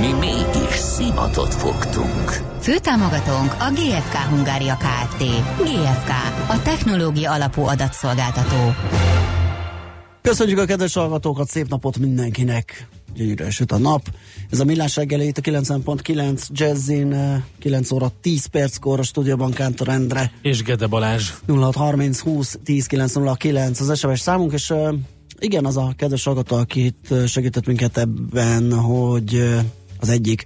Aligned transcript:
Mi 0.00 0.12
mégis 0.12 0.74
szimatot 0.74 1.54
fogtunk. 1.54 2.30
Főtámogatónk 2.60 3.52
a 3.58 3.70
GFK 3.72 4.14
Hungária 4.14 4.76
Kft. 4.76 5.18
GFK, 5.58 6.10
a 6.48 6.62
technológia 6.62 7.32
alapú 7.32 7.62
adatszolgáltató. 7.62 8.74
Köszönjük 10.22 10.58
a 10.58 10.64
kedves 10.64 10.94
hallgatókat, 10.94 11.48
szép 11.48 11.68
napot 11.68 11.98
mindenkinek! 11.98 12.88
Gyönyörűen 13.14 13.50
süt 13.50 13.72
a 13.72 13.78
nap. 13.78 14.02
Ez 14.50 14.60
a 14.60 14.64
millás 14.64 14.96
reggeli 14.96 15.26
itt 15.26 15.38
a 15.38 15.40
90.9 15.40 16.46
Jazzin, 16.48 17.42
9 17.58 17.90
óra 17.90 18.12
10 18.20 18.46
perckor 18.46 18.98
a 18.98 19.02
stúdióban 19.02 19.52
Kántor 19.52 19.88
Endre. 19.88 20.32
És 20.42 20.62
Gede 20.62 20.86
Balázs. 20.86 21.30
0630 21.46 22.20
20 22.20 22.58
10 22.64 22.86
909 22.86 23.80
az 23.80 23.98
SMS 23.98 24.20
számunk, 24.20 24.52
és 24.52 24.70
uh, 24.70 24.94
igen, 25.38 25.64
az 25.64 25.76
a 25.76 25.92
kedves 25.96 26.24
hallgató, 26.24 26.56
aki 26.56 26.84
itt 26.84 27.26
segített 27.26 27.66
minket 27.66 27.98
ebben, 27.98 28.72
hogy 28.72 29.56
az 30.06 30.12
egyik, 30.12 30.44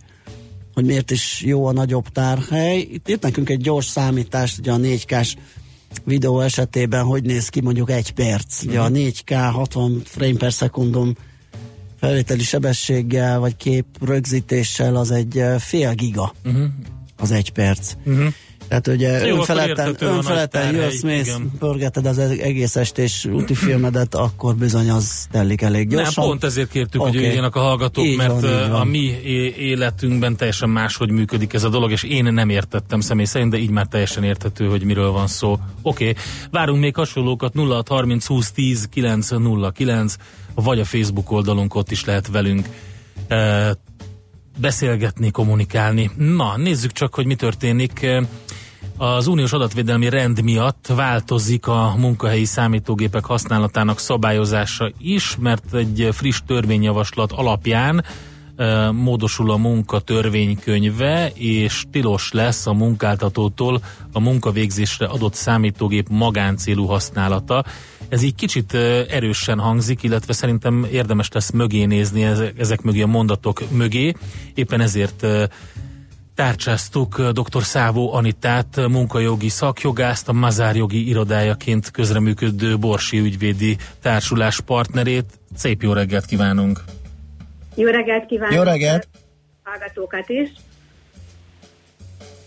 hogy 0.74 0.84
miért 0.84 1.10
is 1.10 1.42
jó 1.44 1.66
a 1.66 1.72
nagyobb 1.72 2.08
tárhely. 2.08 2.78
Itt 2.78 3.08
írt 3.08 3.22
nekünk 3.22 3.48
egy 3.48 3.60
gyors 3.60 3.86
számítást, 3.86 4.58
ugye 4.58 4.72
a 4.72 4.76
4K-s 4.76 5.36
videó 6.04 6.40
esetében 6.40 7.04
hogy 7.04 7.22
néz 7.22 7.48
ki 7.48 7.60
mondjuk 7.60 7.90
egy 7.90 8.12
perc. 8.12 8.62
Ugye 8.62 8.80
a 8.80 8.88
4K 8.88 9.50
60 9.52 10.02
frame 10.04 10.36
per 10.36 10.52
szekundum 10.52 11.14
felvételi 11.98 12.42
sebességgel, 12.42 13.38
vagy 13.38 13.56
kép 13.56 13.84
rögzítéssel 14.00 14.96
az 14.96 15.10
egy 15.10 15.44
fél 15.58 15.94
giga 15.94 16.34
uh-huh. 16.44 16.64
az 17.16 17.30
egy 17.30 17.50
perc. 17.52 17.94
Uh-huh. 18.04 18.32
Tehát 18.70 18.86
ugye 18.86 19.26
Jó, 19.26 19.36
önfeledten, 19.36 19.96
önfeledten 19.98 20.74
jössz, 20.74 21.02
mész, 21.02 21.36
pörgeted 21.58 22.06
az 22.06 22.18
egész 22.18 22.76
estés 22.76 23.24
úti 23.24 23.54
filmedet, 23.54 24.14
akkor 24.14 24.54
bizony 24.54 24.90
az 24.90 25.26
telik 25.30 25.62
elég 25.62 25.88
gyorsan. 25.88 26.12
Nem, 26.16 26.24
pont 26.24 26.44
ezért 26.44 26.70
kértük, 26.70 27.00
okay. 27.00 27.12
hogy 27.12 27.22
jöjjenek 27.22 27.54
a 27.56 27.60
hallgatók, 27.60 28.04
így 28.04 28.16
mert 28.16 28.40
van, 28.40 28.70
van. 28.70 28.80
a 28.80 28.84
mi 28.84 29.20
életünkben 29.56 30.36
teljesen 30.36 30.68
máshogy 30.68 31.10
működik 31.10 31.52
ez 31.52 31.64
a 31.64 31.68
dolog, 31.68 31.90
és 31.90 32.02
én 32.02 32.24
nem 32.24 32.48
értettem 32.48 33.00
személy 33.00 33.24
szerint, 33.24 33.50
de 33.50 33.58
így 33.58 33.70
már 33.70 33.86
teljesen 33.86 34.24
érthető, 34.24 34.66
hogy 34.66 34.84
miről 34.84 35.10
van 35.10 35.26
szó. 35.26 35.58
Oké, 35.82 36.08
okay. 36.08 36.22
várunk 36.50 36.80
még 36.80 36.94
hasonlókat 36.94 37.52
0630 37.54 38.26
20 38.26 38.50
10 38.50 38.88
909, 38.90 40.16
vagy 40.54 40.80
a 40.80 40.84
Facebook 40.84 41.30
oldalunk 41.30 41.74
ott 41.74 41.90
is 41.90 42.04
lehet 42.04 42.28
velünk 42.28 42.68
beszélgetni, 44.60 45.30
kommunikálni. 45.30 46.10
Na, 46.16 46.56
nézzük 46.56 46.92
csak, 46.92 47.14
hogy 47.14 47.26
mi 47.26 47.34
történik. 47.34 48.06
Az 48.96 49.26
uniós 49.26 49.52
adatvédelmi 49.52 50.08
rend 50.08 50.42
miatt 50.42 50.86
változik 50.94 51.66
a 51.66 51.94
munkahelyi 51.98 52.44
számítógépek 52.44 53.24
használatának 53.24 53.98
szabályozása 53.98 54.90
is, 54.98 55.36
mert 55.38 55.74
egy 55.74 56.08
friss 56.12 56.40
törvényjavaslat 56.46 57.32
alapján 57.32 58.04
módosul 58.92 59.50
a 59.50 59.56
munka 59.56 60.00
törvénykönyve, 60.00 61.30
és 61.34 61.84
tilos 61.90 62.32
lesz 62.32 62.66
a 62.66 62.72
munkáltatótól 62.72 63.82
a 64.12 64.20
munkavégzésre 64.20 65.06
adott 65.06 65.34
számítógép 65.34 66.08
magáncélú 66.08 66.86
használata. 66.86 67.64
Ez 68.08 68.22
így 68.22 68.34
kicsit 68.34 68.74
erősen 69.08 69.58
hangzik, 69.58 70.02
illetve 70.02 70.32
szerintem 70.32 70.86
érdemes 70.92 71.28
lesz 71.32 71.50
mögé 71.50 71.84
nézni 71.84 72.22
ezek 72.58 72.82
mögé 72.82 73.02
a 73.02 73.06
mondatok 73.06 73.62
mögé. 73.70 74.14
Éppen 74.54 74.80
ezért 74.80 75.26
tárcsáztuk 76.40 77.22
dr. 77.22 77.62
Szávó 77.62 78.12
Anitát, 78.12 78.88
munkajogi 78.88 79.48
szakjogászt, 79.48 80.28
a 80.28 80.32
Mazár 80.32 80.76
jogi 80.76 81.08
irodájaként 81.08 81.90
közreműködő 81.90 82.78
Borsi 82.78 83.18
ügyvédi 83.18 83.76
társulás 84.02 84.60
partnerét. 84.60 85.24
Szép 85.54 85.82
jó 85.82 85.92
reggelt 85.92 86.24
kívánunk! 86.24 86.80
Jó 87.74 87.88
reggelt 87.88 88.26
kívánok! 88.26 88.54
Jó 88.54 88.62
reggelt! 88.62 89.08
Hallgatókat 89.62 90.28
is! 90.28 90.48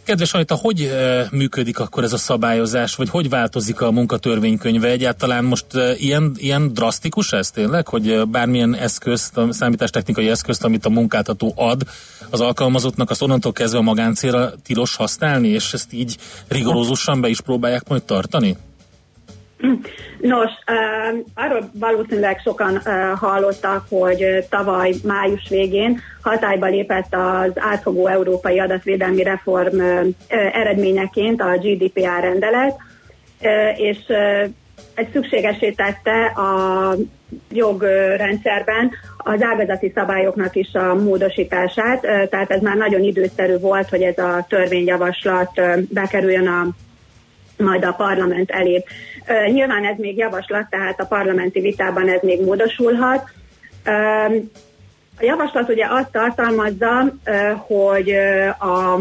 Kedves 0.04 0.34
Anita, 0.34 0.56
hogy 0.56 0.82
e, 0.82 1.28
működik 1.32 1.80
akkor 1.80 2.04
ez 2.04 2.14
a 2.14 2.18
szabályozás, 2.18 2.96
vagy 2.96 3.10
hogy 3.10 3.30
változik 3.30 3.82
a 3.82 3.92
munkatörvénykönyve? 3.92 4.88
Egyáltalán 4.88 5.44
most 5.44 5.66
e, 5.76 5.96
ilyen, 5.96 6.32
ilyen 6.38 6.74
drasztikus 6.74 7.32
ez 7.32 7.52
tényleg, 7.52 7.88
hogy 7.88 8.10
e, 8.10 8.24
bármilyen 8.24 8.76
eszközt, 8.76 9.38
a 9.38 9.54
számítástechnikai 9.54 10.30
eszközt, 10.30 10.64
amit 10.64 10.86
a 10.86 10.90
munkáltató 10.90 11.54
ad 11.56 11.82
az 12.30 12.42
alkalmazottnak, 12.42 13.10
azt 13.10 13.22
onnantól 13.22 13.52
kezdve 13.52 13.80
a 13.80 13.82
magáncélra 13.82 14.52
tilos 14.64 14.96
használni, 14.96 15.48
és 15.48 15.74
ezt 15.74 15.94
így 15.94 16.18
rigorózusan 16.48 17.22
be 17.22 17.28
is 17.28 17.42
próbálják 17.42 17.88
majd 17.88 18.04
tartani? 18.04 18.58
Nos, 20.22 20.52
arról 21.36 21.70
valószínűleg 21.80 22.40
sokan 22.44 22.82
hallottak, 23.16 23.86
hogy 23.90 24.46
tavaly 24.50 24.94
május 25.04 25.50
végén 25.50 26.00
hatályba 26.22 26.66
lépett 26.66 27.08
az 27.16 27.52
átfogó 27.56 28.08
európai 28.08 28.60
adatvédelmi 28.60 29.24
reform 29.24 29.80
eredményeként 30.54 31.42
a 31.42 31.58
GDPR 31.58 32.20
rendelet, 32.22 32.76
és 33.76 33.98
egy 34.96 35.10
szükségesé 35.12 35.72
tette 35.72 36.26
a 36.26 36.96
jogrendszerben 37.52 38.92
az 39.18 39.42
ágazati 39.42 39.92
szabályoknak 39.96 40.56
is 40.56 40.74
a 40.74 40.96
módosítását, 40.96 42.02
tehát 42.02 42.52
ez 42.52 42.62
már 42.62 42.76
nagyon 42.76 43.02
időszerű 43.02 43.58
volt, 43.58 43.90
hogy 43.90 44.02
ez 44.02 44.18
a 44.18 44.46
törvényjavaslat 44.50 45.62
bekerüljön 45.90 46.48
a 46.48 46.68
majd 47.58 47.84
a 47.84 47.94
parlament 47.94 48.52
elé. 48.52 48.84
Nyilván 49.52 49.86
ez 49.86 49.98
még 49.98 50.18
javaslat, 50.18 50.70
tehát 50.70 51.00
a 51.00 51.06
parlamenti 51.06 51.60
vitában 51.60 52.10
ez 52.10 52.22
még 52.22 52.42
módosulhat. 52.42 53.30
A 55.20 55.24
javaslat 55.24 55.70
ugye 55.70 55.86
azt 55.90 56.12
tartalmazza, 56.12 57.14
hogy 57.68 58.12
a 58.60 59.00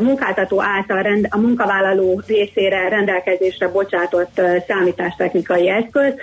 munkáltató 0.00 0.62
által 0.62 1.06
a 1.28 1.38
munkavállaló 1.38 2.22
részére 2.26 2.88
rendelkezésre 2.88 3.68
bocsátott 3.68 4.40
számítástechnikai 4.66 5.68
eszköz, 5.68 6.14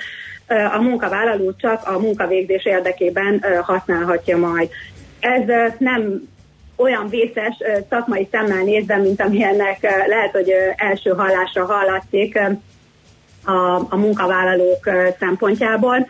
a 0.74 0.82
munkavállaló 0.82 1.54
csak 1.58 1.88
a 1.88 2.00
munkavégzés 2.00 2.66
érdekében 2.66 3.44
használhatja 3.62 4.38
majd. 4.38 4.70
Ez 5.20 5.74
nem 5.78 6.30
olyan 6.82 7.10
vészes 7.10 7.58
szakmai 7.90 8.28
szemmel 8.32 8.64
nézve, 8.64 8.98
mint 8.98 9.22
amilyennek 9.22 9.82
lehet, 10.08 10.32
hogy 10.32 10.54
első 10.76 11.10
hallásra 11.10 11.66
hallatszik 11.66 12.40
a, 13.46 13.76
a 13.90 13.96
munkavállalók 13.96 14.90
szempontjából. 15.20 16.08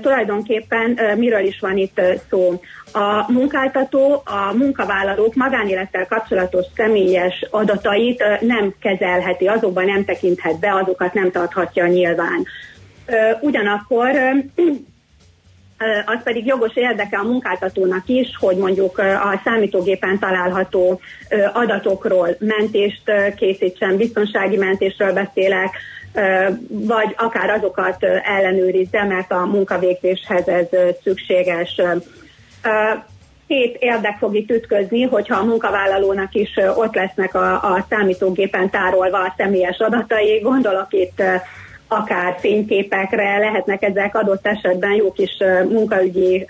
Tulajdonképpen 0.00 0.98
miről 1.16 1.44
is 1.44 1.60
van 1.60 1.76
itt 1.76 2.00
szó? 2.30 2.60
A 2.92 3.32
munkáltató 3.32 4.22
a 4.24 4.52
munkavállalók 4.56 5.34
magánélettel 5.34 6.06
kapcsolatos 6.06 6.64
személyes 6.76 7.46
adatait 7.50 8.24
nem 8.40 8.74
kezelheti, 8.80 9.46
azokban 9.46 9.84
nem 9.84 10.04
tekinthet 10.04 10.58
be, 10.58 10.74
azokat 10.74 11.14
nem 11.14 11.30
tarthatja 11.30 11.86
nyilván. 11.86 12.46
Ugyanakkor 13.40 14.10
az 16.06 16.22
pedig 16.24 16.46
jogos 16.46 16.76
érdeke 16.76 17.18
a 17.18 17.22
munkáltatónak 17.22 18.08
is, 18.08 18.36
hogy 18.38 18.56
mondjuk 18.56 18.98
a 18.98 19.40
számítógépen 19.44 20.18
található 20.18 21.00
adatokról 21.52 22.28
mentést 22.38 23.02
készítsen, 23.36 23.96
biztonsági 23.96 24.56
mentésről 24.56 25.12
beszélek, 25.12 25.76
vagy 26.68 27.14
akár 27.16 27.50
azokat 27.50 28.04
ellenőrizze, 28.24 29.04
mert 29.04 29.32
a 29.32 29.46
munkavégzéshez 29.46 30.48
ez 30.48 30.66
szükséges. 31.02 31.80
Két 33.46 33.76
érdek 33.80 34.18
fog 34.18 34.34
itt 34.34 34.50
ütközni, 34.50 35.02
hogyha 35.02 35.38
a 35.38 35.44
munkavállalónak 35.44 36.34
is 36.34 36.50
ott 36.76 36.94
lesznek 36.94 37.34
a, 37.34 37.52
a 37.52 37.86
számítógépen 37.88 38.70
tárolva 38.70 39.18
a 39.18 39.34
személyes 39.36 39.78
adatai, 39.78 40.38
gondolok 40.38 40.86
itt 40.90 41.22
akár 41.92 42.36
fényképekre, 42.38 43.38
lehetnek 43.38 43.82
ezek 43.82 44.14
adott 44.14 44.46
esetben 44.46 44.92
jó 44.92 45.12
kis 45.12 45.36
munkaügyi 45.68 46.46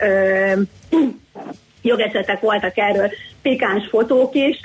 jogesetek 1.82 2.40
voltak 2.40 2.78
erről, 2.78 3.10
pikáns 3.42 3.88
fotók 3.88 4.34
is, 4.34 4.60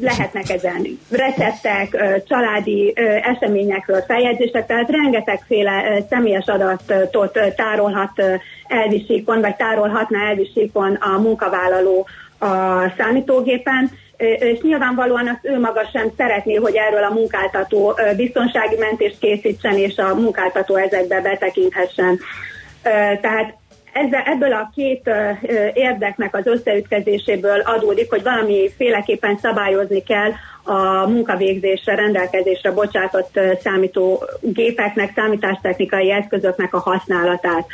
lehetnek 0.00 0.50
ezen 0.50 0.98
receptek, 1.10 1.88
családi 2.28 2.92
eseményekről 3.22 4.00
feljegyzések, 4.00 4.66
tehát 4.66 4.90
rengetegféle 4.90 6.02
személyes 6.10 6.46
adatot 6.46 7.38
tárolhat 7.56 8.22
elvisíkon, 8.68 9.40
vagy 9.40 9.56
tárolhatna 9.56 10.18
elvisíkon 10.18 10.94
a 10.94 11.18
munkavállaló 11.18 12.06
a 12.38 12.92
számítógépen, 12.96 13.90
és 14.16 14.60
nyilvánvalóan 14.60 15.28
azt 15.28 15.46
ő 15.46 15.60
maga 15.60 15.88
sem 15.92 16.08
szeretné, 16.16 16.54
hogy 16.54 16.74
erről 16.74 17.04
a 17.04 17.12
munkáltató 17.12 17.94
biztonsági 18.16 18.76
mentést 18.78 19.18
készítsen, 19.18 19.76
és 19.76 19.96
a 19.96 20.14
munkáltató 20.14 20.76
ezekbe 20.76 21.20
betekinthessen. 21.20 22.18
Tehát 23.20 23.54
ezzel, 23.92 24.22
ebből 24.24 24.52
a 24.52 24.70
két 24.74 25.10
érdeknek 25.72 26.36
az 26.36 26.46
összeütkezéséből 26.46 27.60
adódik, 27.60 28.10
hogy 28.10 28.22
valami 28.22 28.70
féleképpen 28.76 29.38
szabályozni 29.38 30.02
kell 30.02 30.30
a 30.62 31.08
munkavégzésre, 31.08 31.94
rendelkezésre 31.94 32.70
bocsátott 32.70 33.40
számítógépeknek, 33.62 35.12
számítástechnikai 35.14 36.10
eszközöknek 36.10 36.74
a 36.74 36.78
használatát. 36.78 37.66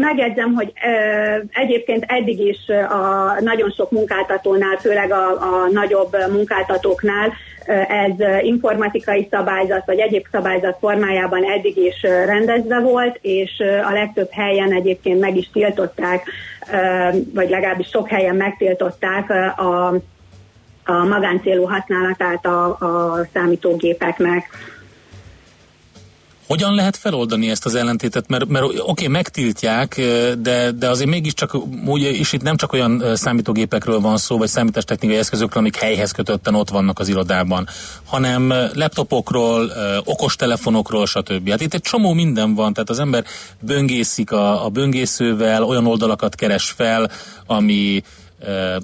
Megjegyzem, 0.00 0.54
hogy 0.54 0.72
egyébként 1.50 2.04
eddig 2.06 2.40
is 2.40 2.68
a 2.68 3.36
nagyon 3.40 3.70
sok 3.70 3.90
munkáltatónál, 3.90 4.76
főleg 4.76 5.12
a, 5.12 5.28
a 5.30 5.68
nagyobb 5.72 6.16
munkáltatóknál 6.30 7.32
ez 7.88 8.42
informatikai 8.42 9.28
szabályzat 9.30 9.86
vagy 9.86 9.98
egyéb 9.98 10.26
szabályzat 10.32 10.76
formájában 10.80 11.44
eddig 11.44 11.76
is 11.76 12.02
rendezve 12.02 12.80
volt, 12.80 13.18
és 13.20 13.62
a 13.88 13.92
legtöbb 13.92 14.28
helyen 14.30 14.72
egyébként 14.72 15.20
meg 15.20 15.36
is 15.36 15.50
tiltották, 15.52 16.30
vagy 17.34 17.50
legalábbis 17.50 17.88
sok 17.88 18.08
helyen 18.08 18.36
megtiltották 18.36 19.30
a, 19.58 19.86
a 20.84 21.04
magáncélú 21.08 21.64
használatát 21.64 22.46
a, 22.46 22.66
a 22.66 23.26
számítógépeknek. 23.32 24.48
Hogyan 26.48 26.74
lehet 26.74 26.96
feloldani 26.96 27.50
ezt 27.50 27.64
az 27.64 27.74
ellentétet? 27.74 28.28
Mert, 28.28 28.48
mert 28.48 28.64
oké, 28.64 28.80
okay, 28.80 29.06
megtiltják, 29.06 30.00
de, 30.38 30.70
de 30.70 30.88
azért 30.88 31.10
mégiscsak 31.10 31.54
úgy, 31.86 32.02
és 32.02 32.32
itt 32.32 32.42
nem 32.42 32.56
csak 32.56 32.72
olyan 32.72 33.16
számítógépekről 33.16 34.00
van 34.00 34.16
szó, 34.16 34.38
vagy 34.38 34.48
számítástechnikai 34.48 35.16
eszközökről, 35.16 35.62
amik 35.62 35.76
helyhez 35.76 36.10
kötötten 36.10 36.54
ott 36.54 36.68
vannak 36.70 36.98
az 36.98 37.08
irodában, 37.08 37.68
hanem 38.04 38.54
laptopokról, 38.74 39.72
okostelefonokról, 40.04 41.06
stb. 41.06 41.50
Hát 41.50 41.60
itt 41.60 41.74
egy 41.74 41.80
csomó 41.80 42.12
minden 42.12 42.54
van, 42.54 42.72
tehát 42.72 42.90
az 42.90 42.98
ember 42.98 43.24
böngészik 43.60 44.32
a, 44.32 44.64
a 44.64 44.68
böngészővel, 44.68 45.62
olyan 45.62 45.86
oldalakat 45.86 46.34
keres 46.34 46.70
fel, 46.70 47.10
ami 47.46 48.02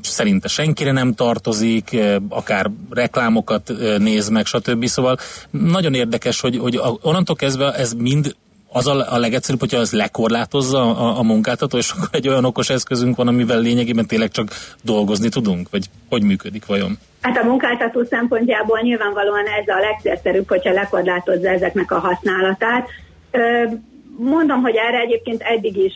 szerinte 0.03 0.49
senkire 0.49 0.93
nem 0.93 1.15
tartozik, 1.15 1.97
akár 2.29 2.71
reklámokat 2.91 3.73
néz 3.99 4.29
meg, 4.29 4.47
stb. 4.47 4.85
Szóval 4.85 5.17
nagyon 5.51 5.95
érdekes, 5.95 6.41
hogy, 6.41 6.57
hogy 6.57 6.81
onnantól 7.03 7.37
kezdve 7.37 7.73
ez 7.73 7.93
mind 7.93 8.35
az 8.73 8.87
a, 8.87 9.13
a 9.13 9.19
legegyszerűbb, 9.19 9.61
hogyha 9.61 9.79
az 9.79 9.93
lekorlátozza 9.93 10.97
a, 10.97 11.19
a 11.19 11.23
munkáltató, 11.23 11.79
és 11.79 11.91
akkor 11.91 12.09
egy 12.11 12.29
olyan 12.29 12.45
okos 12.45 12.71
eszközünk 12.71 13.17
van, 13.17 13.29
amivel 13.29 13.61
lényegében 13.61 14.07
tényleg 14.07 14.31
csak 14.31 14.49
dolgozni 14.83 15.29
tudunk, 15.29 15.71
vagy 15.71 15.87
hogy 16.09 16.23
működik 16.23 16.67
vajon? 16.67 16.99
Hát 17.21 17.37
a 17.37 17.47
munkáltató 17.47 18.05
szempontjából 18.05 18.81
nyilvánvalóan 18.83 19.47
ez 19.47 19.69
a 19.69 19.81
legszerűbb, 20.05 20.49
hogyha 20.49 20.73
lekorlátozza 20.73 21.49
ezeknek 21.49 21.91
a 21.91 21.99
használatát. 21.99 22.89
Mondom, 24.19 24.61
hogy 24.61 24.77
erre 24.77 24.99
egyébként 24.99 25.43
eddig 25.43 25.77
is 25.77 25.93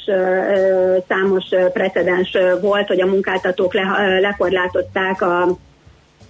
számos 1.08 1.44
precedens 1.72 2.36
volt, 2.60 2.86
hogy 2.86 3.00
a 3.00 3.06
munkáltatók 3.06 3.74
le, 3.74 4.18
lekorlátozták 4.20 5.22
a, 5.22 5.58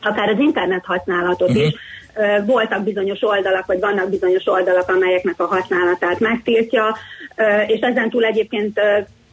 akár 0.02 0.28
az 0.28 0.38
internet 0.38 0.84
használatot 0.84 1.48
uh-huh. 1.48 1.64
is. 1.64 1.74
Uh, 2.16 2.46
voltak 2.46 2.82
bizonyos 2.82 3.22
oldalak, 3.22 3.66
vagy 3.66 3.80
vannak 3.80 4.10
bizonyos 4.10 4.46
oldalak, 4.46 4.88
amelyeknek 4.88 5.40
a 5.40 5.46
használatát 5.46 6.20
megtiltja, 6.20 6.96
és 7.66 7.80
ezen 7.80 8.10
túl 8.10 8.24
egyébként 8.24 8.80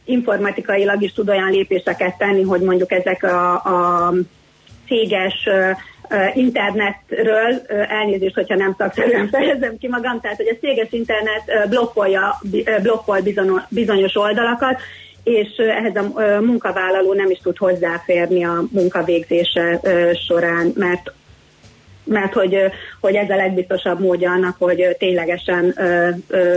informatikailag 0.04 1.02
is 1.02 1.12
tud 1.12 1.28
olyan 1.28 1.50
lépéseket 1.50 2.18
tenni, 2.18 2.42
hogy 2.42 2.60
mondjuk 2.60 2.92
ezek 2.92 3.22
a, 3.22 3.52
a 3.54 4.12
céges 4.86 5.48
internetről, 6.34 7.62
elnézést, 7.88 8.34
hogyha 8.34 8.54
nem 8.54 8.74
szakszerűen 8.78 9.28
fejezem 9.28 9.78
ki 9.78 9.88
magam, 9.88 10.20
tehát 10.20 10.36
hogy 10.36 10.48
a 10.48 10.66
céges 10.66 10.88
internet 10.90 11.68
blokkolja, 11.68 12.40
blokkol 12.82 13.20
bizonyos 13.68 14.16
oldalakat, 14.16 14.80
és 15.24 15.48
ehhez 15.56 15.96
a 15.96 16.12
munkavállaló 16.40 17.12
nem 17.12 17.30
is 17.30 17.38
tud 17.38 17.56
hozzáférni 17.56 18.44
a 18.44 18.64
munkavégzése 18.70 19.80
során, 20.26 20.72
mert 20.74 21.12
mert 22.04 22.32
hogy, 22.32 22.56
hogy 23.00 23.14
ez 23.14 23.30
a 23.30 23.36
legbiztosabb 23.36 24.00
módja 24.00 24.30
annak, 24.30 24.56
hogy 24.58 24.96
ténylegesen 24.98 25.74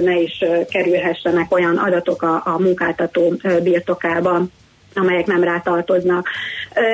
ne 0.03 0.19
is 0.19 0.43
kerülhessenek 0.69 1.53
olyan 1.53 1.77
adatok 1.77 2.21
a, 2.21 2.41
a 2.45 2.59
munkáltató 2.59 3.33
birtokába 3.63 4.41
amelyek 4.99 5.25
nem 5.25 5.43
rátartoznak. 5.43 6.27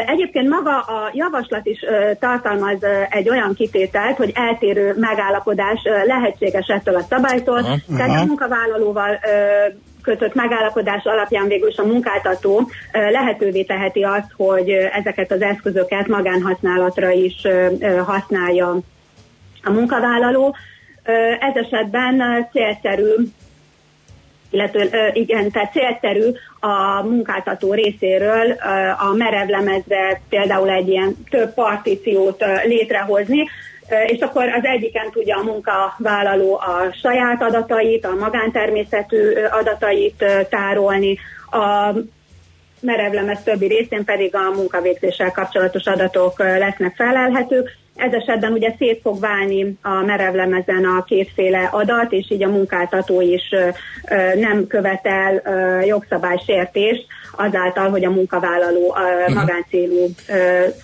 Egyébként 0.07 0.50
maga 0.50 0.80
a 0.80 1.10
javaslat 1.13 1.66
is 1.66 1.80
tartalmaz 2.19 2.78
egy 3.10 3.30
olyan 3.30 3.54
kitételt, 3.54 4.18
hogy 4.18 4.31
eltérő 4.36 4.94
megállapodás 4.98 5.81
lehetséges 6.06 6.68
ettől 6.68 6.96
a 6.96 7.06
szabálytól, 7.10 7.57
aha, 7.57 7.75
tehát 7.98 8.22
a 8.22 8.25
munkavállalóval 8.25 9.19
kötött 10.02 10.34
megállapodás 10.34 11.04
alapján 11.04 11.48
végül 11.48 11.69
is 11.69 11.78
a 11.78 11.86
munkáltató 11.86 12.69
lehetővé 12.92 13.63
teheti 13.63 14.04
azt, 14.04 14.31
hogy 14.38 14.69
ezeket 14.69 15.31
az 15.31 15.42
eszközöket 15.42 16.08
magánhasználatra 16.08 17.10
is 17.10 17.42
használja 18.06 18.78
a 19.63 19.72
munkavállaló. 19.72 20.56
Ez 21.40 21.63
esetben 21.63 22.48
célszerű 22.51 23.13
illetve 24.50 25.12
igen, 25.13 25.51
tehát 25.51 25.71
célszerű 25.71 26.31
a 26.59 27.03
munkáltató 27.03 27.74
részéről 27.74 28.51
a 28.97 29.13
merevlemezre 29.13 30.21
például 30.30 30.69
egy 30.69 30.88
ilyen 30.88 31.15
több 31.30 31.53
partíciót 31.53 32.44
létrehozni, 32.65 33.47
és 34.07 34.19
akkor 34.19 34.47
az 34.47 34.65
egyiken 34.65 35.12
tudja 35.12 35.38
a 35.38 35.44
munkavállaló 35.44 36.56
a 36.56 36.94
saját 37.01 37.42
adatait, 37.42 38.06
a 38.06 38.15
magántermészetű 38.19 39.33
adatait 39.51 40.25
tárolni, 40.50 41.18
a 41.51 41.94
merevlemez 42.80 43.44
többi 43.44 43.68
részén 43.68 44.06
pedig 44.06 44.36
a 44.36 44.51
munkavégzéssel 44.56 45.31
kapcsolatos 45.31 45.86
adatok 45.86 46.39
lesznek 46.39 46.95
felelhetők. 46.95 47.77
Ez 47.95 48.12
esetben 48.13 48.51
ugye 48.51 48.75
szét 48.77 49.00
fog 49.01 49.19
válni 49.19 49.77
a 49.81 50.06
merevlemezen 50.06 50.86
a 50.86 51.03
kétféle 51.03 51.69
adat, 51.71 52.12
és 52.12 52.31
így 52.31 52.44
a 52.44 52.50
munkáltató 52.50 53.21
is 53.21 53.44
nem 54.39 54.68
követel 54.68 55.42
jogszabálysértést 55.86 57.06
azáltal, 57.38 57.89
hogy 57.89 58.03
a 58.03 58.09
munkavállaló 58.09 58.88
uh-huh. 58.88 59.36
magáncélú 59.36 60.09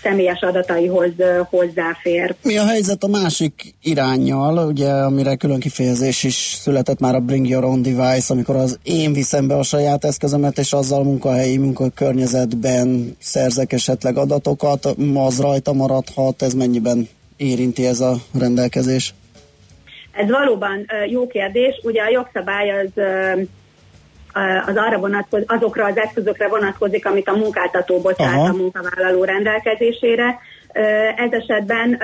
személyes 0.02 0.42
adataihoz 0.42 1.12
hozzáfér. 1.50 2.36
Mi 2.44 2.58
a 2.58 2.66
helyzet 2.66 3.04
a 3.04 3.08
másik 3.08 3.74
irányjal, 3.82 4.68
ugye, 4.68 4.90
amire 4.90 5.36
külön 5.36 5.60
kifejezés 5.60 6.24
is 6.24 6.58
született 6.62 7.00
már 7.00 7.16
a 7.16 7.20
Bring 7.20 7.48
Your 7.48 7.64
Own 7.64 7.82
Device, 7.82 8.34
amikor 8.34 8.56
az 8.56 8.80
én 8.84 9.14
viszem 9.14 9.48
be 9.48 9.56
a 9.56 9.64
saját 9.64 10.06
eszközömet, 10.06 10.58
és 10.58 10.74
azzal 10.74 11.04
munkahelyi 11.04 11.58
munkakörnyezetben 11.58 13.16
szerzek 13.20 13.74
esetleg 13.74 14.18
adatokat, 14.18 14.96
az 15.14 15.42
rajta 15.42 15.74
maradhat, 15.74 16.42
ez 16.42 16.54
mennyiben 16.54 17.01
érinti 17.42 17.86
ez 17.86 18.00
a 18.00 18.16
rendelkezés? 18.40 19.14
Ez 20.12 20.30
valóban 20.30 20.86
jó 21.08 21.28
kérdés. 21.28 21.80
Ugye 21.84 22.02
a 22.02 22.10
jogszabály 22.10 22.70
az 22.80 23.04
az 24.68 24.76
arra 24.76 24.98
vonatkozik, 24.98 25.52
azokra 25.52 25.86
az 25.86 25.98
eszközökre 25.98 26.48
vonatkozik, 26.48 27.06
amit 27.06 27.28
a 27.28 27.36
munkáltató 27.36 28.00
bocsát 28.00 28.50
a 28.50 28.54
munkavállaló 28.54 29.24
rendelkezésére. 29.24 30.40
Ez 31.16 31.32
esetben 31.32 32.00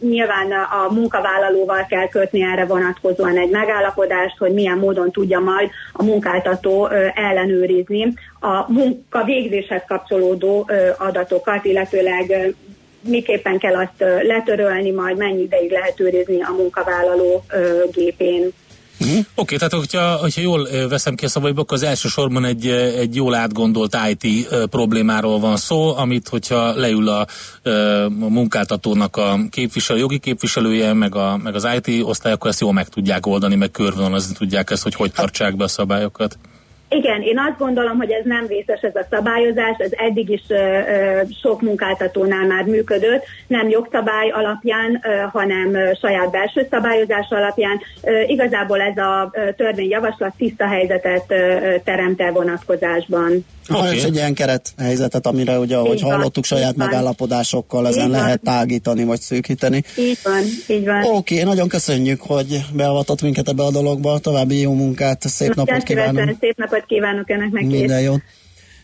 nyilván 0.00 0.52
a 0.52 0.92
munkavállalóval 0.92 1.86
kell 1.88 2.08
kötni 2.08 2.42
erre 2.42 2.64
vonatkozóan 2.64 3.38
egy 3.38 3.50
megállapodást, 3.50 4.38
hogy 4.38 4.52
milyen 4.52 4.78
módon 4.78 5.10
tudja 5.10 5.38
majd 5.38 5.70
a 5.92 6.02
munkáltató 6.02 6.88
ellenőrizni 7.14 8.12
a 8.40 8.72
munka 8.72 9.24
végzéshez 9.24 9.82
kapcsolódó 9.86 10.70
adatokat, 10.98 11.64
illetőleg 11.64 12.54
miképpen 13.06 13.58
kell 13.58 13.74
azt 13.74 14.22
letörölni, 14.22 14.90
majd 14.90 15.16
mennyi 15.16 15.42
ideig 15.42 15.70
lehet 15.70 16.00
őrizni 16.00 16.42
a 16.42 16.52
munkavállaló 16.52 17.44
gépén. 17.92 18.52
Uh-huh. 19.00 19.18
Oké, 19.18 19.28
okay, 19.34 19.56
tehát 19.56 19.72
hogyha, 19.72 20.16
hogyha 20.16 20.40
jól 20.40 20.68
veszem 20.88 21.14
ki 21.14 21.24
a 21.24 21.28
szavaiból, 21.28 21.62
akkor 21.62 21.76
az 21.76 21.82
elsősorban 21.82 22.44
egy, 22.44 22.66
egy 22.66 23.14
jól 23.14 23.34
átgondolt 23.34 23.96
IT 24.08 24.48
problémáról 24.70 25.38
van 25.38 25.56
szó, 25.56 25.96
amit 25.96 26.28
hogyha 26.28 26.74
leül 26.74 27.08
a, 27.08 27.26
a 28.20 28.28
munkáltatónak 28.28 29.16
a 29.16 29.38
képviselő, 29.50 29.98
jogi 29.98 30.18
képviselője, 30.18 30.92
meg, 30.92 31.14
a, 31.14 31.36
meg 31.42 31.54
az 31.54 31.68
IT 31.76 32.02
osztály, 32.04 32.32
akkor 32.32 32.50
ezt 32.50 32.60
jól 32.60 32.72
meg 32.72 32.88
tudják 32.88 33.26
oldani, 33.26 33.54
meg 33.54 33.70
körvonalazni 33.70 34.34
tudják 34.34 34.70
ezt, 34.70 34.82
hogy 34.82 34.94
hogy 34.94 35.12
tartsák 35.12 35.56
be 35.56 35.64
a 35.64 35.68
szabályokat. 35.68 36.38
Igen, 36.88 37.22
én 37.22 37.38
azt 37.38 37.58
gondolom, 37.58 37.96
hogy 37.96 38.10
ez 38.10 38.24
nem 38.24 38.46
vészes 38.46 38.80
ez 38.80 38.94
a 38.94 39.06
szabályozás, 39.10 39.76
ez 39.78 39.90
eddig 39.92 40.28
is 40.30 40.42
ö, 40.48 40.54
ö, 40.54 41.20
sok 41.42 41.62
munkáltatónál 41.62 42.46
már 42.46 42.64
működött, 42.64 43.24
nem 43.46 43.68
jogszabály 43.68 44.28
alapján, 44.28 45.02
ö, 45.04 45.08
hanem 45.32 45.74
ö, 45.74 45.90
saját 46.00 46.30
belső 46.30 46.66
szabályozás 46.70 47.26
alapján. 47.30 47.80
Ö, 48.02 48.20
igazából 48.20 48.80
ez 48.80 48.96
a 48.96 49.30
ö, 49.32 49.52
törvényjavaslat 49.52 50.34
tiszta 50.36 50.66
helyzetet 50.66 51.24
ö, 51.28 51.34
ö, 51.34 51.76
teremt 51.84 52.20
el 52.20 52.32
vonatkozásban. 52.32 53.44
Ha 53.68 53.78
Oké. 53.78 53.96
és 53.96 54.02
egy 54.04 54.14
ilyen 54.14 54.34
keret 54.34 54.72
helyzetet, 54.78 55.26
amire 55.26 55.58
ugye, 55.58 55.76
ahogy 55.76 55.96
Így 55.96 56.02
van, 56.02 56.12
hallottuk, 56.12 56.44
saját 56.44 56.74
van. 56.76 56.86
megállapodásokkal 56.86 57.86
ezen 57.86 58.04
Így 58.04 58.10
van. 58.10 58.20
lehet 58.20 58.40
tágítani 58.42 59.04
vagy 59.04 59.20
szűkíteni. 59.20 59.82
Így 59.98 60.18
van, 60.24 60.42
így 60.76 60.84
van. 60.84 61.02
Oké, 61.04 61.42
nagyon 61.42 61.68
köszönjük, 61.68 62.20
hogy 62.20 62.60
beavatott 62.72 63.22
minket 63.22 63.48
ebbe 63.48 63.62
a 63.62 63.70
dologba. 63.70 64.18
További 64.18 64.60
jó 64.60 64.72
munkát, 64.74 65.22
szép 65.22 65.48
napot 65.48 65.66
Nagyon 65.66 65.86
szívesen, 65.86 66.10
kívánunk. 66.10 66.36
Szép 66.40 66.56
napot 66.56 66.75
kívánok 66.86 67.30
önöknek 67.30 67.62
is. 67.62 67.68
Minden 67.68 68.00
jót. 68.00 68.22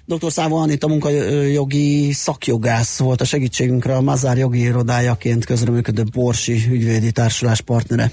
Dr. 0.05 0.33
Szávó 0.33 0.57
Anita 0.57 0.89
munkajogi 0.89 2.13
szakjogász 2.13 2.99
volt 2.99 3.21
a 3.21 3.25
segítségünkre, 3.25 3.95
a 3.95 4.01
Mazár 4.01 4.39
jogi 4.39 4.61
irodájaként 4.61 5.45
közreműködő 5.45 6.03
Borsi 6.13 6.53
ügyvédi 6.71 7.13
társulás 7.13 7.61
partnere. 7.61 8.11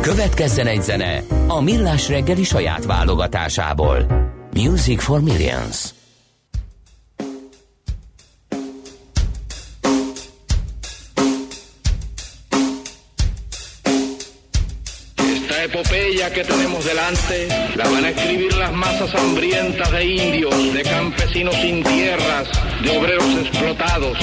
Következzen 0.00 0.66
egy 0.66 0.82
zene 0.82 1.22
a 1.46 1.60
Millás 1.60 2.08
reggeli 2.08 2.44
saját 2.44 2.84
válogatásából. 2.84 4.06
Music 4.54 5.02
for 5.02 5.20
Millions. 5.20 5.93
Que 16.14 16.44
tenemos 16.44 16.84
delante 16.84 17.48
la 17.74 17.88
van 17.88 18.04
a 18.04 18.08
escribir 18.08 18.54
las 18.54 18.72
masas 18.72 19.12
hambrientas 19.14 19.90
de 19.90 20.04
indios, 20.04 20.72
de 20.72 20.82
campesinos 20.82 21.54
sin 21.56 21.82
tierras, 21.82 22.48
de 22.82 22.96
obreros 22.96 23.26
explotados, 23.34 24.16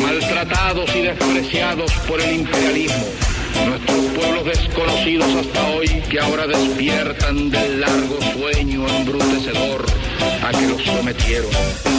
maltratados 0.00 0.94
y 0.94 1.02
despreciados 1.02 1.90
por 2.06 2.20
el 2.20 2.36
imperialismo. 2.36 3.06
Nuestros 3.66 4.04
pueblos 4.14 4.44
desconocidos 4.44 5.34
hasta 5.34 5.70
hoy 5.70 5.88
que 6.08 6.20
ahora 6.20 6.46
despiertan 6.46 7.50
del 7.50 7.80
largo 7.80 8.18
sueño 8.34 8.86
embrutecedor 8.86 9.84
a 10.44 10.50
que 10.50 10.66
los 10.66 10.82
sometieron. 10.82 11.97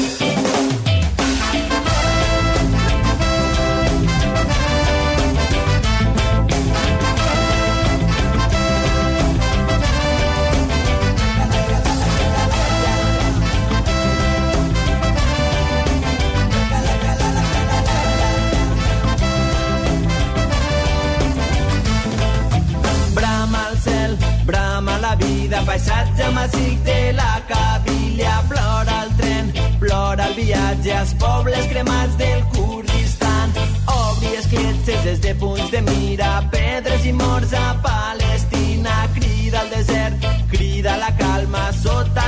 Paisatge 25.80 26.32
massic 26.34 26.84
de 26.84 27.14
la 27.14 27.42
Cabília, 27.48 28.44
plora 28.48 29.04
el 29.04 29.16
tren, 29.18 29.54
plora 29.80 30.28
el 30.28 30.34
viatge 30.36 30.94
als 30.94 31.14
pobles 31.14 31.66
cremats 31.68 32.18
del 32.18 32.44
Kurdistan. 32.54 33.54
Obri 33.88 34.36
escletxes 34.36 35.04
des 35.04 35.22
de 35.22 35.34
punts 35.36 35.72
de 35.72 35.82
mira, 35.82 36.44
pedres 36.52 37.06
i 37.06 37.14
morts 37.14 37.54
a 37.54 37.76
Palestina, 37.82 39.08
crida 39.16 39.62
al 39.62 39.70
desert, 39.70 40.26
crida 40.52 40.98
la 40.98 41.16
calma 41.18 41.72
sota 41.74 42.19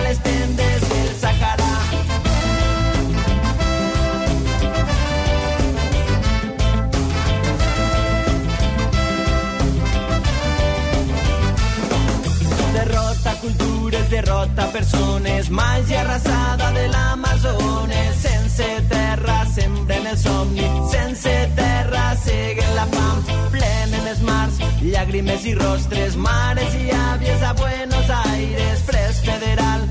Derrota 13.42 13.58
cultures, 13.58 14.10
derrota 14.10 14.68
persones, 14.72 15.50
màgia 15.50 16.02
arrasada 16.02 16.72
de 16.72 16.88
l'Amazones. 16.88 18.16
Sense 18.22 18.68
terra 18.88 19.46
sembren 19.48 20.06
el 20.06 20.18
somni, 20.18 20.68
sense 20.92 21.34
terra 21.56 22.16
seguen 22.24 22.76
la 22.76 22.86
fam, 22.94 23.24
plenen 23.52 24.08
els 24.08 24.22
mars, 24.22 24.60
llàgrimes 24.82 25.46
i 25.46 25.56
rostres, 25.56 26.16
mares 26.16 26.76
i 26.76 26.92
àvies 26.94 27.42
a 27.42 27.54
Buenos 27.54 28.14
Aires, 28.28 28.86
pres 28.86 29.24
federal, 29.26 29.88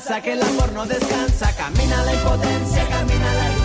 que 0.00 0.32
el 0.32 0.42
amor 0.42 0.72
no 0.72 0.86
descansa, 0.86 1.54
camina 1.56 2.02
la 2.04 2.14
impotencia, 2.14 2.88
camina 2.88 3.34
la 3.34 3.59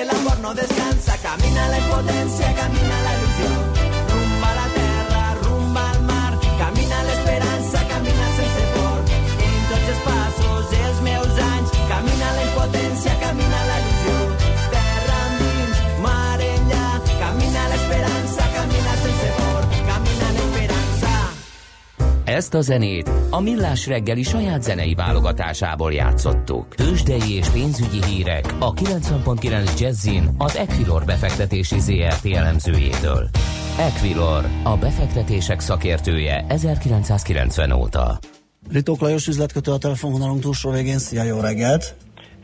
el 0.00 0.10
amor 0.10 0.38
no 0.40 0.54
descansa. 0.54 1.16
Camina 1.18 1.68
la 1.68 1.78
impotencia, 1.78 2.54
camina 2.54 2.96
la 3.06 3.12
ilusión. 3.18 3.60
Rumba 4.12 4.54
la 4.60 4.66
tierra, 4.78 5.34
rumba 5.42 5.90
al 5.90 6.02
mar. 6.02 6.32
Camina 6.58 7.02
la 7.02 7.12
esperanza, 7.12 7.78
camina 7.88 8.26
sense 8.38 8.62
por. 8.74 8.98
En 9.46 9.56
tots 9.70 9.88
els 9.92 10.00
passos, 10.08 10.62
els 10.86 11.00
meus 11.02 11.32
anys, 11.52 11.70
camina 11.88 12.32
la 12.32 12.42
impotencia. 12.48 13.09
Ezt 22.30 22.54
a 22.54 22.60
zenét 22.60 23.10
a 23.30 23.40
Millás 23.40 23.86
reggeli 23.86 24.22
saját 24.22 24.62
zenei 24.62 24.94
válogatásából 24.94 25.92
játszottuk. 25.92 26.74
Tősdei 26.74 27.32
és 27.32 27.48
pénzügyi 27.48 28.04
hírek 28.04 28.54
a 28.58 28.72
90.9 28.72 29.80
Jazzin 29.80 30.28
az 30.38 30.56
Equilor 30.56 31.04
befektetési 31.04 31.78
ZRT 31.78 32.26
elemzőjétől. 32.34 33.28
Equilor, 33.78 34.44
a 34.64 34.76
befektetések 34.76 35.60
szakértője 35.60 36.44
1990 36.48 37.72
óta. 37.72 38.18
Ritók 38.72 39.00
Lajos 39.00 39.26
üzletkötő 39.26 39.72
a 39.72 39.78
telefonvonalunk 39.78 40.40
túlsó 40.40 40.70
végén. 40.70 40.98
Szia, 40.98 41.22
jó 41.22 41.40
reggelt! 41.40 41.94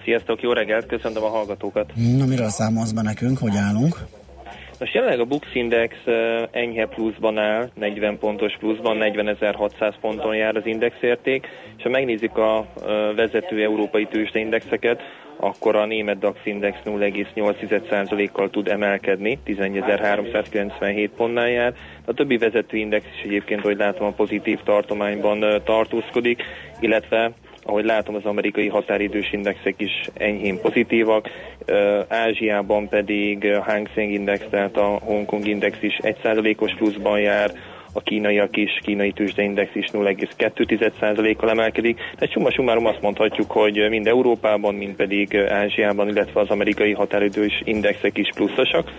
Sziasztok, 0.04 0.42
jó 0.42 0.52
reggelt, 0.52 0.86
köszöntöm 0.86 1.22
a 1.22 1.28
hallgatókat. 1.28 1.92
Na, 1.94 2.24
miről 2.24 2.48
számolsz 2.48 2.90
be 2.90 3.02
nekünk, 3.02 3.38
hogy 3.38 3.56
állunk? 3.56 4.06
Most 4.78 4.94
jelenleg 4.94 5.20
a 5.20 5.24
Bux 5.24 5.46
Index 5.52 5.94
enyhe 6.50 6.86
pluszban 6.86 7.38
áll, 7.38 7.70
40 7.74 8.18
pontos 8.18 8.56
pluszban, 8.58 8.96
40.600 9.00 9.94
ponton 10.00 10.36
jár 10.36 10.56
az 10.56 10.66
indexérték, 10.66 11.46
és 11.76 11.82
ha 11.82 11.88
megnézzük 11.88 12.38
a 12.38 12.66
vezető 13.14 13.62
európai 13.62 14.06
tőzsdeindexeket, 14.06 15.02
akkor 15.36 15.76
a 15.76 15.86
német 15.86 16.18
DAX 16.18 16.38
Index 16.44 16.78
0,8%-kal 16.84 18.50
tud 18.50 18.68
emelkedni, 18.68 19.38
11.397 19.46 21.08
pontnál 21.16 21.48
jár. 21.50 21.74
A 22.04 22.12
többi 22.12 22.36
vezető 22.36 22.76
index 22.76 23.06
is 23.16 23.22
egyébként, 23.22 23.60
hogy 23.60 23.76
látom, 23.76 24.06
a 24.06 24.12
pozitív 24.12 24.58
tartományban 24.64 25.62
tartózkodik, 25.64 26.42
illetve 26.80 27.30
ahogy 27.66 27.84
látom, 27.84 28.14
az 28.14 28.24
amerikai 28.24 28.68
határidős 28.68 29.32
indexek 29.32 29.74
is 29.78 30.08
enyhén 30.14 30.60
pozitívak, 30.60 31.28
Ázsiában 32.08 32.88
pedig 32.88 33.44
a 33.44 33.62
Hang 33.62 33.88
Seng 33.94 34.12
Index, 34.12 34.44
tehát 34.50 34.76
a 34.76 34.98
Hongkong 35.04 35.46
Index 35.46 35.76
is 35.80 35.98
1%-os 36.02 36.74
pluszban 36.74 37.20
jár, 37.20 37.50
a 37.92 38.00
kínaiak 38.00 38.56
is, 38.56 38.78
kínai 38.84 39.12
tőzsdeindex 39.12 39.74
is 39.74 39.86
0,2%-kal 39.92 41.50
emelkedik. 41.50 41.96
Tehát 41.96 42.30
summa 42.32 42.50
summarum 42.50 42.86
azt 42.86 43.00
mondhatjuk, 43.00 43.50
hogy 43.50 43.86
mind 43.88 44.06
Európában, 44.06 44.74
mind 44.74 44.94
pedig 44.94 45.36
Ázsiában, 45.36 46.08
illetve 46.08 46.40
az 46.40 46.48
amerikai 46.48 46.92
határidős 46.92 47.62
indexek 47.64 48.18
is 48.18 48.28
pluszosak 48.34 48.92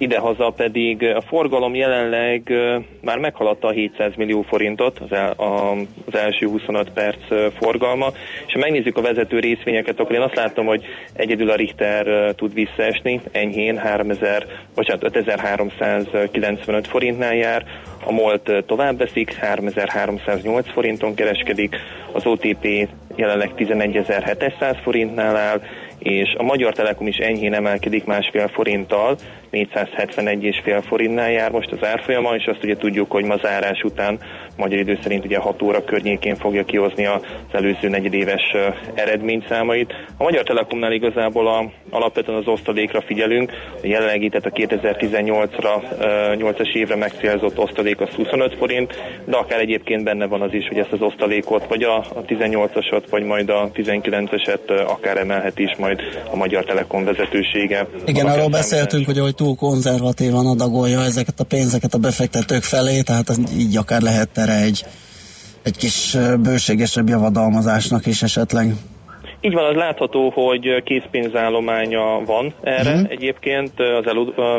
idehaza 0.00 0.50
pedig 0.50 1.04
a 1.04 1.20
forgalom 1.20 1.74
jelenleg 1.74 2.52
már 3.00 3.18
meghaladta 3.18 3.68
a 3.68 3.70
700 3.70 4.12
millió 4.16 4.42
forintot, 4.42 4.98
az, 4.98 5.12
el, 5.12 5.30
a, 5.30 5.70
az 6.06 6.14
első 6.14 6.46
25 6.46 6.90
perc 6.90 7.18
forgalma, 7.58 8.12
és 8.46 8.52
ha 8.52 8.58
megnézzük 8.58 8.96
a 8.96 9.02
vezető 9.02 9.38
részvényeket, 9.38 10.00
akkor 10.00 10.14
én 10.14 10.20
azt 10.20 10.34
látom, 10.34 10.66
hogy 10.66 10.84
egyedül 11.12 11.50
a 11.50 11.54
Richter 11.54 12.34
tud 12.34 12.54
visszaesni, 12.54 13.20
enyhén 13.32 13.78
3000, 13.78 14.46
bocsánat, 14.74 15.04
5395 15.04 16.86
forintnál 16.86 17.34
jár, 17.34 17.64
a 18.04 18.12
MOLT 18.12 18.64
tovább 18.66 18.98
veszik, 18.98 19.32
3308 19.32 20.72
forinton 20.72 21.14
kereskedik, 21.14 21.76
az 22.12 22.26
OTP 22.26 22.88
jelenleg 23.16 23.54
11700 23.54 24.76
forintnál 24.82 25.36
áll, 25.36 25.60
és 25.98 26.34
a 26.38 26.42
Magyar 26.42 26.72
Telekom 26.72 27.06
is 27.06 27.16
enyhén 27.16 27.54
emelkedik 27.54 28.04
másfél 28.04 28.48
forinttal, 28.48 29.16
471,5 29.52 30.82
forintnál 30.88 31.30
jár 31.30 31.50
most 31.50 31.72
az 31.72 31.84
árfolyama, 31.84 32.34
és 32.34 32.44
azt 32.44 32.64
ugye 32.64 32.76
tudjuk, 32.76 33.10
hogy 33.10 33.24
ma 33.24 33.36
zárás 33.36 33.82
után 33.82 34.18
magyar 34.56 34.78
idő 34.78 34.98
szerint 35.02 35.24
ugye 35.24 35.38
6 35.38 35.62
óra 35.62 35.84
környékén 35.84 36.36
fogja 36.36 36.64
kihozni 36.64 37.06
az 37.06 37.20
előző 37.52 37.88
negyedéves 37.88 38.42
eredményszámait. 38.94 39.92
A 40.16 40.22
Magyar 40.22 40.42
Telekomnál 40.42 40.92
igazából 40.92 41.46
a, 41.48 41.70
alapvetően 41.90 42.38
az 42.38 42.46
osztalékra 42.46 43.00
figyelünk, 43.00 43.52
a 43.82 43.86
jelenlegi, 43.86 44.28
tehát 44.28 44.46
a 44.46 44.50
2018-ra, 44.50 45.68
8-as 46.36 46.74
évre 46.74 46.96
megcélzott 46.96 47.58
osztalék 47.58 48.00
az 48.00 48.08
25 48.08 48.54
forint, 48.56 48.94
de 49.24 49.36
akár 49.36 49.60
egyébként 49.60 50.04
benne 50.04 50.26
van 50.26 50.40
az 50.40 50.52
is, 50.52 50.68
hogy 50.68 50.78
ezt 50.78 50.92
az 50.92 51.00
osztalékot, 51.00 51.66
vagy 51.68 51.82
a, 51.82 51.96
a 51.96 52.24
18-asat, 52.26 53.02
vagy 53.10 53.22
majd 53.22 53.48
a 53.48 53.70
19-eset 53.74 54.86
akár 54.86 55.16
emelhet 55.16 55.58
is 55.58 55.76
majd 55.78 56.00
a 56.30 56.36
Magyar 56.36 56.64
Telekom 56.64 57.04
vezetősége. 57.04 57.86
Igen, 58.06 58.26
arról 58.26 58.48
beszéltünk, 58.48 59.06
hogy 59.06 59.18
ahogy 59.18 59.34
túl 59.40 59.56
konzervatívan 59.56 60.46
adagolja 60.46 61.02
ezeket 61.02 61.40
a 61.40 61.44
pénzeket 61.44 61.94
a 61.94 61.98
befektetők 61.98 62.62
felé, 62.62 63.00
tehát 63.00 63.28
az 63.28 63.40
így 63.56 63.76
akár 63.76 64.02
lehet 64.02 64.28
tere 64.28 64.60
egy, 64.60 64.84
egy 65.62 65.76
kis 65.76 66.16
bőségesebb 66.40 67.08
javadalmazásnak 67.08 68.06
is 68.06 68.22
esetleg. 68.22 68.76
Így 69.42 69.52
van, 69.52 69.64
az 69.64 69.74
látható, 69.74 70.30
hogy 70.30 70.82
készpénzállománya 70.82 72.24
van 72.24 72.54
erre. 72.62 72.92
Uh-huh. 72.92 73.10
Egyébként 73.10 73.72
az 73.80 74.04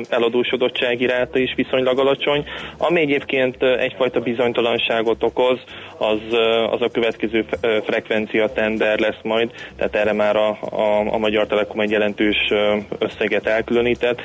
eladósodottsági 0.10 1.06
ráta 1.06 1.40
is 1.40 1.54
viszonylag 1.56 2.00
alacsony. 2.00 2.44
Ami 2.78 3.00
egyébként 3.00 3.64
egyfajta 3.64 4.20
bizonytalanságot 4.20 5.24
okoz, 5.24 5.60
az, 5.98 6.20
az 6.72 6.82
a 6.82 6.90
következő 6.92 7.46
frekvencia 7.86 8.48
tender 8.48 9.00
lesz 9.00 9.22
majd, 9.24 9.52
tehát 9.76 9.96
erre 9.96 10.14
már 10.14 10.36
a, 10.36 10.58
a, 10.62 11.14
a 11.14 11.18
Magyar 11.18 11.48
Telekom 11.48 11.80
egy 11.80 11.92
jelentős 11.92 12.52
összeget 13.00 13.48
elkülönített. 13.48 14.22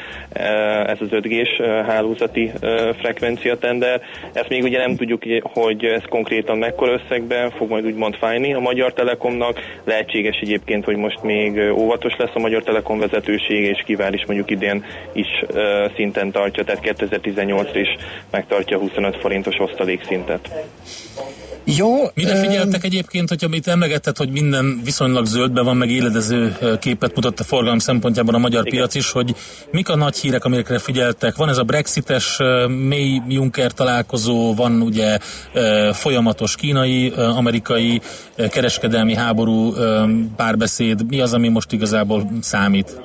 Ez 0.87 0.99
az 1.01 1.12
5 1.12 1.27
g 1.27 1.62
hálózati 1.87 2.53
frekvencia 2.99 3.59
tender. 3.59 4.01
Ezt 4.33 4.49
még 4.49 4.62
ugye 4.62 4.79
nem 4.79 4.97
tudjuk, 4.97 5.23
hogy 5.42 5.85
ez 5.85 6.03
konkrétan 6.09 6.59
mekkora 6.59 6.92
összegben 6.92 7.51
fog 7.51 7.71
majd 7.71 7.85
úgymond 7.85 8.14
fájni 8.14 8.55
a 8.55 8.61
Magyar 8.61 8.92
Telekomnak. 8.92 9.61
Lehetséges 9.85 10.40
egyébként, 10.47 10.85
hogy 10.85 10.97
most 10.97 11.23
még 11.23 11.73
óvatos 11.73 12.17
lesz 12.17 12.35
a 12.35 12.39
Magyar 12.39 12.63
Telekom 12.63 12.99
vezetősége, 12.99 13.69
és 13.69 13.83
kivár 13.87 14.15
is 14.15 14.27
mondjuk 14.27 14.51
idén 14.51 14.85
is 15.13 15.27
szinten 15.97 16.31
tartja, 16.31 16.65
tehát 16.65 16.81
2018 16.81 17.75
is 17.75 17.89
megtartja 18.31 18.79
25 18.79 19.17
forintos 19.17 19.59
osztalék 19.59 20.05
szintet. 20.05 20.49
Jó. 21.66 21.88
Mire 22.14 22.35
figyeltek 22.35 22.85
egyébként, 22.85 23.29
hogy 23.29 23.44
amit 23.44 23.66
emlegetted, 23.66 24.16
hogy 24.16 24.31
minden 24.31 24.81
viszonylag 24.85 25.24
zöldben 25.24 25.64
van, 25.64 25.76
meg 25.76 25.90
éledező 25.90 26.57
képet 26.81 27.14
mutat 27.14 27.40
a 27.40 27.44
forgalom 27.44 27.79
szempontjából 27.79 28.35
a 28.35 28.38
magyar 28.38 28.66
Igen. 28.66 28.79
piac 28.79 28.94
is, 28.94 29.11
hogy 29.11 29.35
mik 29.70 29.88
a 29.88 29.96
nagy 29.96 30.16
hírek, 30.16 30.44
amikre 30.44 30.79
figyeltek? 30.79 31.37
Van 31.37 31.48
ez 31.48 31.59
a 31.59 31.62
brexites 31.62 32.38
mély 32.88 33.20
Juncker 33.29 33.72
találkozó, 33.72 34.55
van 34.55 34.81
ugye 34.81 35.18
folyamatos 35.92 36.57
kínai, 36.57 37.12
amerikai 37.37 38.00
kereskedelmi 38.50 39.14
háború 39.14 39.72
párbeszéd. 40.37 41.07
Mi 41.09 41.20
az, 41.20 41.35
ami 41.35 41.48
most 41.48 41.72
igazából 41.72 42.31
számít? 42.40 43.00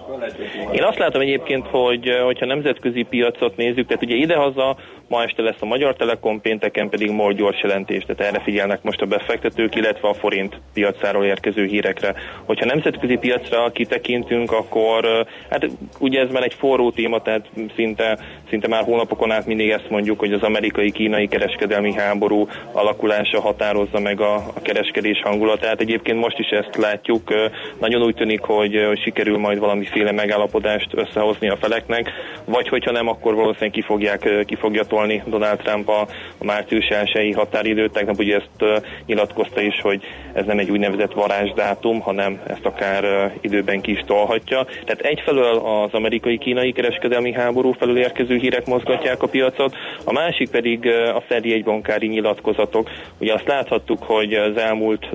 Én 0.71 0.83
azt 0.83 0.97
látom 0.97 1.21
egyébként, 1.21 1.65
hogy 1.67 2.09
hogyha 2.25 2.45
nemzetközi 2.45 3.05
piacot 3.09 3.57
nézzük, 3.57 3.87
tehát 3.87 4.03
ugye 4.03 4.15
idehaza 4.15 4.77
ma 5.11 5.23
este 5.23 5.41
lesz 5.41 5.61
a 5.61 5.65
Magyar 5.65 5.95
Telekom, 5.95 6.41
pénteken 6.41 6.89
pedig 6.89 7.09
MOL 7.09 7.33
gyors 7.33 7.61
jelentés, 7.61 8.03
tehát 8.03 8.33
erre 8.33 8.43
figyelnek 8.43 8.83
most 8.83 9.01
a 9.01 9.05
befektetők, 9.05 9.75
illetve 9.75 10.07
a 10.07 10.13
forint 10.13 10.59
piacáról 10.73 11.25
érkező 11.25 11.65
hírekre. 11.65 12.13
Hogyha 12.45 12.65
nemzetközi 12.65 13.15
piacra 13.15 13.71
kitekintünk, 13.71 14.51
akkor 14.51 15.25
hát 15.49 15.67
ugye 15.99 16.21
ez 16.21 16.31
már 16.31 16.43
egy 16.43 16.53
forró 16.53 16.91
téma, 16.91 17.21
tehát 17.21 17.49
szinte, 17.75 18.19
szinte 18.49 18.67
már 18.67 18.83
hónapokon 18.83 19.31
át 19.31 19.45
mindig 19.45 19.69
ezt 19.69 19.89
mondjuk, 19.89 20.19
hogy 20.19 20.33
az 20.33 20.43
amerikai-kínai 20.43 21.27
kereskedelmi 21.27 21.93
háború 21.93 22.47
alakulása 22.71 23.41
határozza 23.41 23.99
meg 23.99 24.21
a, 24.21 24.35
a 24.35 24.61
kereskedés 24.61 25.21
hangulatát. 25.23 25.81
Egyébként 25.81 26.19
most 26.19 26.39
is 26.39 26.49
ezt 26.49 26.75
látjuk, 26.75 27.33
nagyon 27.79 28.01
úgy 28.01 28.15
tűnik, 28.15 28.41
hogy, 28.41 28.87
sikerül 29.03 29.37
majd 29.37 29.59
valamiféle 29.59 30.11
megállapodást 30.11 30.89
összehozni 30.93 31.49
a 31.49 31.57
feleknek, 31.57 32.09
vagy 32.45 32.67
hogyha 32.67 32.91
nem, 32.91 33.07
akkor 33.07 33.35
valószínűleg 33.35 33.71
ki, 33.71 33.81
fogják, 33.81 34.43
ki 34.45 34.55
fogja 34.55 34.83
tolni 34.83 34.99
tolni 35.01 35.23
Donald 35.25 35.57
Trump 35.57 35.89
a, 35.89 36.01
a 36.37 36.43
március 36.43 36.87
1 36.87 37.33
határidőt. 37.35 37.91
Tegnap 37.91 38.19
ugye 38.19 38.35
ezt 38.35 38.81
nyilatkozta 39.05 39.61
is, 39.61 39.81
hogy 39.81 40.03
ez 40.33 40.45
nem 40.45 40.59
egy 40.59 40.69
úgynevezett 40.69 41.13
varázsdátum, 41.13 41.99
hanem 41.99 42.41
ezt 42.47 42.65
akár 42.65 43.31
időben 43.41 43.81
ki 43.81 43.91
is 43.91 44.03
tolhatja. 44.05 44.65
Tehát 44.85 45.01
egyfelől 45.01 45.57
az 45.57 45.93
amerikai-kínai 45.93 46.71
kereskedelmi 46.71 47.33
háború 47.33 47.71
felül 47.71 47.97
érkező 47.97 48.37
hírek 48.37 48.65
mozgatják 48.65 49.23
a 49.23 49.27
piacot, 49.27 49.75
a 50.03 50.11
másik 50.11 50.49
pedig 50.49 50.87
a 51.15 51.21
Fed 51.27 51.45
jegybankári 51.45 52.07
nyilatkozatok. 52.07 52.89
Ugye 53.19 53.33
azt 53.33 53.47
láthattuk, 53.47 54.03
hogy 54.03 54.33
az 54.33 54.57
elmúlt 54.57 55.09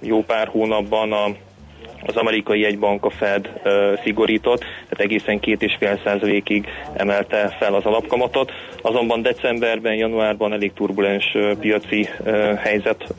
jó 0.00 0.22
pár 0.22 0.48
hónapban 0.48 1.12
a 1.12 1.26
az 2.06 2.16
amerikai 2.16 2.60
jegybank 2.60 3.04
a 3.04 3.10
Fed 3.10 3.50
szigorított, 4.02 4.60
tehát 4.60 5.00
egészen 5.00 5.40
két 5.40 5.62
és 5.62 5.76
fél 5.78 6.00
százalékig 6.04 6.66
emelte 6.92 7.56
fel 7.58 7.74
az 7.74 7.84
alapkamatot. 7.84 8.52
Azonban 8.82 9.22
decemberben, 9.22 9.94
januárban 9.94 10.52
elég 10.52 10.72
turbulens 10.72 11.36
piaci 11.60 12.08
helyzet 12.56 13.14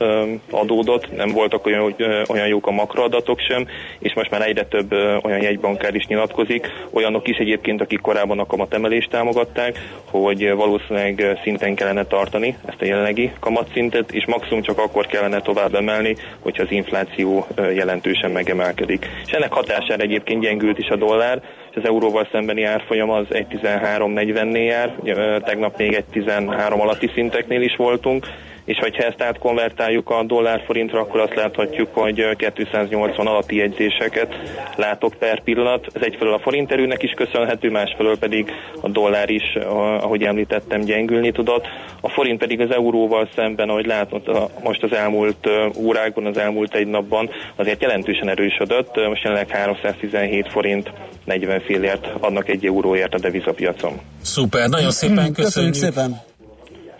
adódott, 0.50 1.16
nem 1.16 1.28
voltak 1.28 1.66
olyan, 1.66 1.94
uh, 1.98 2.22
olyan 2.28 2.46
jók 2.46 2.66
a 2.66 2.70
makroadatok 2.70 3.40
sem, 3.40 3.66
és 3.98 4.14
most 4.14 4.30
már 4.30 4.42
egyre 4.48 4.64
több 4.64 4.92
olyan 5.22 5.42
jegybankár 5.42 5.94
is 5.94 6.06
nyilatkozik, 6.06 6.66
olyanok 6.90 7.28
is 7.28 7.36
egyébként, 7.36 7.80
akik 7.80 8.00
korábban 8.00 8.38
a 8.38 8.46
kamatemelést 8.46 9.10
támogatták, 9.10 9.78
hogy 10.04 10.52
valószínűleg 10.54 11.38
szinten 11.42 11.74
kellene 11.74 12.04
tartani 12.04 12.56
ezt 12.66 12.80
a 12.80 12.84
jelenlegi 12.84 13.32
kamatszintet, 13.40 14.12
és 14.12 14.26
maximum 14.26 14.62
csak 14.62 14.78
akkor 14.78 15.06
kellene 15.06 15.40
tovább 15.40 15.74
emelni, 15.74 16.16
hogyha 16.40 16.62
az 16.62 16.70
infláció 16.70 17.46
jelentősen 17.74 18.30
megemel 18.30 18.71
emelkedik. 18.72 19.06
És 19.26 19.32
ennek 19.32 19.52
hatására 19.52 20.02
egyébként 20.02 20.42
gyengült 20.42 20.78
is 20.78 20.88
a 20.88 20.96
dollár, 20.96 21.42
és 21.70 21.76
az 21.76 21.84
euróval 21.84 22.28
szembeni 22.32 22.62
árfolyam 22.62 23.10
az 23.10 23.26
1.13.40-nél 23.30 24.66
jár, 24.66 24.94
tegnap 25.44 25.78
még 25.78 26.04
1.13 26.12 26.80
alatti 26.80 27.10
szinteknél 27.14 27.62
is 27.62 27.76
voltunk, 27.76 28.26
és 28.64 28.78
hogyha 28.78 29.02
ezt 29.02 29.22
átkonvertáljuk 29.22 30.10
a 30.10 30.22
dollár-forintra, 30.22 31.00
akkor 31.00 31.20
azt 31.20 31.34
láthatjuk, 31.34 31.88
hogy 31.94 32.20
ö, 32.20 32.32
280 32.54 33.26
alatti 33.26 33.56
jegyzéseket 33.56 34.34
látok 34.76 35.14
per 35.18 35.42
pillanat. 35.42 35.86
Ez 35.92 36.02
egyfelől 36.02 36.34
a 36.34 36.38
forint 36.38 36.72
erőnek 36.72 37.02
is 37.02 37.10
köszönhető, 37.16 37.70
másfelől 37.70 38.18
pedig 38.18 38.52
a 38.80 38.88
dollár 38.88 39.30
is, 39.30 39.54
ahogy 40.00 40.22
említettem, 40.22 40.80
gyengülni 40.80 41.32
tudott. 41.32 41.66
A 42.00 42.08
forint 42.08 42.38
pedig 42.38 42.60
az 42.60 42.70
euróval 42.70 43.28
szemben, 43.34 43.68
ahogy 43.68 43.86
látod, 43.86 44.28
a- 44.28 44.50
most 44.62 44.82
az 44.82 44.92
elmúlt 44.92 45.48
órákban, 45.76 46.26
az 46.26 46.36
elmúlt 46.36 46.74
egy 46.74 46.86
napban 46.86 47.30
azért 47.56 47.82
jelentősen 47.82 48.28
erősödött. 48.28 48.96
Most 49.08 49.22
jelenleg 49.22 49.48
317 49.50 50.48
forint 50.50 50.90
40 51.24 51.60
fillért 51.60 52.06
adnak 52.20 52.48
egy 52.48 52.66
euróért 52.66 53.14
a 53.14 53.18
devizapiacon. 53.18 54.00
Szuper, 54.22 54.68
nagyon 54.68 54.90
szépen 54.90 55.32
Köszönjük 55.32 55.34
köszönjük. 55.34 55.74
szépen! 55.74 56.31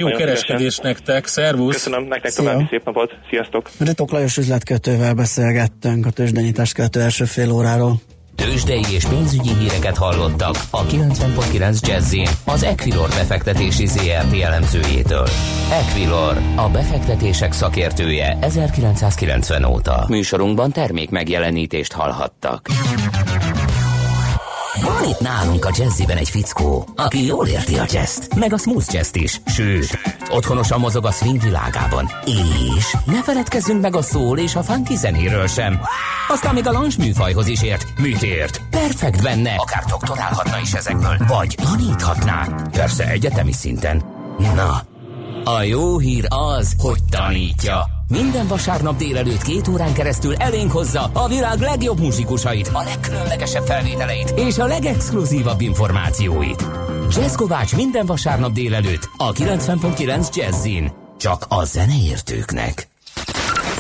Jó 0.03 0.09
Nagyon 0.09 0.27
kereskedés 0.27 0.79
nektek, 0.79 1.27
szervusz! 1.27 1.75
Köszönöm 1.75 2.05
nektek 2.05 2.31
Szia. 2.31 2.45
további 2.45 2.67
szép 2.71 2.85
napot, 2.85 3.12
sziasztok! 3.31 3.71
Ritok 3.79 4.11
Lajos 4.11 4.37
üzletkötővel 4.37 5.15
beszélgettünk 5.15 6.07
a 6.07 6.11
tőzsdenyítás 6.11 6.73
követő 6.73 7.01
első 7.01 7.25
fél 7.25 7.51
óráról. 7.51 7.95
Tőzsdei 8.37 8.85
és 8.91 9.05
pénzügyi 9.05 9.55
híreket 9.55 9.97
hallottak 9.97 10.57
a 10.71 10.85
90.9 10.87 11.87
jazz 11.87 12.15
az 12.47 12.62
Equilor 12.62 13.09
befektetési 13.09 13.87
ZRT 13.87 14.41
elemzőjétől. 14.43 15.27
Equilor, 15.71 16.37
a 16.57 16.69
befektetések 16.69 17.53
szakértője 17.53 18.38
1990 18.41 19.65
óta. 19.65 20.05
Műsorunkban 20.09 20.73
termék 20.73 21.11
megjelenítést 21.11 21.93
hallhattak. 21.93 22.69
Van 24.81 25.09
itt 25.09 25.21
nálunk 25.21 25.65
a 25.65 25.71
jazziben 25.77 26.17
egy 26.17 26.29
fickó, 26.29 26.89
aki 26.97 27.27
jól 27.27 27.47
érti 27.47 27.75
a 27.79 27.85
jazzt, 27.93 28.35
meg 28.35 28.53
a 28.53 28.59
smooth 28.59 28.95
jazzt 28.95 29.17
is, 29.17 29.41
sőt, 29.47 29.99
otthonosan 30.31 30.81
mozog 30.81 31.07
a 31.07 31.11
swing 31.11 31.43
világában. 31.43 32.11
És 32.77 32.97
ne 33.05 33.23
feledkezzünk 33.23 33.81
meg 33.81 33.97
a 33.97 34.03
szól 34.03 34.39
és 34.39 34.55
a 34.55 34.63
funky 34.63 34.97
zenéről 34.97 35.47
sem. 35.47 35.81
Aztán 36.29 36.55
még 36.55 36.67
a 36.67 36.73
lounge 36.73 36.95
műfajhoz 36.99 37.47
is 37.47 37.63
ért. 37.63 37.87
Mit 37.99 38.23
ért? 38.23 38.61
Perfekt 38.71 39.23
benne, 39.23 39.55
akár 39.55 39.85
doktorálhatna 39.85 40.59
is 40.61 40.73
ezekből, 40.73 41.17
vagy 41.29 41.55
taníthatná. 41.63 42.49
Persze 42.71 43.09
egyetemi 43.09 43.53
szinten. 43.53 44.03
Na, 44.55 44.83
a 45.45 45.63
jó 45.63 45.99
hír 45.99 46.27
az, 46.29 46.75
hogy 46.79 47.05
tanítja. 47.11 47.87
Minden 48.09 48.47
vasárnap 48.47 48.97
délelőtt 48.97 49.43
két 49.43 49.69
órán 49.69 49.93
keresztül 49.93 50.35
elénk 50.35 50.73
hozza 50.73 51.11
a 51.12 51.29
világ 51.29 51.59
legjobb 51.59 52.01
muzsikusait, 52.01 52.71
a 52.73 52.83
legkülönlegesebb 52.83 53.65
felvételeit 53.65 54.35
és 54.37 54.59
a 54.59 54.67
legexkluzívabb 54.67 55.61
információit. 55.61 56.67
Jazz 57.11 57.35
Kovács 57.35 57.77
minden 57.77 58.07
vasárnap 58.07 58.53
délelőtt 58.53 59.09
a 59.17 59.33
90.9 59.33 60.35
Jazzin. 60.35 60.93
Csak 61.19 61.45
a 61.49 61.65
zeneértőknek. 61.65 62.92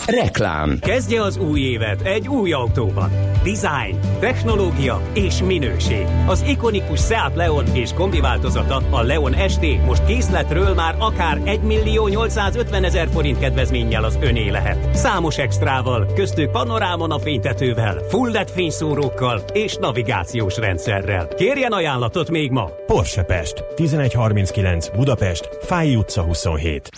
Reklám 0.06 0.78
Kezdje 0.80 1.22
az 1.22 1.36
új 1.36 1.60
évet 1.60 2.00
egy 2.00 2.28
új 2.28 2.52
autóban. 2.52 3.10
Design, 3.42 4.18
technológia 4.20 5.00
és 5.14 5.42
minőség. 5.42 6.06
Az 6.26 6.44
ikonikus 6.46 7.00
Seat 7.00 7.34
Leon 7.34 7.66
és 7.74 7.92
kombi 7.92 8.20
változata, 8.20 8.82
a 8.90 9.02
Leon 9.02 9.48
ST 9.48 9.84
most 9.84 10.04
készletről 10.04 10.74
már 10.74 10.94
akár 10.98 11.40
1 11.44 11.60
millió 11.60 12.06
850 12.06 12.84
ezer 12.84 13.08
forint 13.12 13.38
kedvezménnyel 13.38 14.04
az 14.04 14.18
öné 14.20 14.48
lehet. 14.48 14.96
Számos 14.96 15.38
extrával, 15.38 16.12
köztük 16.14 16.50
panorámon 16.50 17.10
a 17.10 17.18
fénytetővel, 17.18 17.98
full 18.08 18.30
LED 18.30 18.50
fényszórókkal 18.50 19.44
és 19.52 19.76
navigációs 19.76 20.56
rendszerrel. 20.56 21.28
Kérjen 21.28 21.72
ajánlatot 21.72 22.30
még 22.30 22.50
ma! 22.50 22.70
Porsche 22.86 23.22
Pest, 23.22 23.64
1139 23.76 24.88
Budapest, 24.88 25.48
Fáj 25.60 25.94
utca 25.94 26.22
27. 26.22 26.90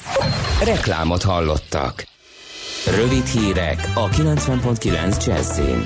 Reklámot 0.64 1.22
hallottak. 1.22 2.12
Rövid 2.86 3.26
hírek 3.26 3.90
a 3.94 4.08
90.9 4.08 5.26
Jazzin. 5.26 5.84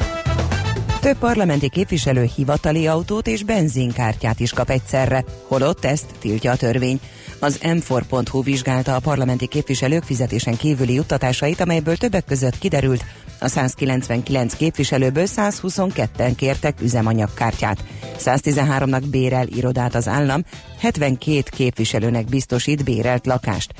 Több 1.01 1.17
parlamenti 1.19 1.69
képviselő 1.69 2.29
hivatali 2.37 2.87
autót 2.87 3.27
és 3.27 3.43
benzinkártyát 3.43 4.41
is 4.41 4.53
kap 4.53 4.71
egyszerre, 4.71 5.25
holott 5.47 5.85
ezt 5.85 6.07
tiltja 6.19 6.51
a 6.51 6.57
törvény. 6.57 7.01
Az 7.39 7.59
m4.hu 7.63 8.43
vizsgálta 8.43 8.95
a 8.95 9.01
parlamenti 9.01 9.47
képviselők 9.47 10.03
fizetésen 10.03 10.57
kívüli 10.57 10.95
juttatásait, 10.95 11.61
amelyből 11.61 11.97
többek 11.97 12.25
között 12.25 12.59
kiderült, 12.59 13.05
a 13.41 13.49
199 13.49 14.55
képviselőből 14.55 15.27
122-en 15.37 16.33
kértek 16.37 16.81
üzemanyagkártyát. 16.81 17.85
113-nak 18.19 19.03
bérel 19.11 19.47
irodát 19.47 19.95
az 19.95 20.09
állam, 20.09 20.45
72 20.79 21.43
képviselőnek 21.51 22.25
biztosít 22.25 22.85
bérelt 22.85 23.27
lakást. 23.27 23.75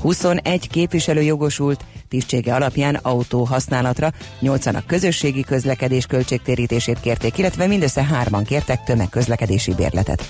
21 0.00 0.68
képviselő 0.68 1.22
jogosult 1.22 1.84
tisztsége 2.08 2.54
alapján 2.54 2.94
autó 2.94 3.44
használatra, 3.44 4.12
80-ak 4.42 4.82
közösségi 4.86 5.42
közlekedés 5.42 6.06
költségtérítését 6.06 7.00
kérték, 7.00 7.38
illetve 7.38 7.66
mindössze 7.66 8.04
hárman 8.04 8.44
kértek 8.44 8.84
tömegközlekedési 8.84 9.74
bérletet. 9.74 10.24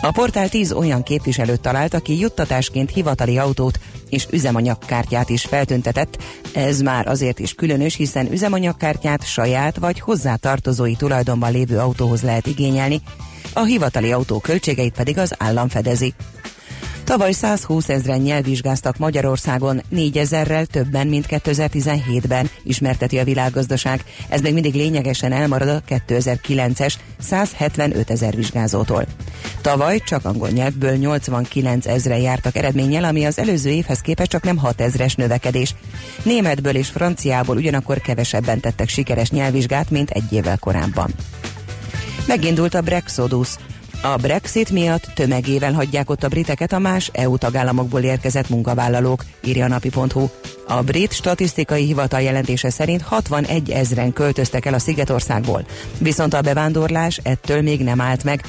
A 0.00 0.10
portál 0.10 0.48
10 0.48 0.72
olyan 0.72 1.02
képviselőt 1.02 1.60
talált, 1.60 1.94
aki 1.94 2.18
juttatásként 2.18 2.90
hivatali 2.90 3.38
autót 3.38 3.78
és 4.08 4.26
üzemanyagkártyát 4.30 5.28
is 5.28 5.44
feltüntetett. 5.44 6.22
Ez 6.54 6.80
már 6.80 7.06
azért 7.06 7.38
is 7.38 7.54
különös, 7.54 7.94
hiszen 7.94 8.32
üzemanyagkártyát 8.32 9.26
saját 9.26 9.76
vagy 9.76 10.00
hozzátartozói 10.00 10.96
tulajdonban 10.96 11.52
lévő 11.52 11.78
autóhoz 11.78 12.22
lehet 12.22 12.46
igényelni, 12.46 13.00
a 13.52 13.62
hivatali 13.62 14.12
autó 14.12 14.38
költségeit 14.38 14.94
pedig 14.94 15.18
az 15.18 15.34
állam 15.38 15.68
fedezi. 15.68 16.14
Tavaly 17.10 17.32
120 17.32 17.88
ezeren 17.88 18.20
nyelvvizsgáztak 18.20 18.98
Magyarországon, 18.98 19.82
4000-rel 19.94 20.66
többen, 20.66 21.06
mint 21.06 21.26
2017-ben, 21.28 22.50
ismerteti 22.62 23.18
a 23.18 23.24
világgazdaság. 23.24 24.04
Ez 24.28 24.40
még 24.40 24.52
mindig 24.52 24.74
lényegesen 24.74 25.32
elmarad 25.32 25.68
a 25.68 25.82
2009-es 25.88 26.94
175 27.20 28.10
ezer 28.10 28.34
vizsgázótól. 28.34 29.06
Tavaly 29.60 29.98
csak 29.98 30.24
angol 30.24 30.48
nyelvből 30.48 30.96
89 30.96 31.86
ezre 31.86 32.18
jártak 32.18 32.56
eredménnyel, 32.56 33.04
ami 33.04 33.24
az 33.24 33.38
előző 33.38 33.70
évhez 33.70 34.00
képest 34.00 34.30
csak 34.30 34.42
nem 34.42 34.56
6 34.56 34.80
ezres 34.80 35.14
növekedés. 35.14 35.74
Németből 36.22 36.76
és 36.76 36.88
franciából 36.88 37.56
ugyanakkor 37.56 38.00
kevesebben 38.00 38.60
tettek 38.60 38.88
sikeres 38.88 39.30
nyelvvizsgát, 39.30 39.90
mint 39.90 40.10
egy 40.10 40.32
évvel 40.32 40.58
korábban. 40.58 41.14
Megindult 42.26 42.74
a 42.74 42.80
Brexodus. 42.80 43.48
A 44.02 44.16
Brexit 44.16 44.70
miatt 44.70 45.10
tömegével 45.14 45.72
hagyják 45.72 46.10
ott 46.10 46.22
a 46.24 46.28
briteket 46.28 46.72
a 46.72 46.78
más 46.78 47.10
EU 47.12 47.36
tagállamokból 47.38 48.00
érkezett 48.00 48.48
munkavállalók, 48.48 49.24
írja 49.44 49.64
a 49.64 49.68
napi.hu. 49.68 50.28
A 50.66 50.82
brit 50.82 51.12
statisztikai 51.12 51.84
hivatal 51.84 52.20
jelentése 52.20 52.70
szerint 52.70 53.02
61 53.02 53.70
ezren 53.70 54.12
költöztek 54.12 54.66
el 54.66 54.74
a 54.74 54.78
Szigetországból, 54.78 55.64
viszont 55.98 56.34
a 56.34 56.40
bevándorlás 56.40 57.20
ettől 57.22 57.62
még 57.62 57.80
nem 57.80 58.00
állt 58.00 58.24
meg. 58.24 58.44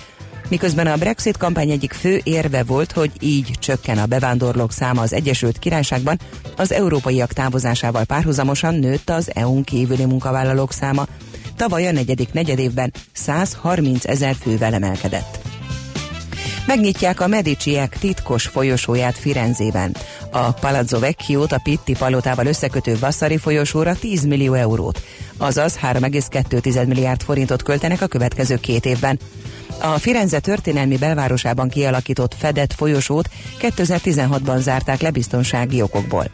Miközben 0.49 0.87
a 0.87 0.95
Brexit 0.97 1.37
kampány 1.37 1.69
egyik 1.69 1.93
fő 1.93 2.19
érve 2.23 2.63
volt, 2.63 2.91
hogy 2.91 3.11
így 3.19 3.51
csökken 3.59 3.97
a 3.97 4.05
bevándorlók 4.05 4.71
száma 4.71 5.01
az 5.01 5.13
Egyesült 5.13 5.59
Királyságban, 5.59 6.19
az 6.55 6.71
európaiak 6.71 7.33
távozásával 7.33 8.03
párhuzamosan 8.03 8.75
nőtt 8.75 9.09
az 9.09 9.31
EU-n 9.35 9.63
kívüli 9.63 10.05
munkavállalók 10.05 10.73
száma. 10.73 11.07
Tavaly 11.55 11.87
a 11.87 11.91
negyedik 11.91 12.33
negyedévben 12.33 12.93
130 13.13 14.05
ezer 14.05 14.35
fővel 14.41 14.73
emelkedett. 14.73 15.39
Megnyitják 16.65 17.19
a 17.19 17.27
Mediciek 17.27 17.97
titkos 17.99 18.45
folyosóját 18.47 19.17
Firenzében. 19.17 19.95
A 20.31 20.51
Palazzo 20.51 20.99
Vecchiót 20.99 21.51
a 21.51 21.59
Pitti 21.63 21.93
palotával 21.93 22.45
összekötő 22.45 22.97
Vassari 22.99 23.37
folyosóra 23.37 23.95
10 23.95 24.25
millió 24.25 24.53
eurót, 24.53 25.01
azaz 25.41 25.77
3,2 25.81 26.87
milliárd 26.87 27.21
forintot 27.21 27.63
költenek 27.63 28.01
a 28.01 28.07
következő 28.07 28.55
két 28.55 28.85
évben. 28.85 29.19
A 29.79 29.97
Firenze 29.99 30.39
történelmi 30.39 30.97
belvárosában 30.97 31.69
kialakított 31.69 32.35
fedett 32.37 32.73
folyosót 32.73 33.29
2016-ban 33.59 34.57
zárták 34.57 35.01
le 35.01 35.11
biztonsági 35.11 35.81
okokból. 35.81 36.25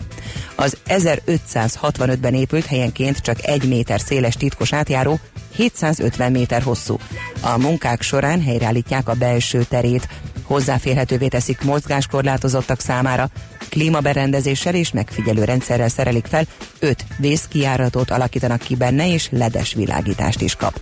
Az 0.55 0.77
1565-ben 0.87 2.33
épült 2.33 2.65
helyenként 2.65 3.17
csak 3.17 3.45
egy 3.45 3.67
méter 3.67 3.99
széles 3.99 4.35
titkos 4.35 4.73
átjáró 4.73 5.19
750 5.55 6.31
méter 6.31 6.61
hosszú. 6.61 6.97
A 7.41 7.57
munkák 7.57 8.01
során 8.01 8.41
helyreállítják 8.41 9.09
a 9.09 9.13
belső 9.13 9.63
terét, 9.63 10.07
hozzáférhetővé 10.43 11.27
teszik 11.27 11.61
mozgáskorlátozottak 11.61 12.79
számára, 12.79 13.29
klímaberendezéssel 13.69 14.75
és 14.75 14.91
megfigyelő 14.91 15.43
rendszerrel 15.43 15.89
szerelik 15.89 16.25
fel, 16.25 16.45
öt 16.79 17.05
vészkijáratot 17.17 18.11
alakítanak 18.11 18.59
ki 18.59 18.75
benne, 18.75 19.13
és 19.13 19.27
ledes 19.31 19.73
világítást 19.73 20.41
is 20.41 20.55
kap. 20.55 20.81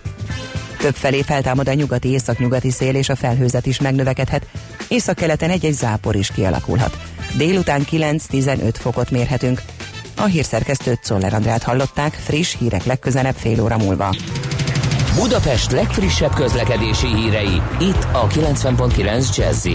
Többfelé 0.78 1.22
feltámad 1.22 1.68
a 1.68 1.72
nyugati 1.72 2.08
északnyugati 2.08 2.70
szél, 2.70 2.94
és 2.94 3.08
a 3.08 3.16
felhőzet 3.16 3.66
is 3.66 3.80
megnövekedhet. 3.80 4.46
Északkeleten 4.88 5.50
egy-egy 5.50 5.72
zápor 5.72 6.16
is 6.16 6.30
kialakulhat. 6.30 6.98
Délután 7.36 7.86
9-15 7.90 8.74
fokot 8.78 9.10
mérhetünk. 9.10 9.62
A 10.16 10.24
hírszerkesztőt 10.24 11.04
Szoller 11.04 11.34
Andrát 11.34 11.62
hallották, 11.62 12.12
friss 12.12 12.56
hírek 12.58 12.84
legközelebb 12.84 13.34
fél 13.34 13.62
óra 13.62 13.76
múlva. 13.76 14.14
Budapest 15.14 15.70
legfrissebb 15.70 16.34
közlekedési 16.34 17.06
hírei, 17.06 17.60
itt 17.80 18.06
a 18.12 18.26
90.9 18.26 19.36
jazz 19.36 19.66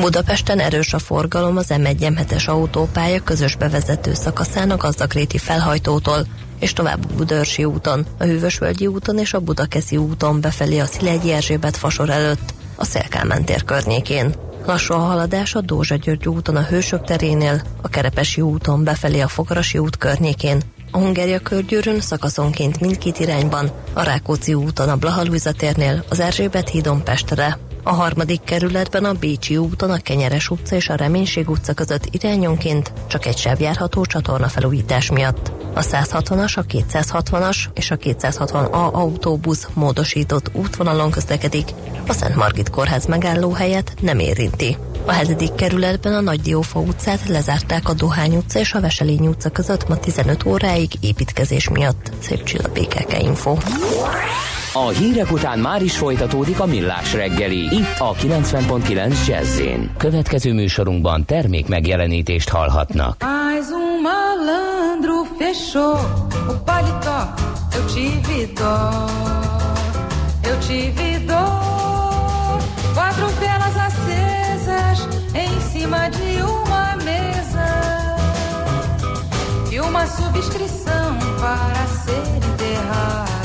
Budapesten 0.00 0.58
erős 0.58 0.92
a 0.94 0.98
forgalom 0.98 1.56
az 1.56 1.66
M1-M7-es 1.68 2.48
autópálya 2.48 3.20
közös 3.20 3.56
bevezető 3.56 4.14
szakaszának 4.14 4.82
Gazdagréti 4.82 5.38
felhajtótól, 5.38 6.26
és 6.58 6.72
tovább 6.72 7.04
a 7.10 7.14
Budörsi 7.16 7.64
úton, 7.64 8.06
a 8.18 8.24
Hűvösvölgyi 8.24 8.86
úton 8.86 9.18
és 9.18 9.34
a 9.34 9.40
Budakeszi 9.40 9.96
úton 9.96 10.40
befelé 10.40 10.78
a 10.78 10.86
Szilegyi 10.86 11.32
Erzsébet 11.32 11.76
fasor 11.76 12.10
előtt, 12.10 12.54
a 12.76 12.84
Szélkálmán 12.84 13.44
tér 13.44 13.64
környékén. 13.64 14.34
Lassú 14.66 14.94
a 14.94 14.98
haladás 14.98 15.54
a 15.54 15.60
Dózsa 15.60 15.96
György 15.96 16.28
úton 16.28 16.56
a 16.56 16.62
Hősök 16.62 17.04
terénél, 17.04 17.62
a 17.82 17.88
Kerepesi 17.88 18.40
úton 18.40 18.84
befelé 18.84 19.20
a 19.20 19.28
Fogarasi 19.28 19.78
út 19.78 19.96
környékén, 19.96 20.62
a 20.90 20.98
Hungária 20.98 21.38
körgyűrűn 21.38 22.00
szakaszonként 22.00 22.80
mindkét 22.80 23.18
irányban, 23.18 23.70
a 23.92 24.02
Rákóczi 24.02 24.54
úton 24.54 24.88
a 24.88 24.96
Blahalújza 24.96 25.52
térnél, 25.52 26.04
az 26.08 26.20
Erzsébet 26.20 26.68
hídon 26.68 27.04
Pestre, 27.04 27.58
a 27.82 27.92
harmadik 27.92 28.40
kerületben 28.44 29.04
a 29.04 29.12
Bécsi 29.12 29.56
úton 29.56 29.90
a 29.90 29.98
Kenyeres 29.98 30.50
utca 30.50 30.76
és 30.76 30.88
a 30.88 30.94
Reménység 30.94 31.50
utca 31.50 31.72
között 31.72 32.08
irányonként 32.10 32.92
csak 33.06 33.26
egy 33.26 33.36
sáv 33.36 33.60
járható 33.60 34.04
csatorna 34.04 34.48
felújítás 34.48 35.10
miatt. 35.10 35.52
A 35.74 35.80
160-as, 35.80 36.56
a 36.56 36.64
260-as 36.64 37.56
és 37.74 37.90
a 37.90 37.96
260A 37.96 38.92
autóbusz 38.92 39.68
módosított 39.74 40.50
útvonalon 40.52 41.10
közlekedik, 41.10 41.68
a 42.06 42.12
Szent 42.12 42.36
Margit 42.36 42.70
kórház 42.70 43.06
megálló 43.06 43.52
helyet 43.52 43.94
nem 44.00 44.18
érinti. 44.18 44.76
A 45.04 45.12
hetedik 45.12 45.54
kerületben 45.54 46.14
a 46.14 46.20
Nagy 46.20 46.40
Diófa 46.40 46.80
utcát 46.80 47.28
lezárták 47.28 47.88
a 47.88 47.94
Dohány 47.94 48.36
utca 48.36 48.58
és 48.58 48.72
a 48.72 48.80
Veselény 48.80 49.26
utca 49.26 49.50
között 49.50 49.88
ma 49.88 49.96
15 49.96 50.44
óráig 50.44 50.90
építkezés 51.00 51.68
miatt. 51.68 52.12
Szép 52.20 52.42
csillapékeke 52.42 53.18
info. 53.18 53.56
A 54.86 54.88
hírek 54.88 55.32
után 55.32 55.58
már 55.58 55.82
is 55.82 55.98
folytatódik 55.98 56.60
a 56.60 56.66
millás 56.66 57.14
reggeli, 57.14 57.58
itt 57.58 57.98
a 57.98 58.14
90.9 58.14 59.26
jazz 59.26 59.60
Következő 59.96 60.52
műsorunkban 60.52 61.24
termék 61.24 61.68
megjelenítést 61.68 62.48
hallhatnak. 62.48 63.16
Mais 63.22 63.68
um 63.70 64.00
malandro 64.02 65.24
fechou 65.38 65.92
o 66.48 66.54
paletó, 66.64 67.18
eu 67.74 67.84
tive 67.94 68.52
dó, 68.54 68.76
eu 70.50 70.58
tive 70.66 71.24
dó. 71.26 71.44
Quatro 72.94 73.26
velas 73.40 73.76
acesas 73.88 74.98
em 75.32 75.60
cima 75.72 76.08
de 76.08 76.42
uma 76.42 76.96
mesa 77.04 77.68
e 79.70 79.80
uma 79.80 80.06
subscrição 80.06 81.16
para 81.40 81.86
ser 82.04 82.26
enterrado. 82.36 83.37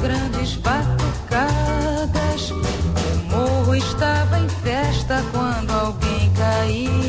Grandes 0.00 0.56
batucadas. 0.56 2.50
O 2.50 2.56
morro 3.30 3.74
estava 3.74 4.38
em 4.38 4.48
festa 4.48 5.22
quando 5.32 5.70
alguém 5.70 6.32
caiu. 6.34 7.07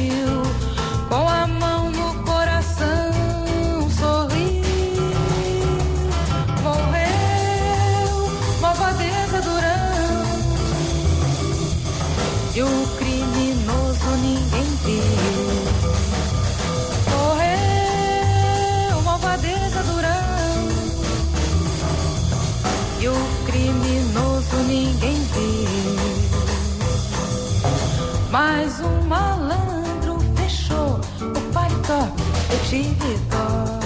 Mas 28.32 28.80
um 28.80 29.02
malandro 29.08 30.20
fechou 30.36 31.00
o 31.22 31.54
paletó. 31.54 32.08
Eu 32.52 32.60
tive 32.70 33.18
dó, 33.30 33.80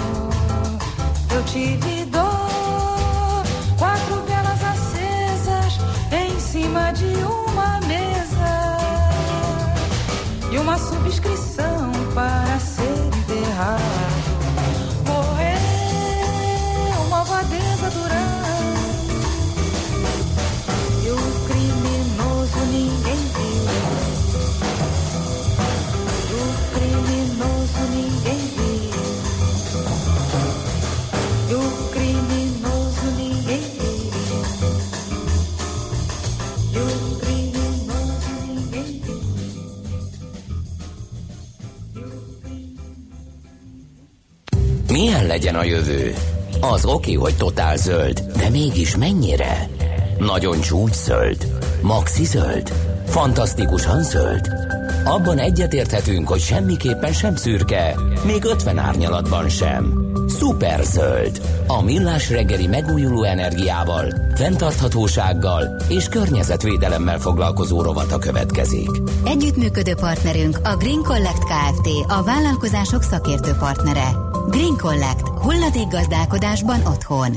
eu 1.34 1.42
tive 1.44 2.04
dó. 2.06 3.42
Quatro 3.78 4.22
velas 4.26 4.62
acesas 4.62 5.78
em 6.12 6.38
cima 6.38 6.92
de 6.92 7.06
uma 7.06 7.80
mesa 7.86 8.78
e 10.52 10.58
uma 10.58 10.76
subscrição 10.78 11.63
legyen 45.34 45.54
a 45.54 45.64
jövő? 45.64 46.14
Az 46.60 46.84
oké, 46.84 47.12
hogy 47.12 47.36
totál 47.36 47.76
zöld, 47.76 48.20
de 48.36 48.48
mégis 48.48 48.96
mennyire? 48.96 49.68
Nagyon 50.18 50.60
csúcs 50.60 50.94
zöld? 50.94 51.46
Maxi 51.82 52.24
zöld? 52.24 52.72
Fantasztikusan 53.06 54.02
zöld? 54.02 54.48
Abban 55.04 55.38
egyetérthetünk, 55.38 56.28
hogy 56.28 56.40
semmiképpen 56.40 57.12
sem 57.12 57.36
szürke, 57.36 57.96
még 58.26 58.44
50 58.44 58.78
árnyalatban 58.78 59.48
sem. 59.48 60.12
Szuper 60.28 60.84
zöld. 60.84 61.40
A 61.66 61.82
millás 61.82 62.30
reggeli 62.30 62.66
megújuló 62.66 63.22
energiával, 63.22 64.14
fenntarthatósággal 64.34 65.76
és 65.88 66.08
környezetvédelemmel 66.08 67.18
foglalkozó 67.18 67.82
rovata 67.82 68.18
következik. 68.18 68.90
Együttműködő 69.24 69.94
partnerünk 69.94 70.58
a 70.62 70.76
Green 70.76 71.02
Collect 71.02 71.44
Kft. 71.44 71.88
A 72.06 72.22
vállalkozások 72.22 73.02
szakértő 73.02 73.52
partnere. 73.58 74.23
Green 74.48 74.76
Collect. 74.76 75.28
Hulladék 75.28 75.88
gazdálkodásban 75.88 76.80
otthon. 76.86 77.36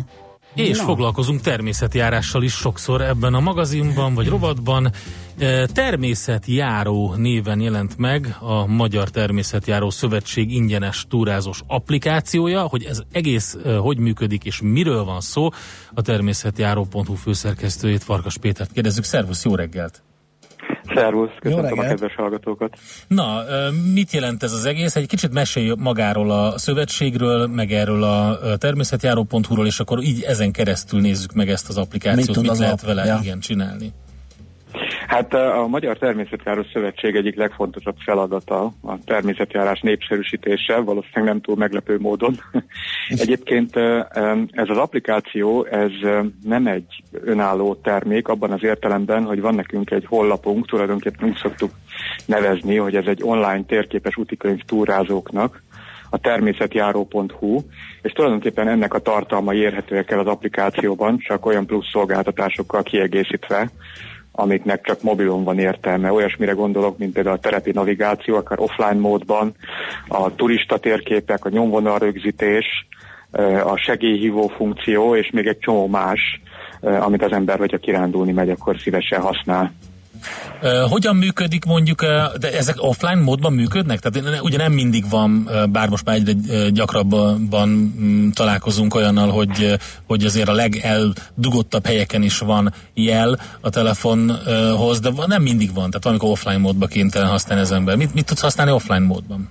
És 0.54 0.78
Na. 0.78 0.84
foglalkozunk 0.84 1.42
természetjárással 1.42 2.44
is 2.44 2.54
sokszor 2.54 3.02
ebben 3.02 3.34
a 3.34 3.40
magazinban 3.40 4.14
vagy 4.14 4.28
rovatban. 4.28 4.92
E, 5.38 5.66
Természetjáró 5.66 7.14
néven 7.14 7.60
jelent 7.60 7.98
meg 7.98 8.36
a 8.40 8.66
Magyar 8.66 9.10
Természetjáró 9.10 9.90
Szövetség 9.90 10.52
ingyenes 10.52 11.06
túrázós 11.10 11.62
applikációja, 11.68 12.62
hogy 12.62 12.84
ez 12.84 13.02
egész 13.12 13.58
e, 13.66 13.76
hogy 13.76 13.98
működik 13.98 14.44
és 14.44 14.62
miről 14.62 15.04
van 15.04 15.22
szó. 15.22 15.50
A 15.94 16.02
természetjáró.hu 16.02 17.14
főszerkesztőjét 17.14 18.04
Farkas 18.04 18.38
Pétert 18.38 18.72
kérdezzük. 18.72 19.04
Szervusz, 19.04 19.46
jó 19.46 19.56
reggelt! 19.56 20.07
Szervusz, 20.96 21.30
köszöntöm 21.40 21.80
a 21.80 21.82
kedves 21.82 22.16
hallgatókat. 22.16 22.78
Na, 23.08 23.44
mit 23.94 24.12
jelent 24.12 24.44
ez 24.44 24.52
az 24.52 24.66
egész? 24.66 24.96
Egy 24.96 25.08
kicsit 25.08 25.34
mesélj 25.34 25.74
magáról 25.78 26.32
a 26.32 26.58
szövetségről, 26.58 27.48
meg 27.48 27.72
erről 27.72 28.04
a 28.04 28.38
természetjáró.hu-ról, 28.58 29.66
és 29.66 29.80
akkor 29.80 30.04
így 30.04 30.22
ezen 30.22 30.52
keresztül 30.52 31.02
nézzük 31.02 31.34
meg 31.34 31.50
ezt 31.50 31.70
az 31.70 31.78
applikációt, 31.78 32.28
Mit 32.28 32.42
mit, 32.42 32.50
az 32.50 32.60
lehet 32.60 32.74
app? 32.74 32.86
vele 32.88 33.06
Ja. 33.06 33.20
igen, 33.22 33.40
csinálni. 33.40 33.92
Hát 35.08 35.34
a 35.34 35.68
Magyar 35.68 35.98
Természetjáró 35.98 36.66
Szövetség 36.74 37.16
egyik 37.16 37.36
legfontosabb 37.36 37.96
feladata 38.06 38.64
a 38.82 38.98
természetjárás 39.06 39.80
népszerűsítése, 39.80 40.80
valószínűleg 40.80 41.24
nem 41.24 41.42
túl 41.42 41.56
meglepő 41.56 41.98
módon. 42.00 42.40
Egyébként 43.24 43.76
ez 44.52 44.70
az 44.70 44.78
applikáció, 44.78 45.66
ez 45.66 45.92
nem 46.44 46.68
egy 46.68 47.04
önálló 47.12 47.76
termék 47.76 48.28
abban 48.28 48.52
az 48.52 48.64
értelemben, 48.64 49.24
hogy 49.24 49.42
van 49.42 49.56
nekünk 49.56 49.92
egy 49.92 50.06
honlapunk, 50.06 50.68
tulajdonképpen 50.68 51.30
úgy 51.30 51.38
szoktuk 51.42 51.72
nevezni, 52.26 52.76
hogy 52.76 52.96
ez 52.96 53.06
egy 53.06 53.24
online 53.24 53.64
térképes 53.64 54.18
útikönyv 54.18 54.60
túrázóknak, 54.60 55.64
a 56.10 56.18
természetjáró.hu, 56.18 57.60
és 58.02 58.12
tulajdonképpen 58.12 58.68
ennek 58.68 58.94
a 58.94 59.00
tartalmai 59.00 59.58
érhetőek 59.58 60.12
el 60.12 60.20
az 60.20 60.28
applikációban, 60.28 61.18
csak 61.20 61.46
olyan 61.46 61.66
plusz 61.66 61.90
szolgáltatásokkal 61.92 62.84
kiegészítve, 62.84 63.70
amiknek 64.40 64.82
csak 64.82 65.02
mobilon 65.02 65.44
van 65.44 65.60
értelme. 65.60 66.12
Olyasmire 66.12 66.52
gondolok, 66.52 66.98
mint 66.98 67.14
például 67.14 67.36
a 67.36 67.40
terepi 67.40 67.72
navigáció, 67.72 68.36
akár 68.36 68.60
offline 68.60 69.00
módban, 69.00 69.56
a 70.08 70.36
turista 70.36 70.78
térképek, 70.78 71.46
a 71.46 71.50
nyomvonal 71.50 72.00
rögzítés, 72.00 72.66
a 73.64 73.78
segélyhívó 73.78 74.48
funkció, 74.48 75.16
és 75.16 75.30
még 75.32 75.48
egy 75.48 75.60
csomó 75.60 75.88
más, 75.88 76.20
amit 76.82 77.24
az 77.24 77.32
ember, 77.32 77.58
hogyha 77.58 77.78
kirándulni 77.78 78.32
megy, 78.32 78.50
akkor 78.50 78.80
szívesen 78.80 79.22
használ. 79.22 79.74
Hogyan 80.90 81.16
működik 81.16 81.66
mondjuk, 81.66 82.02
de 82.40 82.58
ezek 82.58 82.76
offline 82.78 83.22
módban 83.22 83.54
működnek? 83.54 84.00
Tehát 84.00 84.42
ugye 84.42 84.58
nem 84.58 84.72
mindig 84.72 85.10
van, 85.10 85.50
bár 85.72 85.90
most 85.90 86.06
már 86.06 86.16
egyre 86.16 86.34
gyakrabban 86.70 87.50
um, 87.52 88.32
találkozunk 88.34 88.96
olyannal, 88.96 89.30
hogy, 89.30 89.78
hogy 90.08 90.24
azért 90.24 90.50
a 90.50 90.54
legeldugottabb 90.54 91.86
helyeken 91.86 92.24
is 92.24 92.38
van 92.38 92.74
jel 92.94 93.40
a 93.62 93.70
telefonhoz, 93.70 95.00
de 95.00 95.12
nem 95.26 95.42
mindig 95.42 95.74
van, 95.74 95.90
tehát 95.90 96.06
amikor 96.06 96.30
offline 96.30 96.58
módban 96.58 96.90
kénytelen 96.90 97.28
használni 97.28 97.64
az 97.64 97.72
ember. 97.72 97.96
Mit, 97.96 98.14
mit 98.14 98.26
tudsz 98.26 98.42
használni 98.42 98.72
offline 98.72 99.06
módban? 99.06 99.50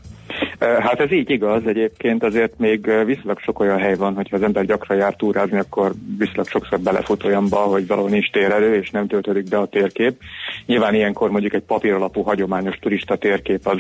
Hát 0.61 1.01
ez 1.01 1.13
így 1.13 1.31
igaz, 1.31 1.67
egyébként 1.67 2.25
azért 2.25 2.59
még 2.59 2.85
viszonylag 3.05 3.39
sok 3.39 3.61
olyan 3.61 3.79
hely 3.79 3.95
van, 3.95 4.15
hogyha 4.15 4.37
az 4.37 4.43
ember 4.43 4.65
gyakran 4.65 4.99
jár 4.99 5.15
túrázni, 5.15 5.59
akkor 5.59 5.93
viszonylag 6.19 6.47
sokszor 6.47 6.81
belefut 6.81 7.25
olyanba, 7.25 7.57
hogy 7.57 7.87
valahol 7.87 8.11
nincs 8.11 8.31
térerő, 8.31 8.75
és 8.75 8.91
nem 8.91 9.07
töltődik 9.07 9.49
be 9.49 9.59
a 9.59 9.67
térkép. 9.67 10.21
Nyilván 10.67 10.95
ilyenkor 10.95 11.31
mondjuk 11.31 11.53
egy 11.53 11.63
papíralapú 11.63 12.23
hagyományos 12.23 12.77
turista 12.77 13.17
térkép 13.17 13.67
az 13.67 13.79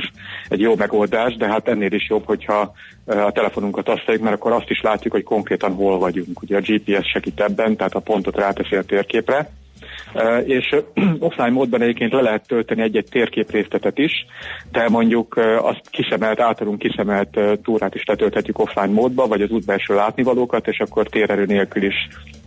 egy 0.48 0.60
jó 0.60 0.76
megoldás, 0.76 1.36
de 1.36 1.46
hát 1.46 1.68
ennél 1.68 1.92
is 1.92 2.08
jobb, 2.08 2.24
hogyha 2.24 2.72
a 3.06 3.32
telefonunkat 3.32 3.86
használjuk, 3.86 4.24
mert 4.24 4.36
akkor 4.36 4.52
azt 4.52 4.70
is 4.70 4.80
látjuk, 4.80 5.12
hogy 5.12 5.22
konkrétan 5.22 5.74
hol 5.74 5.98
vagyunk. 5.98 6.42
Ugye 6.42 6.56
a 6.56 6.60
GPS 6.60 7.10
segít 7.12 7.40
ebben, 7.40 7.76
tehát 7.76 7.94
a 7.94 8.00
pontot 8.00 8.36
ráteszi 8.36 8.76
a 8.76 8.82
térképre 8.82 9.50
és 10.44 10.76
offline 11.18 11.50
módban 11.50 11.82
egyébként 11.82 12.12
le 12.12 12.20
lehet 12.20 12.46
tölteni 12.46 12.82
egy-egy 12.82 13.08
térképrészletet 13.10 13.98
is, 13.98 14.12
de 14.72 14.88
mondjuk 14.88 15.36
azt 15.60 15.80
kiszemelt, 15.90 16.40
általunk 16.40 16.78
kiszemelt 16.78 17.38
túrát 17.62 17.94
is 17.94 18.04
letölthetjük 18.04 18.58
offline 18.58 18.92
módba, 18.92 19.26
vagy 19.26 19.42
az 19.42 19.50
útbelső 19.50 19.94
látnivalókat, 19.94 20.66
és 20.66 20.78
akkor 20.78 21.06
térerő 21.06 21.44
nélkül 21.44 21.82
is 21.82 21.94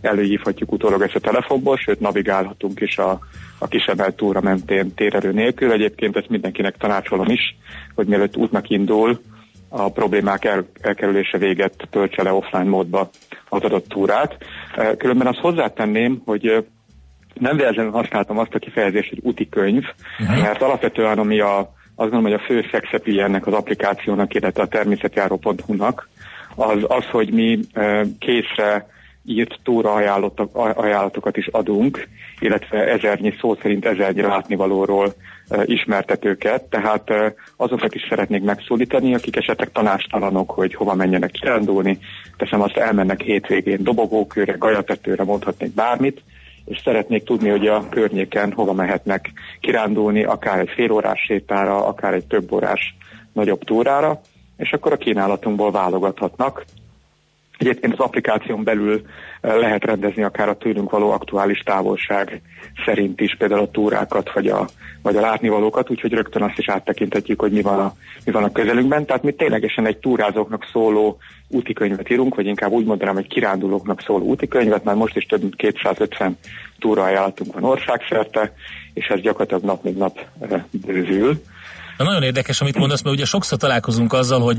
előhívhatjuk 0.01 0.71
utólag 0.71 1.01
ezt 1.01 1.15
a 1.15 1.19
telefonból, 1.19 1.77
sőt 1.77 1.99
navigálhatunk 1.99 2.79
is 2.79 2.97
a, 2.97 3.19
a 3.57 3.67
kisemelt 3.67 4.15
túra 4.15 4.41
mentén 4.41 4.93
térerő 4.93 5.31
nélkül. 5.31 5.71
Egyébként 5.71 6.17
ezt 6.17 6.29
mindenkinek 6.29 6.77
tanácsolom 6.77 7.27
is, 7.29 7.55
hogy 7.95 8.07
mielőtt 8.07 8.37
útnak 8.37 8.69
indul, 8.69 9.19
a 9.69 9.91
problémák 9.91 10.45
el, 10.45 10.65
elkerülése 10.81 11.37
véget 11.37 11.87
töltse 11.89 12.23
le 12.23 12.33
offline 12.33 12.69
módba 12.69 13.09
az 13.49 13.61
adott 13.61 13.87
túrát. 13.87 14.37
Különben 14.97 15.27
azt 15.27 15.39
hozzátenném, 15.39 16.21
hogy 16.25 16.65
nem 17.39 17.57
véletlenül 17.57 17.91
használtam 17.91 18.37
azt 18.37 18.53
a 18.53 18.59
kifejezést, 18.59 19.09
hogy 19.09 19.19
úti 19.21 19.49
könyv, 19.49 19.83
uh-huh. 20.19 20.41
mert 20.41 20.61
alapvetően 20.61 21.19
ami 21.19 21.39
a, 21.39 21.57
azt 21.95 22.09
gondolom, 22.09 22.23
hogy 22.23 22.33
a 22.33 22.45
fő 22.45 22.65
szexepie 22.71 23.23
ennek 23.23 23.47
az 23.47 23.53
applikációnak, 23.53 24.33
illetve 24.33 24.61
a 24.61 24.67
természetjáró.hu-nak, 24.67 26.09
az 26.55 26.83
az, 26.87 27.05
hogy 27.05 27.31
mi 27.31 27.59
készre 28.19 28.87
írt 29.25 29.59
túra 29.63 29.93
ajánlatokat 30.53 31.37
is 31.37 31.47
adunk, 31.47 32.07
illetve 32.39 32.87
ezernyi 32.87 33.33
szó 33.39 33.55
szerint 33.61 33.85
ezernyi 33.85 34.21
látnivalóról 34.21 35.13
ismertetőket, 35.65 36.63
tehát 36.63 37.11
azokat 37.57 37.95
is 37.95 38.05
szeretnék 38.09 38.43
megszólítani, 38.43 39.13
akik 39.13 39.35
esetleg 39.35 39.71
tanástalanok, 39.71 40.51
hogy 40.51 40.75
hova 40.75 40.95
menjenek 40.95 41.31
kirándulni. 41.31 41.99
Teszem 42.37 42.61
azt, 42.61 42.77
elmennek 42.77 43.21
hétvégén 43.21 43.83
dobogókőre, 43.83 44.51
gajatetőre, 44.51 45.23
mondhatnék 45.23 45.73
bármit, 45.73 46.21
és 46.69 46.81
szeretnék 46.83 47.23
tudni, 47.23 47.49
hogy 47.49 47.67
a 47.67 47.89
környéken 47.89 48.51
hova 48.51 48.73
mehetnek 48.73 49.31
kirándulni, 49.59 50.23
akár 50.23 50.59
egy 50.59 50.69
fél 50.69 50.91
órás 50.91 51.19
sétára, 51.27 51.85
akár 51.85 52.13
egy 52.13 52.25
több 52.25 52.51
órás 52.51 52.95
nagyobb 53.33 53.63
túrára, 53.63 54.21
és 54.57 54.71
akkor 54.71 54.91
a 54.91 54.97
kínálatunkból 54.97 55.71
válogathatnak. 55.71 56.65
Egyébként 57.59 57.93
az 57.93 57.99
applikáción 57.99 58.63
belül 58.63 59.01
eh, 59.41 59.55
lehet 59.55 59.85
rendezni 59.85 60.23
akár 60.23 60.49
a 60.49 60.57
tőlünk 60.57 60.89
való 60.89 61.11
aktuális 61.11 61.59
távolság 61.59 62.41
szerint 62.85 63.21
is, 63.21 63.35
például 63.37 63.61
a 63.61 63.71
túrákat, 63.71 64.31
vagy 64.33 64.47
a, 64.47 64.67
vagy 65.01 65.15
a 65.15 65.21
látnivalókat, 65.21 65.89
úgyhogy 65.89 66.11
rögtön 66.11 66.41
azt 66.41 66.57
is 66.57 66.69
áttekinthetjük, 66.69 67.41
hogy 67.41 67.51
mi 67.51 67.61
van, 67.61 67.79
a, 67.79 67.93
mi 68.25 68.31
van 68.31 68.43
a 68.43 68.51
közelünkben. 68.51 69.05
Tehát 69.05 69.23
mi 69.23 69.31
ténylegesen 69.31 69.85
egy 69.85 69.97
túrázóknak 69.97 70.67
szóló 70.71 71.17
útikönyvet 71.47 72.09
írunk, 72.09 72.35
vagy 72.35 72.45
inkább 72.45 72.71
úgy 72.71 72.85
mondanám, 72.85 73.15
hogy 73.15 73.27
kirándulóknak 73.27 74.01
szóló 74.01 74.25
útikönyvet, 74.25 74.83
mert 74.83 74.97
most 74.97 75.15
is 75.15 75.25
több 75.25 75.41
mint 75.41 75.55
250 75.55 76.37
túraajánlatunk 76.79 77.53
van 77.53 77.63
országszerte, 77.63 78.53
és 78.93 79.07
ez 79.07 79.19
gyakorlatilag 79.19 79.63
nap 79.63 79.83
mint 79.83 79.97
nap 79.97 80.19
eh, 80.39 80.63
bővül. 80.85 81.41
Na, 81.99 82.05
nagyon 82.05 82.23
érdekes, 82.23 82.61
amit 82.61 82.77
mondasz, 82.77 83.01
mert 83.01 83.15
ugye 83.15 83.25
sokszor 83.25 83.57
találkozunk 83.57 84.13
azzal, 84.13 84.39
hogy 84.39 84.57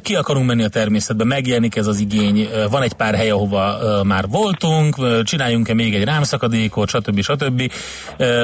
ki 0.00 0.14
akarunk 0.14 0.46
menni 0.46 0.64
a 0.64 0.68
természetbe, 0.68 1.24
megjelenik 1.24 1.76
ez 1.76 1.86
az 1.86 1.98
igény, 1.98 2.48
van 2.70 2.82
egy 2.82 2.92
pár 2.92 3.14
hely, 3.14 3.30
ahova 3.30 3.78
már 4.04 4.28
voltunk, 4.28 5.22
csináljunk-e 5.22 5.74
még 5.74 5.94
egy 5.94 6.04
rámszakadékot, 6.04 6.88
stb. 6.88 7.20
stb. 7.20 7.72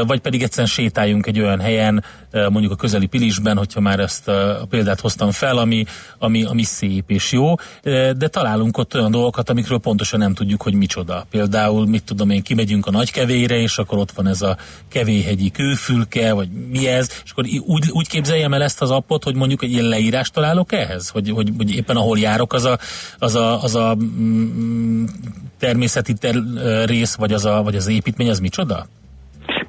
Vagy 0.07 0.21
pedig 0.21 0.43
egyszerűen 0.43 0.69
sétáljunk 0.69 1.27
egy 1.27 1.41
olyan 1.41 1.61
helyen, 1.61 2.05
mondjuk 2.33 2.73
a 2.73 2.77
közeli 2.77 3.07
Pilisben, 3.07 3.57
hogyha 3.57 3.81
már 3.81 4.01
ezt 4.01 4.29
a 4.29 4.67
példát 4.71 5.01
hoztam 5.01 5.31
fel, 5.31 5.59
ami, 5.59 5.85
ami, 6.19 6.45
ami 6.45 6.63
szép 6.63 7.11
és 7.11 7.33
jó, 7.33 7.55
de 8.17 8.29
találunk 8.29 8.79
ott 8.79 8.95
olyan 8.95 9.11
dolgokat, 9.11 9.51
amikről 9.51 9.79
pontosan 9.79 10.19
nem 10.19 10.35
tudjuk, 10.35 10.63
hogy 10.63 10.75
micsoda. 10.75 11.27
Például, 11.31 11.87
mit 11.87 12.05
tudom 12.05 12.31
én, 12.31 12.43
kimegyünk 12.43 12.87
a 12.87 12.91
nagykevére, 12.91 13.57
és 13.57 13.79
akkor 13.79 13.99
ott 13.99 14.11
van 14.11 14.27
ez 14.27 14.43
a 14.43 14.57
kevéhegyi 14.89 15.51
kőfülke, 15.51 16.33
vagy 16.33 16.49
mi 16.71 16.87
ez, 16.87 17.09
és 17.25 17.31
akkor 17.31 17.45
úgy, 17.67 17.91
úgy 17.91 18.02
úgy 18.03 18.09
képzeljem 18.09 18.53
el 18.53 18.63
ezt 18.63 18.83
az 18.83 18.91
appot, 18.91 19.25
hogy 19.25 19.35
mondjuk 19.35 19.63
egy 19.63 19.73
ilyen 19.73 19.85
leírást 19.85 20.33
találok 20.33 20.73
ehhez? 20.73 21.09
Hogy, 21.09 21.31
hogy, 21.31 21.49
hogy 21.57 21.75
éppen 21.75 21.97
ahol 21.97 22.19
járok, 22.19 22.53
az 22.53 22.65
a, 22.65 22.79
az 23.19 23.35
a, 23.35 23.63
az 23.63 23.75
a 23.75 23.97
mm, 23.97 25.05
természeti 25.59 26.13
ter, 26.13 26.35
rész, 26.85 27.15
vagy 27.15 27.33
az, 27.33 27.45
a, 27.45 27.63
vagy 27.63 27.75
az 27.75 27.89
építmény, 27.89 28.29
az 28.29 28.39
micsoda? 28.39 28.87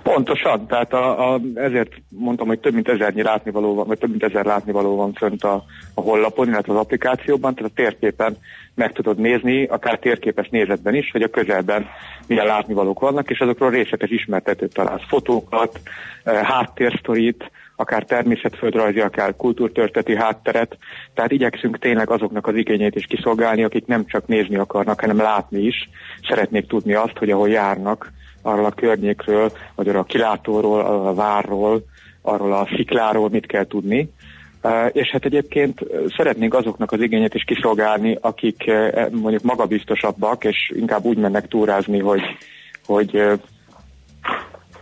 Pontosan, 0.03 0.67
tehát 0.67 0.93
a, 0.93 1.33
a, 1.33 1.39
ezért 1.55 1.91
mondtam, 2.09 2.47
hogy 2.47 2.59
több 2.59 2.73
mint 2.73 2.89
ezernyi 2.89 3.21
látnivaló 3.21 3.73
van, 3.75 3.87
vagy 3.87 3.97
több 3.97 4.09
mint 4.09 4.23
ezer 4.23 4.45
látnivaló 4.45 4.95
van 4.95 5.13
fönt 5.13 5.43
a, 5.43 5.63
a 5.93 6.01
hollapon, 6.01 6.47
illetve 6.47 6.73
az 6.73 6.79
applikációban, 6.79 7.55
tehát 7.55 7.71
a 7.71 7.75
térképen 7.75 8.37
meg 8.75 8.91
tudod 8.91 9.17
nézni, 9.17 9.65
akár 9.65 9.99
térképes 9.99 10.49
nézetben 10.49 10.95
is, 10.95 11.11
hogy 11.11 11.21
a 11.21 11.29
közelben 11.29 11.85
milyen 12.27 12.45
látnivalók 12.45 12.99
vannak, 12.99 13.29
és 13.29 13.39
azokról 13.39 13.69
részletes 13.69 14.09
ismertetőt 14.09 14.73
találsz, 14.73 15.07
fotókat, 15.07 15.79
háttérsztorit, 16.23 17.51
akár 17.83 18.03
természetföldrajzi, 18.03 18.99
akár 18.99 19.35
kultúrtörteti 19.35 20.15
hátteret, 20.15 20.77
tehát 21.13 21.31
igyekszünk 21.31 21.79
tényleg 21.79 22.09
azoknak 22.09 22.47
az 22.47 22.55
igényét 22.55 22.95
is 22.95 23.05
kiszolgálni, 23.05 23.63
akik 23.63 23.85
nem 23.85 24.05
csak 24.05 24.27
nézni 24.27 24.55
akarnak, 24.55 24.99
hanem 24.99 25.17
látni 25.17 25.59
is, 25.59 25.89
szeretnék 26.27 26.67
tudni 26.67 26.93
azt, 26.93 27.17
hogy 27.17 27.29
ahol 27.29 27.49
járnak, 27.49 28.11
arról 28.41 28.65
a 28.65 28.71
környékről, 28.71 29.51
vagy 29.75 29.87
arról 29.87 30.01
a 30.01 30.11
kilátóról, 30.13 30.79
arról 30.79 31.07
a 31.07 31.13
várról, 31.13 31.83
arról 32.21 32.53
a 32.53 32.67
szikláról 32.75 33.29
mit 33.29 33.45
kell 33.45 33.65
tudni. 33.65 34.09
És 34.91 35.09
hát 35.11 35.25
egyébként 35.25 35.79
szeretnénk 36.17 36.53
azoknak 36.53 36.91
az 36.91 37.01
igényét 37.01 37.33
is 37.33 37.43
kiszolgálni, 37.43 38.17
akik 38.21 38.71
mondjuk 39.11 39.43
magabiztosabbak, 39.43 40.43
és 40.43 40.71
inkább 40.75 41.03
úgy 41.03 41.17
mennek 41.17 41.47
túrázni, 41.47 41.99
hogy, 41.99 42.21
hogy 42.85 43.21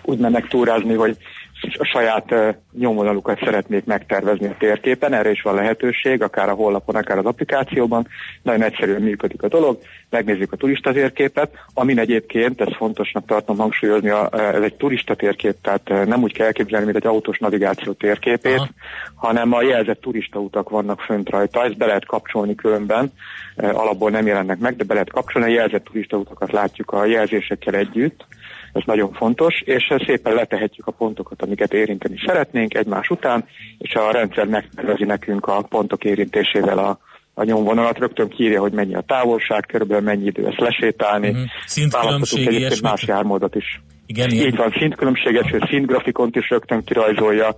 úgy 0.03 0.17
mennek 0.17 0.47
túrázni, 0.47 0.93
hogy 0.93 1.17
a 1.62 1.86
saját 1.86 2.56
nyomvonalukat 2.78 3.39
szeretnék 3.43 3.86
megtervezni 3.86 4.47
a 4.47 4.56
térképen, 4.60 5.13
erre 5.13 5.32
is 5.32 5.41
van 5.41 5.56
lehetőség, 5.56 6.21
akár 6.21 6.50
a 6.50 6.54
honlapon, 6.54 6.95
akár 6.95 7.17
az 7.17 7.26
applikációban. 7.26 8.08
Nagyon 8.41 8.63
egyszerűen 8.63 9.02
működik 9.02 9.43
a 9.43 9.47
dolog, 9.47 9.78
megnézzük 10.10 10.52
a 10.52 10.56
turista 10.56 10.91
térképet, 10.91 11.52
amin 11.74 12.00
egyébként, 12.00 12.62
ez 12.62 12.76
fontosnak 12.76 13.26
tartom 13.26 13.58
hangsúlyozni, 13.58 14.10
ez 14.32 14.62
egy 14.62 14.76
turista 14.76 15.15
térkép, 15.15 15.56
tehát 15.62 16.06
nem 16.08 16.21
úgy 16.21 16.34
kell 16.34 16.45
elképzelni, 16.45 16.86
mint 16.86 16.97
egy 16.97 17.08
autós 17.08 17.38
navigáció 17.38 17.91
térképét, 17.91 18.58
Aha. 18.58 18.69
hanem 19.15 19.54
a 19.54 19.62
jelzett 19.62 20.02
turistautak 20.02 20.69
vannak 20.69 21.02
fönt 21.02 21.30
rajta, 21.30 21.63
ezt 21.63 21.78
be 21.78 21.86
lehet 21.86 22.06
kapcsolni 22.06 22.56
különben, 22.56 23.12
alapból 23.56 24.10
nem 24.10 24.28
jelennek 24.28 24.60
meg, 24.60 24.76
de 24.76 24.84
be 24.84 24.93
lehet 24.93 25.12
kapcsolni, 25.12 25.47
a 25.47 25.54
jelzett 25.54 25.84
turistautakat 25.84 26.52
látjuk 26.52 26.91
a 26.91 27.06
jelzésekkel 27.06 27.74
együtt, 27.74 28.26
ez 28.74 28.82
nagyon 28.86 29.13
fontos, 29.13 29.61
és 29.65 29.93
szépen 30.05 30.34
letehetjük 30.34 30.88
a 30.88 30.91
pontokat, 30.91 31.41
amiket 31.41 31.74
érinteni 31.74 32.15
szeretnénk 32.26 32.74
egymás 32.74 33.09
után, 33.09 33.45
és 33.78 33.93
a 33.93 34.11
rendszer 34.11 34.45
megtervezi 34.45 35.03
nekünk 35.03 35.45
a 35.45 35.61
pontok 35.61 36.03
érintésével 36.03 36.78
a, 36.78 36.99
a 37.34 37.43
nyomvonalat, 37.43 37.97
rögtön 37.97 38.30
kírja, 38.30 38.61
hogy 38.61 38.72
mennyi 38.72 38.95
a 38.95 39.03
távolság, 39.07 39.65
körülbelül 39.65 40.03
mennyi 40.03 40.26
idő 40.26 40.47
ezt 40.47 40.59
lesétálni. 40.59 41.30
Uh-huh. 41.30 41.45
Szintkülönbség, 41.65 42.82
más 42.82 43.03
jármódot 43.07 43.55
is. 43.55 43.82
Igen, 44.05 44.30
Így 44.30 44.36
ilyen. 44.36 44.53
van, 44.57 44.74
szintkülönbséget, 44.80 45.47
sőt 45.47 45.67
szintgrafikont 45.67 46.36
is 46.36 46.49
rögtön 46.49 46.84
kirajzolja 46.84 47.55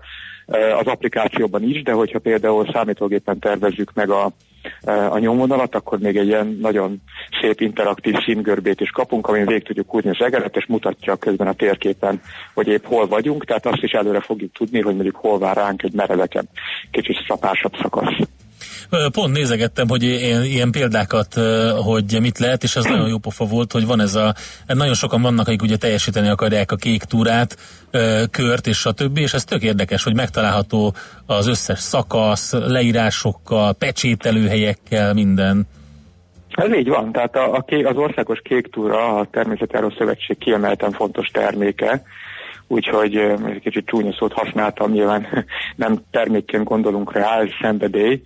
az 0.79 0.85
applikációban 0.87 1.63
is, 1.63 1.83
de 1.83 1.91
hogyha 1.91 2.19
például 2.19 2.69
számítógépen 2.73 3.39
tervezzük 3.39 3.93
meg 3.93 4.09
a, 4.09 4.31
a 5.09 5.17
nyomvonalat, 5.17 5.75
akkor 5.75 5.99
még 5.99 6.17
egy 6.17 6.27
ilyen 6.27 6.57
nagyon 6.61 7.01
szép 7.41 7.61
interaktív 7.61 8.15
színgörbét 8.25 8.81
is 8.81 8.89
kapunk, 8.89 9.27
amin 9.27 9.45
végig 9.45 9.63
tudjuk 9.63 9.89
húzni 9.89 10.09
az 10.09 10.25
egeret, 10.25 10.55
és 10.55 10.65
mutatja 10.65 11.15
közben 11.15 11.47
a 11.47 11.53
térképen, 11.53 12.21
hogy 12.53 12.67
épp 12.67 12.83
hol 12.85 13.07
vagyunk, 13.07 13.45
tehát 13.45 13.65
azt 13.65 13.83
is 13.83 13.91
előre 13.91 14.19
fogjuk 14.19 14.51
tudni, 14.51 14.81
hogy 14.81 14.93
mondjuk 14.93 15.15
hol 15.15 15.39
vár 15.39 15.55
ránk 15.55 15.83
egy 15.83 15.93
meredeken 15.93 16.49
kicsit 16.91 17.25
szapásabb 17.27 17.73
szakasz. 17.81 18.17
Pont 19.11 19.33
nézegettem, 19.33 19.87
hogy 19.87 20.03
ilyen, 20.03 20.43
ilyen 20.43 20.71
példákat, 20.71 21.33
hogy 21.85 22.17
mit 22.21 22.39
lehet, 22.39 22.63
és 22.63 22.75
az 22.75 22.85
nagyon 22.85 23.07
jó 23.07 23.17
pofa 23.17 23.45
volt, 23.45 23.71
hogy 23.71 23.85
van 23.85 23.99
ez 23.99 24.15
a, 24.15 24.33
nagyon 24.67 24.93
sokan 24.93 25.21
vannak, 25.21 25.47
akik 25.47 25.61
ugye 25.61 25.77
teljesíteni 25.77 26.27
akarják 26.27 26.71
a 26.71 26.75
kék 26.75 27.03
túrát, 27.03 27.57
kört 28.31 28.67
és 28.67 28.77
stb. 28.77 29.17
És 29.17 29.33
ez 29.33 29.43
tök 29.43 29.61
érdekes, 29.61 30.03
hogy 30.03 30.15
megtalálható 30.15 30.93
az 31.25 31.47
összes 31.47 31.79
szakasz, 31.79 32.53
leírásokkal, 32.53 33.73
pecsételőhelyekkel, 33.73 35.13
minden. 35.13 35.67
Ez 36.49 36.73
így 36.73 36.87
van, 36.87 37.11
tehát 37.11 37.35
a, 37.35 37.53
a 37.53 37.61
ké, 37.61 37.83
az 37.83 37.97
Országos 37.97 38.39
Kék 38.43 38.67
Túra 38.67 39.17
a 39.17 39.27
Természetjáró 39.31 39.93
Szövetség 39.97 40.37
kiemelten 40.37 40.91
fontos 40.91 41.27
terméke, 41.27 42.03
úgyhogy 42.67 43.15
egy 43.15 43.59
kicsit 43.63 43.85
csúnya 43.85 44.13
szót 44.13 44.33
használtam, 44.33 44.91
nyilván 44.91 45.27
nem 45.75 46.01
termékként 46.11 46.63
gondolunk 46.63 47.13
rá, 47.13 47.39
ez 47.39 47.49
szenvedély, 47.61 48.21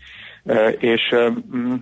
és 0.80 1.16
mm, 1.56 1.74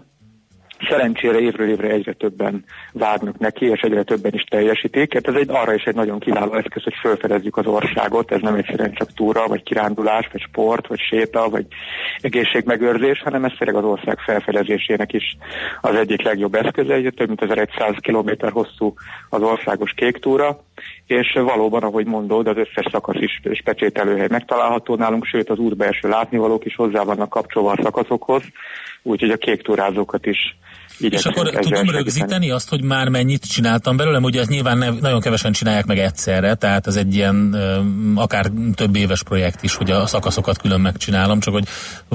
szerencsére 0.90 1.40
évről 1.40 1.70
évre 1.70 1.88
egyre 1.88 2.14
többen 2.14 2.64
vágnak 2.94 3.38
neki, 3.38 3.66
és 3.66 3.82
egyre 3.82 4.04
többen 4.04 4.34
is 4.34 4.44
teljesítik. 4.44 5.14
Hát 5.14 5.28
ez 5.28 5.36
egy, 5.36 5.50
arra 5.50 5.74
is 5.74 5.84
egy 5.84 5.96
nagyon 5.96 6.20
kiváló 6.20 6.54
eszköz, 6.54 6.84
hogy 6.84 6.94
felfedezzük 7.02 7.58
az 7.58 7.66
országot, 7.66 8.32
ez 8.32 8.42
nem 8.42 8.56
egyszerűen 8.56 8.94
csak 8.94 9.14
túra, 9.14 9.48
vagy 9.48 9.64
kirándulás, 9.64 10.30
vagy 10.32 10.42
sport, 10.42 10.88
vagy 10.88 11.00
séta, 11.00 11.50
vagy 11.50 11.66
egészségmegőrzés, 12.20 13.22
hanem 13.22 13.46
ez 13.46 13.52
tényleg 13.58 13.84
az 13.84 13.90
ország 13.90 14.20
felfedezésének 14.20 15.14
is 15.14 15.38
az 15.82 15.96
egyik 15.96 16.22
legjobb 16.22 16.56
eszköze, 16.56 16.98
ugye 16.98 17.10
több 17.10 17.28
mint 17.28 17.42
1100 17.42 17.96
km 18.02 18.48
hosszú 18.48 18.94
az 19.30 19.42
országos 19.42 19.92
kék 19.96 20.18
túra, 20.18 20.60
és 21.06 21.32
valóban, 21.34 21.84
ahogy 21.84 22.06
mondod, 22.06 22.48
az 22.48 22.58
összes 22.58 22.86
szakasz 22.92 23.22
is 23.22 23.42
specsételőhely 23.54 24.28
megtalálható 24.30 24.96
nálunk, 24.96 25.26
sőt 25.26 25.50
az 25.50 25.58
útbelső 25.58 26.10
látnivalók 26.10 26.66
is 26.66 26.76
hozzá 26.76 27.04
vannak 27.04 27.30
kapcsolva 27.30 27.72
a 27.72 27.80
szakaszokhoz, 27.84 28.44
úgyhogy 29.04 29.30
a 29.30 29.38
kék 29.38 29.62
túrázókat 29.62 30.26
is 30.26 30.58
És 31.00 31.26
akkor 31.26 31.50
tudom 31.50 31.90
rögzíteni 31.90 32.52
azt, 32.52 32.70
hogy 32.70 32.84
már 32.84 33.10
mennyit 33.10 33.52
csináltam 33.52 33.98
belőle, 33.98 34.20
ugye 34.20 34.40
ezt 34.40 34.50
nyilván 34.50 34.78
ne, 34.78 34.90
nagyon 34.90 35.22
kevesen 35.22 35.52
csinálják 35.52 35.86
meg 35.86 35.98
egyszerre, 35.98 36.56
tehát 36.56 36.88
ez 36.88 36.96
egy 36.96 37.16
ilyen 37.16 37.56
akár 38.16 38.46
több 38.76 38.96
éves 38.96 39.24
projekt 39.24 39.64
is, 39.64 39.76
hogy 39.76 39.92
a 39.92 40.06
szakaszokat 40.06 40.58
külön 40.58 40.82
megcsinálom, 40.82 41.40
csak 41.40 41.54
hogy 41.54 41.68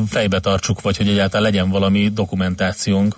fejbe 0.09 0.41
tartsuk, 0.41 0.81
vagy 0.81 0.97
hogy 0.97 1.09
egyáltalán 1.09 1.51
legyen 1.51 1.71
valami 1.71 2.09
dokumentációnk. 2.09 3.15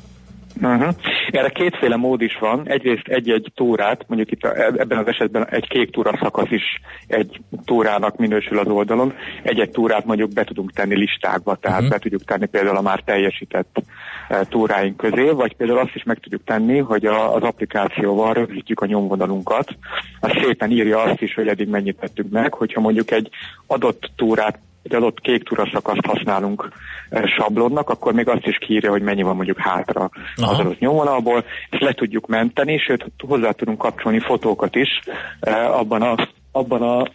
Uh-huh. 0.60 0.94
Erre 1.30 1.48
kétféle 1.48 1.96
mód 1.96 2.20
is 2.20 2.38
van. 2.38 2.68
Egyrészt 2.68 3.08
egy-egy 3.08 3.52
túrát, 3.54 4.04
mondjuk 4.08 4.30
itt 4.30 4.44
ebben 4.76 4.98
az 4.98 5.06
esetben 5.06 5.48
egy 5.48 5.68
kék 5.68 5.90
túra 5.90 6.18
szakasz 6.22 6.50
is 6.50 6.80
egy 7.06 7.40
túrának 7.64 8.16
minősül 8.16 8.58
az 8.58 8.66
oldalon. 8.66 9.14
Egy-egy 9.42 9.70
túrát 9.70 10.04
mondjuk 10.04 10.32
be 10.32 10.44
tudunk 10.44 10.72
tenni 10.72 10.94
listákba, 10.94 11.54
tehát 11.54 11.78
uh-huh. 11.78 11.92
be 11.92 11.98
tudjuk 11.98 12.24
tenni 12.24 12.46
például 12.46 12.76
a 12.76 12.80
már 12.80 13.00
teljesített 13.00 13.82
e, 14.28 14.44
túráink 14.44 14.96
közé, 14.96 15.30
vagy 15.30 15.56
például 15.56 15.78
azt 15.78 15.94
is 15.94 16.02
meg 16.02 16.18
tudjuk 16.18 16.44
tenni, 16.44 16.78
hogy 16.78 17.04
a, 17.04 17.34
az 17.34 17.42
applikációval 17.42 18.32
rögzítjük 18.32 18.80
a 18.80 18.86
nyomvonalunkat. 18.86 19.76
Az 20.20 20.30
szépen 20.42 20.70
írja 20.70 21.02
azt 21.02 21.20
is, 21.20 21.34
hogy 21.34 21.48
eddig 21.48 21.68
mennyit 21.68 21.98
tettünk 22.00 22.30
meg, 22.30 22.54
hogyha 22.54 22.80
mondjuk 22.80 23.10
egy 23.10 23.28
adott 23.66 24.10
túrát 24.16 24.58
egy 24.82 24.94
adott 24.94 25.20
kék 25.20 25.42
szakaszt 25.72 26.06
használunk 26.06 26.68
e, 27.10 27.26
sablonnak, 27.26 27.90
akkor 27.90 28.12
még 28.12 28.28
azt 28.28 28.46
is 28.46 28.56
kiírja, 28.58 28.90
hogy 28.90 29.02
mennyi 29.02 29.22
van 29.22 29.36
mondjuk 29.36 29.58
hátra 29.58 30.10
az 30.36 30.58
adott 30.58 30.78
nyomvonalból, 30.78 31.44
és 31.70 31.78
le 31.78 31.92
tudjuk 31.92 32.26
menteni, 32.26 32.78
sőt 32.78 33.06
hozzá 33.26 33.50
tudunk 33.50 33.78
kapcsolni 33.78 34.18
fotókat 34.18 34.74
is 34.74 35.00
e, 35.40 35.74
abban 35.74 36.02
a, 36.02 36.28
abban 36.52 36.82
a 36.82 37.06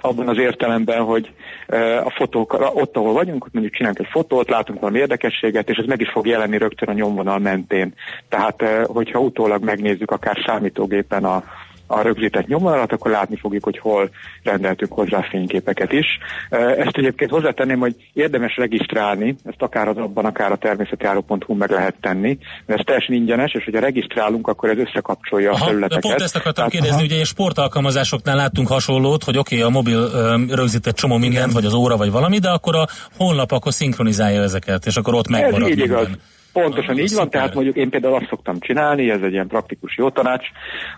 abban 0.00 0.28
az 0.28 0.38
értelemben, 0.38 1.02
hogy 1.02 1.32
e, 1.66 2.00
a 2.00 2.10
fotók, 2.10 2.52
ott, 2.74 2.96
ahol 2.96 3.12
vagyunk, 3.12 3.44
ott 3.44 3.52
mondjuk 3.52 3.74
csinálunk 3.74 3.98
egy 3.98 4.08
fotót, 4.10 4.50
látunk 4.50 4.80
valami 4.80 4.98
érdekességet, 4.98 5.68
és 5.68 5.76
ez 5.76 5.86
meg 5.86 6.00
is 6.00 6.10
fog 6.10 6.26
jelenni 6.26 6.58
rögtön 6.58 6.88
a 6.88 6.92
nyomvonal 6.92 7.38
mentén. 7.38 7.94
Tehát, 8.28 8.62
hogyha 8.86 9.18
utólag 9.18 9.64
megnézzük 9.64 10.10
akár 10.10 10.36
számítógépen 10.46 11.24
a, 11.24 11.44
a 11.86 12.00
rögzített 12.02 12.46
nyomvonalat, 12.46 12.92
akkor 12.92 13.10
látni 13.10 13.36
fogjuk, 13.36 13.64
hogy 13.64 13.78
hol 13.78 14.10
rendeltünk 14.42 14.92
hozzá 14.92 15.26
fényképeket 15.30 15.92
is. 15.92 16.06
Ezt 16.50 16.96
egyébként 16.96 17.30
hozzátenném, 17.30 17.78
hogy 17.78 17.94
érdemes 18.12 18.56
regisztrálni, 18.56 19.36
ezt 19.44 19.62
akár 19.62 19.88
az 19.88 19.96
abban, 19.96 20.24
akár 20.24 20.52
a 20.52 20.56
természetjáró.hu 20.56 21.54
meg 21.54 21.70
lehet 21.70 21.94
tenni, 22.00 22.38
mert 22.66 22.78
ez 22.78 22.84
teljesen 22.86 23.14
ingyenes, 23.14 23.52
és 23.52 23.64
hogyha 23.64 23.80
regisztrálunk, 23.80 24.48
akkor 24.48 24.68
ez 24.70 24.78
összekapcsolja 24.78 25.50
a 25.50 25.54
Aha, 25.54 25.64
de 25.64 25.70
felületeket. 25.70 26.02
pont 26.02 26.20
ezt 26.20 26.36
akartam 26.36 26.54
Tehát- 26.68 26.70
kérdezni, 26.72 27.04
ugye 27.04 27.14
ilyen 27.14 27.26
sportalkalmazásoknál 27.26 28.36
láttunk 28.36 28.68
hasonlót, 28.68 29.24
hogy 29.24 29.38
oké, 29.38 29.56
okay, 29.56 29.66
a 29.66 29.70
mobil 29.70 30.08
rögzített 30.48 30.94
csomó 30.94 31.16
mindent, 31.16 31.52
vagy 31.52 31.64
az 31.64 31.74
óra, 31.74 31.96
vagy 31.96 32.10
valami, 32.10 32.38
de 32.38 32.48
akkor 32.48 32.76
a 32.76 32.86
honlap 33.16 33.52
akkor 33.52 33.72
szinkronizálja 33.72 34.42
ezeket, 34.42 34.86
és 34.86 34.96
akkor 34.96 35.14
ott 35.14 35.28
megmarad 35.28 35.62
Ez 35.62 35.68
így 35.68 35.78
minden. 35.78 36.02
igaz. 36.02 36.18
Pontosan 36.54 36.98
így 36.98 37.14
van, 37.14 37.30
tehát 37.30 37.54
mondjuk 37.54 37.76
én 37.76 37.90
például 37.90 38.14
azt 38.14 38.28
szoktam 38.28 38.58
csinálni, 38.58 39.10
ez 39.10 39.22
egy 39.22 39.32
ilyen 39.32 39.46
praktikus 39.46 39.96
jó 39.96 40.10
tanács, 40.10 40.46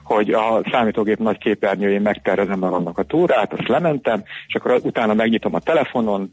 hogy 0.03 0.31
a 0.31 0.63
számítógép 0.71 1.19
nagy 1.19 1.39
képernyőjén 1.39 2.01
megtervezem 2.01 2.59
magamnak 2.59 2.99
a 2.99 3.03
túrát, 3.03 3.53
azt 3.53 3.69
lementem, 3.69 4.23
és 4.47 4.55
akkor 4.55 4.81
utána 4.83 5.15
megnyitom 5.15 5.55
a 5.55 5.61
telefonon, 5.61 6.33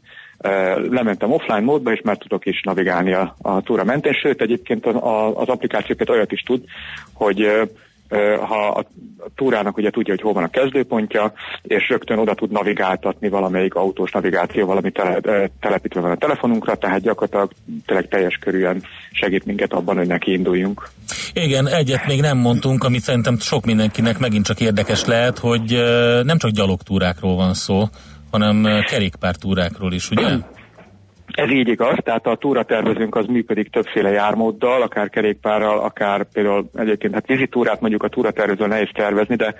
lementem 0.90 1.32
offline 1.32 1.60
módba, 1.60 1.92
és 1.92 2.00
már 2.04 2.16
tudok 2.16 2.46
is 2.46 2.62
navigálni 2.62 3.12
a, 3.12 3.36
a 3.42 3.62
túra 3.62 3.84
mentén, 3.84 4.12
sőt 4.12 4.40
egyébként 4.40 4.86
a, 4.86 5.06
a, 5.06 5.36
az 5.36 5.48
applikáció 5.48 5.96
olyat 6.08 6.32
is 6.32 6.40
tud, 6.40 6.64
hogy 7.12 7.68
ha 8.40 8.68
a 8.68 8.84
túrának 9.34 9.76
ugye 9.76 9.90
tudja, 9.90 10.12
hogy 10.12 10.22
hol 10.22 10.32
van 10.32 10.44
a 10.44 10.48
kezdőpontja, 10.48 11.32
és 11.62 11.88
rögtön 11.88 12.18
oda 12.18 12.34
tud 12.34 12.50
navigáltatni 12.50 13.28
valamelyik 13.28 13.74
autós 13.74 14.10
navigáció, 14.10 14.70
ami 14.70 14.90
tele, 14.90 15.48
telepítve 15.60 16.00
van 16.00 16.10
a 16.10 16.16
telefonunkra, 16.16 16.74
tehát 16.74 17.00
gyakorlatilag 17.00 17.50
tényleg 17.86 18.08
teljes 18.08 18.38
körűen 18.40 18.82
segít 19.12 19.44
minket 19.44 19.72
abban, 19.72 19.96
hogy 19.96 20.06
neki 20.06 20.32
induljunk. 20.32 20.88
Igen, 21.32 21.68
egyet 21.68 22.06
még 22.06 22.20
nem 22.20 22.38
mondtunk, 22.38 22.84
amit 22.84 23.02
szerintem 23.02 23.38
sok 23.38 23.64
mindenkinek 23.64 24.18
megint 24.18 24.44
csak 24.44 24.60
érdekes 24.60 25.04
lehet, 25.04 25.38
hogy 25.38 25.70
nem 26.24 26.38
csak 26.38 26.50
gyalogtúrákról 26.50 27.36
van 27.36 27.54
szó, 27.54 27.84
hanem 28.30 28.66
kerékpártúrákról 28.90 29.92
is, 29.92 30.10
ugye? 30.10 30.28
Ez 31.34 31.50
így 31.50 31.68
igaz, 31.68 31.96
tehát 32.02 32.26
a 32.26 32.36
túratervezőnk 32.36 33.14
az 33.16 33.26
működik 33.26 33.70
többféle 33.70 34.10
jármóddal, 34.10 34.82
akár 34.82 35.08
kerékpárral, 35.08 35.78
akár 35.78 36.26
például 36.32 36.70
egyébként 36.74 37.14
hát 37.14 37.26
vízi 37.26 37.46
túrát 37.46 37.80
mondjuk 37.80 38.02
a 38.02 38.08
túratervező 38.08 38.66
nehéz 38.66 38.88
tervezni, 38.92 39.36
de, 39.36 39.54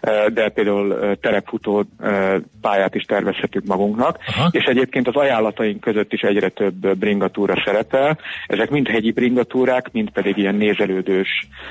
eh, 0.00 0.24
de 0.26 0.48
például 0.48 0.98
eh, 0.98 1.14
terepfutó 1.20 1.84
eh, 1.98 2.34
pályát 2.60 2.94
is 2.94 3.02
tervezhetünk 3.02 3.66
magunknak. 3.66 4.18
Aha. 4.26 4.48
És 4.50 4.64
egyébként 4.64 5.08
az 5.08 5.14
ajánlataink 5.14 5.80
között 5.80 6.12
is 6.12 6.20
egyre 6.20 6.48
több 6.48 6.96
bringatúra 6.96 7.62
szerepel. 7.64 8.18
Ezek 8.46 8.70
mind 8.70 8.88
hegyi 8.88 9.12
bringatúrák, 9.12 9.92
mind 9.92 10.10
pedig 10.10 10.36
ilyen 10.36 10.54
nézelődős, 10.54 11.28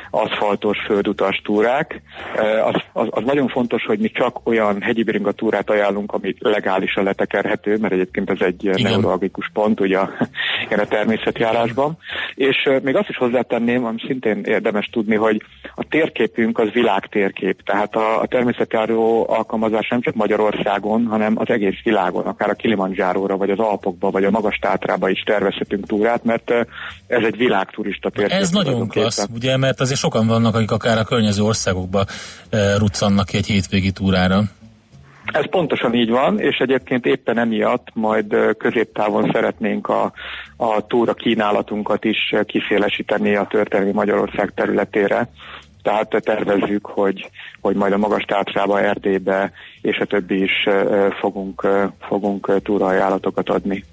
aszfaltos, 0.10 0.78
földutas 0.86 1.42
túrák. 1.44 2.02
Az, 2.66 2.82
az, 2.94 3.08
az 3.10 3.24
nagyon 3.24 3.48
fontos, 3.48 3.84
hogy 3.86 4.00
mi 4.00 4.10
csak 4.10 4.40
olyan 4.44 4.82
hegyi 4.82 5.04
bringatúrát 5.04 5.70
ajánlunk, 5.70 6.12
ami 6.12 6.36
legálisan 6.40 7.04
letekerhető, 7.04 7.78
mert 7.78 7.94
egyébként 7.94 8.30
ez 8.30 8.40
egy 8.40 8.64
Igen. 8.64 9.02
Neurologikus 9.42 9.50
pont 9.54 9.80
ugye 9.80 9.98
a, 9.98 10.10
a 10.82 10.88
természetjárásban. 10.88 11.98
És 12.36 12.70
még 12.84 12.96
azt 12.96 13.10
is 13.10 13.18
hozzátenném, 13.18 13.86
ami 13.86 13.98
szintén 14.08 14.44
érdemes 14.44 14.90
tudni, 14.92 15.16
hogy 15.16 15.42
a 15.76 15.84
térképünk 15.90 16.60
az 16.60 16.70
világtérkép, 16.74 17.64
tehát 17.64 17.96
a, 17.96 18.22
a 18.22 18.26
természetjáró 18.28 19.30
alkalmazás 19.30 19.88
nem 19.88 20.02
csak 20.02 20.16
Magyarországon, 20.16 21.06
hanem 21.06 21.34
az 21.38 21.50
egész 21.50 21.82
világon, 21.84 22.26
akár 22.26 22.50
a 22.50 22.54
Kilimanjáróra, 22.54 23.38
vagy 23.38 23.50
az 23.50 23.60
Alpokba, 23.60 24.12
vagy 24.12 24.24
a 24.24 24.32
Magas 24.32 24.58
Tátrába 24.62 25.10
is 25.10 25.24
tervezhetünk 25.26 25.88
túrát, 25.88 26.24
mert 26.24 26.52
ez 27.08 27.24
egy 27.24 27.38
világturista 27.38 28.10
térkép. 28.10 28.40
Ez 28.40 28.50
nagyon 28.50 28.88
klassz, 28.88 29.28
ugye, 29.34 29.58
mert 29.58 29.80
azért 29.80 30.00
sokan 30.00 30.28
vannak, 30.28 30.56
akik 30.56 30.72
akár 30.72 30.98
a 30.98 31.04
környező 31.04 31.44
országokba 31.44 32.06
ruccannak 32.78 33.26
ki 33.26 33.38
egy 33.38 33.48
hétvégi 33.48 33.92
túrára. 33.92 34.44
Ez 35.32 35.50
pontosan 35.50 35.94
így 35.94 36.10
van, 36.10 36.40
és 36.40 36.58
egyébként 36.58 37.06
éppen 37.06 37.38
emiatt 37.38 37.88
majd 37.94 38.36
középtávon 38.58 39.30
szeretnénk 39.34 39.88
a, 39.88 40.12
a 40.58 40.88
túra 40.88 41.14
kínálatunkat 41.14 42.06
is 42.06 42.36
kiszélesíteni 42.46 43.36
a 43.36 43.48
történelmi 43.50 43.92
Magyarország 43.92 44.52
területére. 44.56 45.30
Tehát 45.84 46.22
tervezzük, 46.24 46.86
hogy, 46.86 47.30
hogy 47.62 47.76
majd 47.76 47.94
a 47.94 47.98
Magas 47.98 48.24
Tátrába, 48.24 48.82
Erdélybe 48.82 49.52
és 49.82 49.98
a 49.98 50.06
többi 50.06 50.42
is 50.42 50.68
fogunk, 51.20 51.68
fogunk 52.00 52.62
túraajánlatokat 52.64 53.50
adni. 53.50 53.84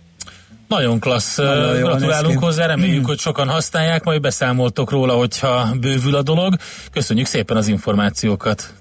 Nagyon 0.69 1.01
klassz, 1.01 1.37
Nagyon 1.37 1.83
gratulálunk 1.83 2.39
hozzá, 2.39 2.67
reméljük, 2.67 3.07
hogy 3.07 3.19
sokan 3.19 3.49
használják, 3.49 4.05
majd 4.05 4.21
beszámoltok 4.21 4.91
róla, 4.91 5.15
hogyha 5.15 5.67
bővül 5.81 6.15
a 6.15 6.23
dolog. 6.23 6.55
Köszönjük 6.93 7.27
szépen 7.27 7.57
az 7.57 7.69
információkat. 7.69 8.75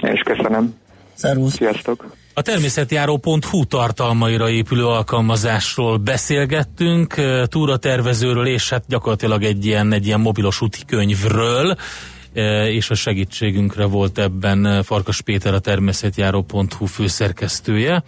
És 0.00 0.20
köszönöm. 0.20 0.74
Szervusz. 1.18 1.54
Sziasztok. 1.54 2.14
A 2.34 2.42
természetjáró.hu 2.42 3.64
tartalmaira 3.64 4.48
épülő 4.50 4.86
alkalmazásról 4.86 5.96
beszélgettünk, 5.96 7.14
túratervezőről 7.44 8.46
és 8.46 8.70
hát 8.70 8.84
gyakorlatilag 8.88 9.42
egy 9.42 9.66
ilyen, 9.66 9.92
egy 9.92 10.06
ilyen 10.06 10.20
mobilos 10.20 10.60
úti 10.60 10.84
könyvről, 10.86 11.76
és 12.66 12.90
a 12.90 12.94
segítségünkre 12.94 13.84
volt 13.84 14.18
ebben 14.18 14.82
Farkas 14.82 15.20
Péter, 15.20 15.54
a 15.54 15.58
természetjáró.hu 15.58 16.86
főszerkesztője. 16.86 18.02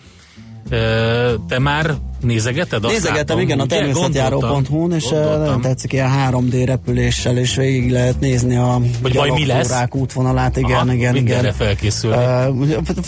Te 1.48 1.58
már 1.58 1.94
nézegeted? 2.22 2.84
Azt 2.84 2.92
Nézegetem, 2.92 3.16
látom, 3.26 3.40
igen, 3.40 3.60
a 3.60 3.66
természetjáró.hu-n, 3.66 4.92
és 4.92 5.08
nagyon 5.08 5.60
tetszik 5.60 5.92
ilyen 5.92 6.10
3D 6.30 6.62
repüléssel, 6.66 7.36
és 7.38 7.54
végig 7.54 7.90
lehet 7.90 8.20
nézni 8.20 8.56
a 8.56 8.80
Hogy 9.02 9.14
vaj 9.14 9.30
mi 9.30 9.46
lesz? 9.46 9.72
útvonalát, 9.90 10.56
igen, 10.56 10.70
Aha, 10.78 10.92
igen, 10.92 11.16
igen. 11.16 11.52
felkészülni. 11.52 12.16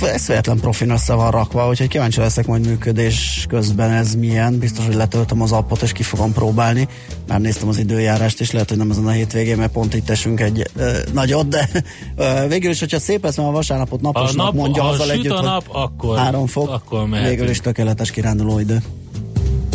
Uh, 0.01 0.09
eszméletlen 0.13 0.59
profin 0.61 0.91
össze 0.91 1.15
van 1.15 1.31
rakva, 1.31 1.69
úgyhogy 1.69 1.89
kíváncsi 1.89 2.21
leszek 2.21 2.47
majd 2.47 2.67
működés 2.67 3.45
közben 3.49 3.91
ez 3.91 4.15
milyen. 4.15 4.59
Biztos, 4.59 4.87
hogy 4.87 4.95
letöltöm 4.95 5.43
az 5.43 5.53
appot, 5.53 5.83
és 5.83 5.93
ki 5.93 6.03
fogom 6.03 6.33
próbálni. 6.33 6.89
Már 7.29 7.41
néztem 7.41 7.69
az 7.69 7.79
időjárást, 7.79 8.41
és 8.41 8.51
lehet, 8.51 8.69
hogy 8.69 8.79
nem 8.79 8.91
ezen 8.91 9.07
a 9.07 9.11
hétvégén, 9.11 9.57
mert 9.57 9.73
pont 9.73 9.95
itt 9.95 10.11
esünk 10.11 10.41
egy 10.41 10.71
uh, 10.77 10.87
nagyot, 11.13 11.49
de 11.49 11.69
uh, 12.17 12.49
végül 12.49 12.71
is, 12.71 12.79
hogyha 12.81 12.99
szép 12.99 13.25
lesz, 13.25 13.37
mert 13.37 13.49
a 13.49 13.53
vasárnapot 13.53 14.01
naposnak 14.01 14.45
nap- 14.45 14.55
mondja 14.55 14.83
ha 14.83 14.89
azzal 14.89 15.07
süt 15.07 15.15
együtt, 15.15 15.33
a 15.33 15.43
nap, 15.43 15.65
akkor- 15.73 16.19
három 16.19 16.47
fok, 16.47 16.71
akkor 16.71 17.07
mehetünk. 17.07 17.35
végül 17.37 17.51
is 17.51 17.61
tökéletes 17.61 18.11
kiránduló 18.11 18.59
idő. 18.59 18.83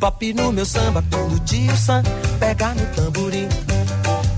Bebop 0.00 0.32
no 0.32 0.50
meu 0.50 0.64
samba 0.64 1.04
quando 1.10 1.34
o 1.34 1.38
tio 1.40 1.76
Sam 1.76 2.02
pega 2.38 2.74
no 2.74 2.86
tamborim. 2.94 3.48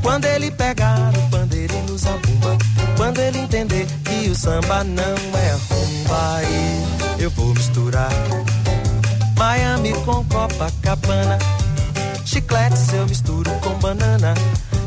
Quando 0.03 0.25
ele 0.25 0.51
pegar 0.51 1.13
no 1.13 1.31
pandeiro 1.31 1.73
e 1.73 1.91
no 1.91 1.97
zabumba. 1.97 2.59
Quando 2.97 3.21
ele 3.21 3.39
entender 3.39 3.87
que 4.05 4.29
o 4.29 4.35
samba 4.35 4.83
não 4.83 5.03
é 5.03 5.53
rumba, 5.71 6.37
aí 6.37 6.85
eu 7.21 7.31
vou 7.31 7.55
misturar 7.55 8.11
Miami 9.39 9.93
com 10.05 10.25
Copacabana. 10.25 11.39
Chiclete 12.25 12.79
se 12.79 12.97
eu 12.97 13.07
misturo 13.07 13.51
com 13.61 13.79
banana. 13.79 14.35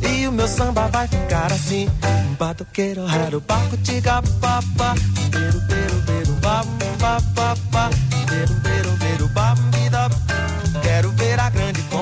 E 0.02 0.28
o 0.28 0.32
meu 0.32 0.48
samba 0.48 0.88
vai 0.88 1.08
ficar 1.08 1.52
assim. 1.52 1.90
Batoqueiro, 2.38 3.06
raro, 3.06 3.40
baco, 3.40 3.78
tiga, 3.78 4.22
papá. 4.42 4.94
Beiro, 5.32 5.62
beiro, 5.62 5.96
beiro, 6.06 6.34
bam, 6.42 6.66
ba, 7.00 7.18
ba, 7.34 7.56
ba. 7.72 7.90
Beiro, 8.30 8.54
beiro, 8.56 8.85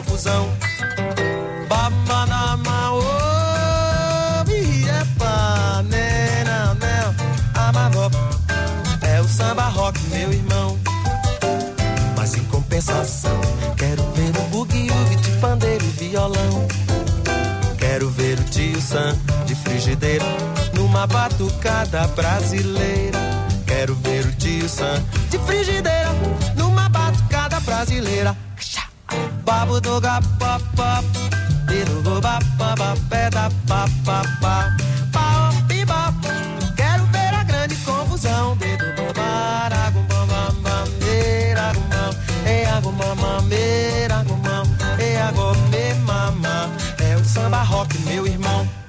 confusão. 0.04 0.50
Baba 1.68 2.26
na 2.26 2.58
mão, 2.58 3.00
oh, 3.00 4.50
epa, 4.50 5.84
nena, 5.90 6.76
nena, 6.76 7.16
amarro. 7.56 8.12
É 9.02 9.22
o 9.22 9.28
samba 9.28 9.70
rock, 9.70 10.00
meu 10.10 10.32
irmão. 10.32 10.78
Mas 12.18 12.36
em 12.36 12.44
compensação, 12.46 13.40
quero 13.78 14.04
ver 14.12 14.30
o 14.40 14.48
bugue-ugue 14.50 15.16
de 15.18 15.32
pandeiro 15.40 15.84
e 15.84 15.90
violão. 15.90 16.68
Quero 17.78 18.10
ver 18.10 18.40
o 18.40 18.44
tio 18.44 18.82
Sam 18.82 19.16
de 19.46 19.56
frigideira 19.56 20.26
numa 20.74 21.08
batucada 21.08 22.08
brasileira. 22.08 23.20
Quero 23.66 23.96
ver 23.96 24.26
o 24.26 24.32
tio 24.34 24.68
Sam 24.70 25.04
de 25.30 25.38
frigideira 25.40 26.10
numa 26.56 26.90
batucada 26.90 27.60
brasileira 27.62 28.36
babu 29.44 29.80
do 29.80 30.00
gapapá, 30.00 31.04
e 31.70 31.84
do 31.86 32.02
gobapá, 32.02 32.76
pé 33.10 33.30
da 33.30 33.50
papapá. 33.68 34.76
Quero 36.76 37.06
ver 37.08 37.34
a 37.34 37.44
grande 37.44 37.76
confusão, 37.78 38.58
dedo 38.58 38.86
bombar, 38.96 39.72
agumbam, 39.74 40.28
mameira, 40.62 41.70
agumbam, 41.70 42.12
e 42.46 42.66
agumbam, 42.66 43.16
mameira, 43.16 44.26
e 45.00 45.18
agomê, 45.18 45.94
mamá. 46.06 46.70
É 47.00 47.16
o 47.16 47.24
samba 47.24 47.64
rock, 47.64 47.98
meu 48.00 48.26
irmão. 48.26 48.83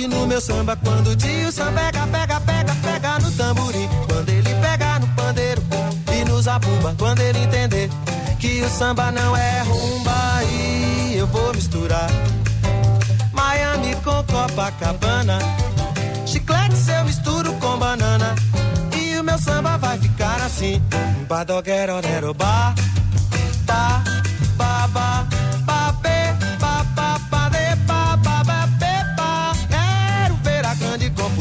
Bebop 0.00 0.08
no 0.08 0.26
meu 0.26 0.40
samba 0.40 0.76
quando 0.76 1.08
o 1.08 1.16
tio 1.16 1.52
Sam 1.52 1.72
pega, 1.72 2.06
pega, 2.06 2.40
pega, 2.40 2.74
pega 2.82 3.18
no 3.18 3.30
tamborim. 3.32 3.88
Quando 4.08 4.28
ele 4.28 4.54
pega 4.54 4.98
no 4.98 5.08
pandeiro 5.08 5.62
e 6.12 6.24
no 6.24 6.40
zabumba. 6.40 6.94
Quando 6.98 7.20
ele 7.20 7.38
entender 7.40 7.90
que 8.38 8.62
o 8.62 8.68
samba 8.68 9.10
não 9.10 9.36
é 9.36 9.62
rumba, 9.62 10.12
aí 10.36 11.14
eu 11.16 11.26
vou 11.26 11.52
misturar 11.54 12.10
Miami 13.32 13.94
com 13.96 14.22
Copacabana. 14.24 15.38
Chiclete 16.26 16.90
eu 16.96 17.04
misturo 17.04 17.52
com 17.54 17.76
banana. 17.78 18.34
E 18.96 19.18
o 19.18 19.24
meu 19.24 19.38
samba 19.38 19.76
vai 19.78 19.98
ficar 19.98 20.40
assim. 20.42 20.80
Badoguero, 21.28 22.00
nero, 22.00 22.34
ba, 22.34 22.74
ba, 23.66 24.02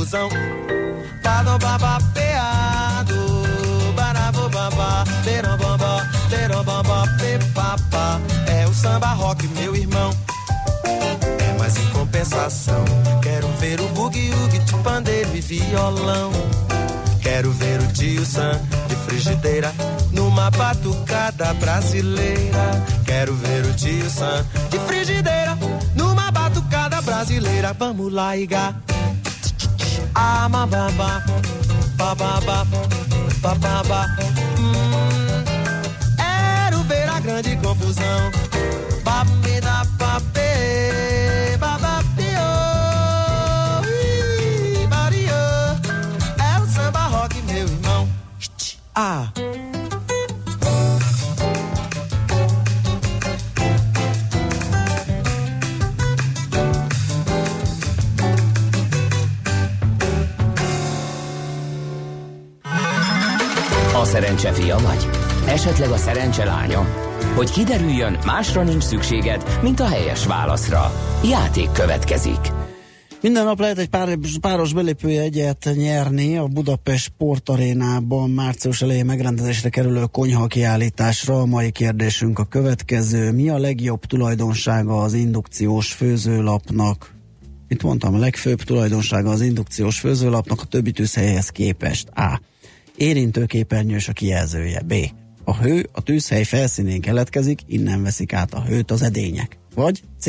confusão. 0.10 0.30
Bado, 1.24 1.58
ba, 1.60 1.78
ba, 1.78 1.98
peado. 2.14 3.94
Barabo, 3.96 4.50
ba, 4.50 4.70
ba, 4.72 5.04
deram, 5.24 5.58
ba, 5.58 5.78
ba, 5.78 6.10
deram, 6.30 6.64
ba, 6.64 6.84
ba, 6.84 7.06
be, 7.18 7.38
ba, 7.54 7.76
ba. 7.92 8.20
É 8.48 8.66
o 8.66 8.74
samba 8.74 9.14
rock, 9.14 9.48
meu 9.48 9.76
irmão. 9.76 10.12
É 10.84 11.58
mais 11.58 11.78
em 11.78 11.86
compensação. 11.92 12.84
Quero 13.22 13.48
ver 13.60 13.80
o 13.80 13.88
bugue-ugue 13.90 14.60
de 14.60 14.74
pandeiro 14.78 15.30
e 15.36 15.42
violão. 15.42 16.32
Quero 17.22 17.52
ver 17.52 17.80
o 17.80 17.88
tio 17.94 18.26
Sam 18.26 18.60
de 18.88 18.96
frigideira 18.96 19.72
numa 20.12 20.50
batucada 20.50 21.54
brasileira. 21.54 22.84
Quero 23.06 23.36
ver 23.36 23.66
o 23.66 23.74
tio 23.74 24.10
Sam 24.10 24.46
de 24.70 24.80
frigideira 24.80 25.58
numa 25.96 26.32
batucada 26.32 27.02
brasileira. 27.02 27.74
Vamos 27.74 28.12
lá, 28.12 28.36
Iga. 28.36 28.89
Ah, 30.22 30.50
mababa, 30.50 31.24
bababa, 31.96 32.66
bababa. 33.42 34.02
Hum, 34.60 35.44
quero 36.18 36.84
ver 36.84 37.10
a 37.10 37.20
grande 37.22 37.56
confusão. 37.56 38.30
Papi 39.02 39.62
da 39.62 39.86
papi, 39.98 41.58
babapio, 41.58 42.50
Mario. 44.90 45.42
É 46.38 46.60
o 46.62 46.68
samba 46.68 47.04
rock, 47.08 47.42
meu 47.44 47.66
irmão. 47.68 48.10
Ah. 48.94 49.32
Szerencse 64.10 64.52
fia 64.52 64.78
vagy? 64.78 65.10
Esetleg 65.48 65.90
a 65.90 65.98
szerencse 65.98 66.46
lánya? 66.46 66.86
Hogy 67.36 67.52
kiderüljön, 67.52 68.18
másra 68.26 68.64
nincs 68.64 68.84
szükséged, 68.84 69.60
mint 69.62 69.80
a 69.80 69.88
helyes 69.88 70.26
válaszra. 70.26 70.92
Játék 71.24 71.72
következik. 71.72 72.52
Minden 73.22 73.46
nap 73.46 73.60
lehet 73.60 73.78
egy 73.78 73.88
pár, 73.88 74.18
páros 74.42 74.74
belépőjegyet 74.74 75.70
nyerni 75.76 76.38
a 76.38 76.48
Budapest 76.48 77.04
Sportarénában 77.04 78.30
március 78.30 78.82
elején 78.82 79.06
megrendezésre 79.06 79.70
kerülő 79.70 80.04
konyha 80.12 80.48
kiállításra. 80.48 81.42
A 81.42 81.46
mai 81.46 81.72
kérdésünk 81.72 82.40
a 82.40 82.46
következő. 82.46 83.32
Mi 83.32 83.50
a 83.50 83.58
legjobb 83.58 84.06
tulajdonsága 84.06 85.02
az 85.02 85.14
indukciós 85.14 85.94
főzőlapnak? 85.94 87.14
Itt 87.68 87.84
mondtam, 87.84 88.14
a 88.14 88.18
legfőbb 88.18 88.62
tulajdonsága 88.62 89.30
az 89.30 89.42
indukciós 89.42 90.00
főzőlapnak 90.00 90.62
a 90.62 90.66
többi 90.66 90.92
tűzhelyhez 90.92 91.50
képest. 91.50 92.10
A. 92.10 92.42
Érintőképernyős 93.00 94.08
a 94.08 94.14
kijelzője. 94.14 94.82
B. 94.82 94.94
A 95.44 95.56
hő 95.56 95.90
a 95.92 96.02
tűzhely 96.02 96.44
felszínén 96.44 97.02
keletkezik, 97.02 97.60
innen 97.68 98.04
veszik 98.04 98.34
át 98.34 98.54
a 98.54 98.64
hőt 98.64 98.92
az 98.92 99.02
edények. 99.02 99.58
Vagy 99.76 100.02
C. 100.20 100.28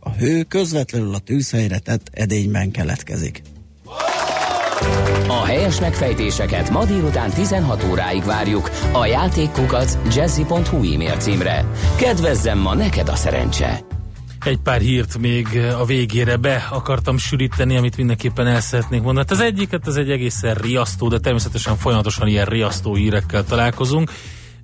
A 0.00 0.10
hő 0.10 0.42
közvetlenül 0.42 1.14
a 1.14 1.18
tűzhelyre 1.18 1.78
tett 1.78 2.10
edényben 2.12 2.70
keletkezik. 2.70 3.42
A 5.28 5.44
helyes 5.44 5.80
megfejtéseket 5.80 6.70
ma 6.70 6.84
délután 6.84 7.30
16 7.30 7.84
óráig 7.90 8.24
várjuk 8.24 8.70
a 8.92 9.06
játékkukac 9.06 9.98
jazzy.hu 10.14 10.92
e-mail 10.92 11.16
címre. 11.16 11.64
Kedvezzem 11.96 12.58
ma 12.58 12.74
neked 12.74 13.08
a 13.08 13.16
szerencse! 13.16 13.95
Egy 14.46 14.58
pár 14.58 14.80
hírt 14.80 15.18
még 15.18 15.46
a 15.78 15.84
végére 15.84 16.36
be 16.36 16.66
akartam 16.70 17.16
sűríteni, 17.16 17.76
amit 17.76 17.96
mindenképpen 17.96 18.46
el 18.46 18.60
szeretnék 18.60 19.02
mondani. 19.02 19.26
Hát 19.28 19.38
az 19.38 19.44
egyiket, 19.44 19.86
ez 19.86 19.96
egy 19.96 20.10
egészen 20.10 20.54
riasztó, 20.54 21.08
de 21.08 21.18
természetesen 21.18 21.76
folyamatosan 21.76 22.28
ilyen 22.28 22.44
riasztó 22.44 22.94
hírekkel 22.94 23.44
találkozunk. 23.44 24.10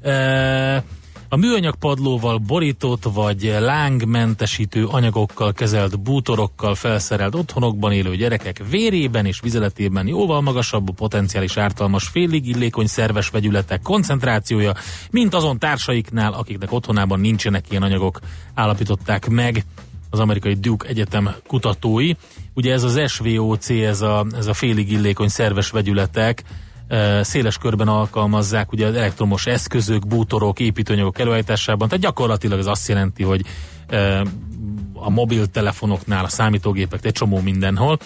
E- 0.03 0.85
a 1.33 1.37
műanyag 1.37 1.75
padlóval 1.75 2.39
borított 2.39 3.05
vagy 3.13 3.57
lángmentesítő 3.61 4.87
anyagokkal 4.87 5.53
kezelt 5.53 6.01
bútorokkal 6.01 6.75
felszerelt 6.75 7.35
otthonokban 7.35 7.93
élő 7.93 8.17
gyerekek 8.17 8.63
vérében 8.71 9.27
és 9.27 9.41
vizeletében 9.41 10.07
jóval 10.07 10.41
magasabb 10.41 10.89
a 10.89 10.93
potenciális 10.93 11.57
ártalmas 11.57 12.09
félig 12.09 12.49
illékony 12.49 12.87
szerves 12.87 13.29
vegyületek 13.29 13.83
koncentrációja, 13.83 14.73
mint 15.11 15.35
azon 15.35 15.59
társaiknál, 15.59 16.33
akiknek 16.33 16.73
otthonában 16.73 17.21
nincsenek 17.21 17.65
ilyen 17.71 17.83
anyagok, 17.83 18.19
állapították 18.55 19.29
meg 19.29 19.65
az 20.11 20.19
amerikai 20.19 20.55
Duke 20.55 20.89
Egyetem 20.89 21.35
kutatói. 21.47 22.13
Ugye 22.55 22.73
ez 22.73 22.83
az 22.83 23.01
SVOC, 23.11 23.71
ez 23.71 24.01
a, 24.01 24.27
ez 24.37 24.47
a 24.47 24.55
félig 24.55 24.91
illékony 24.91 25.29
szerves 25.29 25.71
vegyületek, 25.71 26.43
széles 27.21 27.59
körben 27.59 27.89
alkalmazzák 27.89 28.73
ugye 28.73 28.87
az 28.87 28.95
elektromos 28.95 29.47
eszközök, 29.47 30.07
bútorok, 30.07 30.61
építőanyagok 30.61 31.19
előállításában, 31.19 31.89
tehát 31.89 32.05
gyakorlatilag 32.05 32.59
ez 32.59 32.67
azt 32.67 32.89
jelenti, 32.89 33.23
hogy 33.23 33.43
a 34.93 35.11
mobiltelefonoknál, 35.11 36.25
a 36.25 36.29
számítógépek, 36.29 37.05
egy 37.05 37.13
csomó 37.13 37.41
mindenhol. 37.41 37.99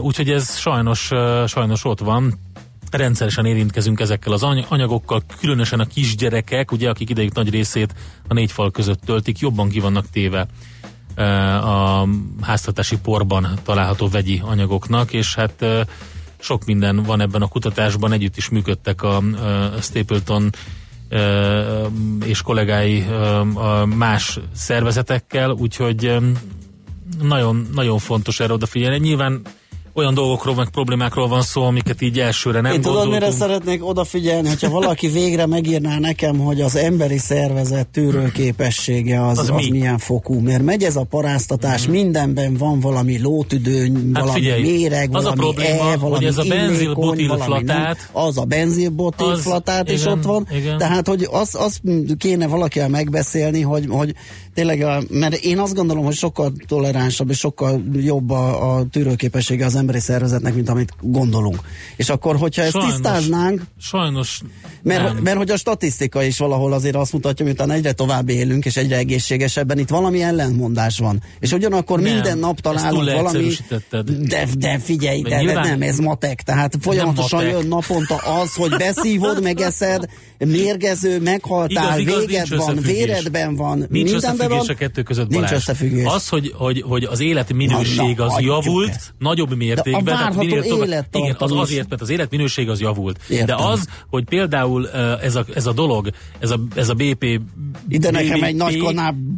Úgyhogy 0.00 0.30
ez 0.30 0.56
sajnos, 0.56 1.10
sajnos 1.46 1.84
ott 1.84 2.00
van, 2.00 2.34
rendszeresen 2.90 3.44
érintkezünk 3.44 4.00
ezekkel 4.00 4.32
az 4.32 4.42
anyagokkal, 4.68 5.22
különösen 5.40 5.80
a 5.80 5.84
kisgyerekek, 5.84 6.72
ugye, 6.72 6.88
akik 6.88 7.10
idejük 7.10 7.34
nagy 7.34 7.50
részét 7.50 7.94
a 8.28 8.34
négy 8.34 8.52
fal 8.52 8.70
között 8.70 9.00
töltik, 9.00 9.38
jobban 9.38 9.68
ki 9.68 9.80
vannak 9.80 10.10
téve 10.10 10.46
a 11.62 12.08
háztartási 12.40 12.98
porban 12.98 13.48
található 13.62 14.08
vegyi 14.08 14.42
anyagoknak, 14.44 15.12
és 15.12 15.34
hát 15.34 15.64
sok 16.38 16.64
minden 16.64 17.02
van 17.02 17.20
ebben 17.20 17.42
a 17.42 17.48
kutatásban, 17.48 18.12
együtt 18.12 18.36
is 18.36 18.48
működtek 18.48 19.02
a, 19.02 19.16
a 19.16 19.80
Stapleton 19.80 20.50
és 22.24 22.42
kollégái 22.42 23.06
más 23.84 24.38
szervezetekkel, 24.54 25.50
úgyhogy 25.50 26.16
nagyon, 27.22 27.68
nagyon 27.74 27.98
fontos 27.98 28.40
erre 28.40 28.52
odafigyelni. 28.52 28.98
Nyilván 28.98 29.42
olyan 29.98 30.14
dolgokról, 30.14 30.54
meg 30.54 30.68
problémákról 30.68 31.28
van 31.28 31.42
szó, 31.42 31.62
amiket 31.62 32.02
így 32.02 32.18
elsőre 32.20 32.60
nem 32.60 32.72
Én 32.72 32.80
tudod, 32.80 32.96
gondoltunk. 32.96 33.22
mire 33.24 33.36
szeretnék 33.36 33.86
odafigyelni, 33.86 34.48
hogyha 34.48 34.70
valaki 34.70 35.08
végre 35.08 35.46
megírná 35.46 35.98
nekem, 35.98 36.38
hogy 36.38 36.60
az 36.60 36.76
emberi 36.76 37.18
szervezet 37.18 37.86
tűrőképessége 37.88 39.26
az, 39.26 39.38
Az 39.38 39.50
az, 39.50 39.56
mi? 39.56 39.70
milyen 39.70 39.98
fokú, 39.98 40.40
mert 40.40 40.62
megy 40.62 40.82
ez 40.82 40.96
a 40.96 41.04
paráztatás, 41.04 41.82
Mhm. 41.82 41.90
mindenben 41.92 42.54
van 42.54 42.80
valami 42.80 43.20
lótüdő, 43.22 43.80
Hát 44.14 44.22
valami 44.22 44.40
figyelj, 44.40 44.62
méreg, 44.62 45.08
az 45.12 45.24
a 45.24 45.34
valami 45.34 45.40
probléma, 45.40 45.88
e, 45.90 45.90
hogy 45.90 46.00
valami 46.00 46.24
ez 46.26 46.38
a 46.38 46.44
nem. 46.44 47.96
Az 48.12 48.38
a 48.38 48.44
benzilbutilflatát 48.44 49.90
is 49.90 50.00
igen, 50.00 50.12
ott 50.12 50.24
van, 50.24 50.46
igen. 50.54 50.78
tehát 50.78 51.06
hogy 51.08 51.28
azt 51.30 51.54
az 51.54 51.80
kéne 52.18 52.46
valakivel 52.46 52.88
megbeszélni, 52.88 53.60
hogy, 53.60 53.86
hogy 53.88 54.14
tényleg, 54.54 54.80
a, 54.80 55.02
mert 55.10 55.34
én 55.34 55.58
azt 55.58 55.74
gondolom, 55.74 56.04
hogy 56.04 56.14
sokkal 56.14 56.52
toleránsabb 56.66 57.30
és 57.30 57.38
sokkal 57.38 57.82
jobb 57.92 58.30
a, 58.30 58.76
a 58.76 58.84
tűrőképessége 58.90 59.64
az 59.64 59.74
emberi 59.88 60.04
szervezetnek, 60.04 60.54
mint 60.54 60.68
amit 60.68 60.92
gondolunk. 61.00 61.60
És 61.96 62.08
akkor, 62.08 62.36
hogyha 62.36 62.62
ezt 62.62 62.70
Sajnos. 62.72 62.90
tisztáznánk, 62.92 63.62
Sajnos 63.80 64.40
mert, 64.82 65.02
nem. 65.02 65.16
mert 65.22 65.36
hogy 65.36 65.50
a 65.50 65.56
statisztika 65.56 66.22
is 66.22 66.38
valahol 66.38 66.72
azért 66.72 66.96
azt 66.96 67.12
mutatja, 67.12 67.44
miután 67.44 67.70
egyre 67.70 67.92
tovább 67.92 68.28
élünk, 68.28 68.64
és 68.64 68.76
egyre 68.76 68.96
egészségesebben, 68.96 69.78
itt 69.78 69.88
valami 69.88 70.22
ellentmondás 70.22 70.98
van. 70.98 71.22
És 71.40 71.52
ugyanakkor 71.52 72.00
Nem, 72.00 72.12
minden 72.12 72.38
nap 72.38 72.60
találunk 72.60 73.10
valami... 73.12 73.50
De, 74.28 74.46
de 74.58 74.78
figyelj, 74.78 75.22
De 75.22 75.44
de, 75.44 75.52
nem, 75.52 75.82
ez 75.82 75.98
matek. 75.98 76.42
Tehát 76.42 76.74
folyamatosan 76.80 77.44
matek. 77.44 77.58
jön 77.60 77.68
naponta 77.68 78.14
az, 78.16 78.54
hogy 78.54 78.70
beszívod, 78.78 79.42
megeszed, 79.42 80.04
mérgező, 80.38 81.20
meghaltál, 81.20 81.98
Igaz, 82.00 82.14
igaz, 82.14 82.26
véged 82.26 82.48
nincs 82.50 82.64
van, 82.64 82.76
véredben 82.82 83.54
van, 83.56 83.86
Nincs 83.90 84.10
mindenben 84.10 84.48
van. 84.48 84.66
a 84.68 84.74
kettő 84.74 85.02
között, 85.02 85.28
Nincs 85.28 85.42
Balázs. 85.42 85.56
összefüggés. 85.56 86.04
Az, 86.06 86.28
hogy, 86.28 86.52
hogy, 86.56 86.82
hogy 86.86 87.04
az 87.04 87.20
életminőség 87.20 88.16
Na, 88.16 88.24
na, 88.24 88.34
az 88.34 88.42
javult 88.42 89.14
nagyobb 89.18 89.56
mértékben. 89.56 89.77
De 89.82 89.96
a 89.96 90.02
várható 90.02 90.38
minél 90.38 90.62
tovább- 90.62 90.86
élettartam 90.88 91.22
Igen, 91.22 91.36
az 91.38 91.52
azért, 91.52 91.88
mert 91.88 92.00
az 92.02 92.08
életminőség 92.10 92.68
az 92.68 92.80
javult. 92.80 93.18
Értem. 93.28 93.46
De 93.46 93.64
az, 93.64 93.88
hogy 94.10 94.24
például 94.24 94.88
ez 95.22 95.36
a, 95.36 95.44
ez 95.54 95.66
a 95.66 95.72
dolog, 95.72 96.10
ez 96.38 96.50
a, 96.50 96.60
ez 96.74 96.88
a 96.88 96.94
BP 96.94 97.40
Ide 97.88 98.10
nekem 98.10 98.42
egy 98.42 98.54
nagy 98.54 98.82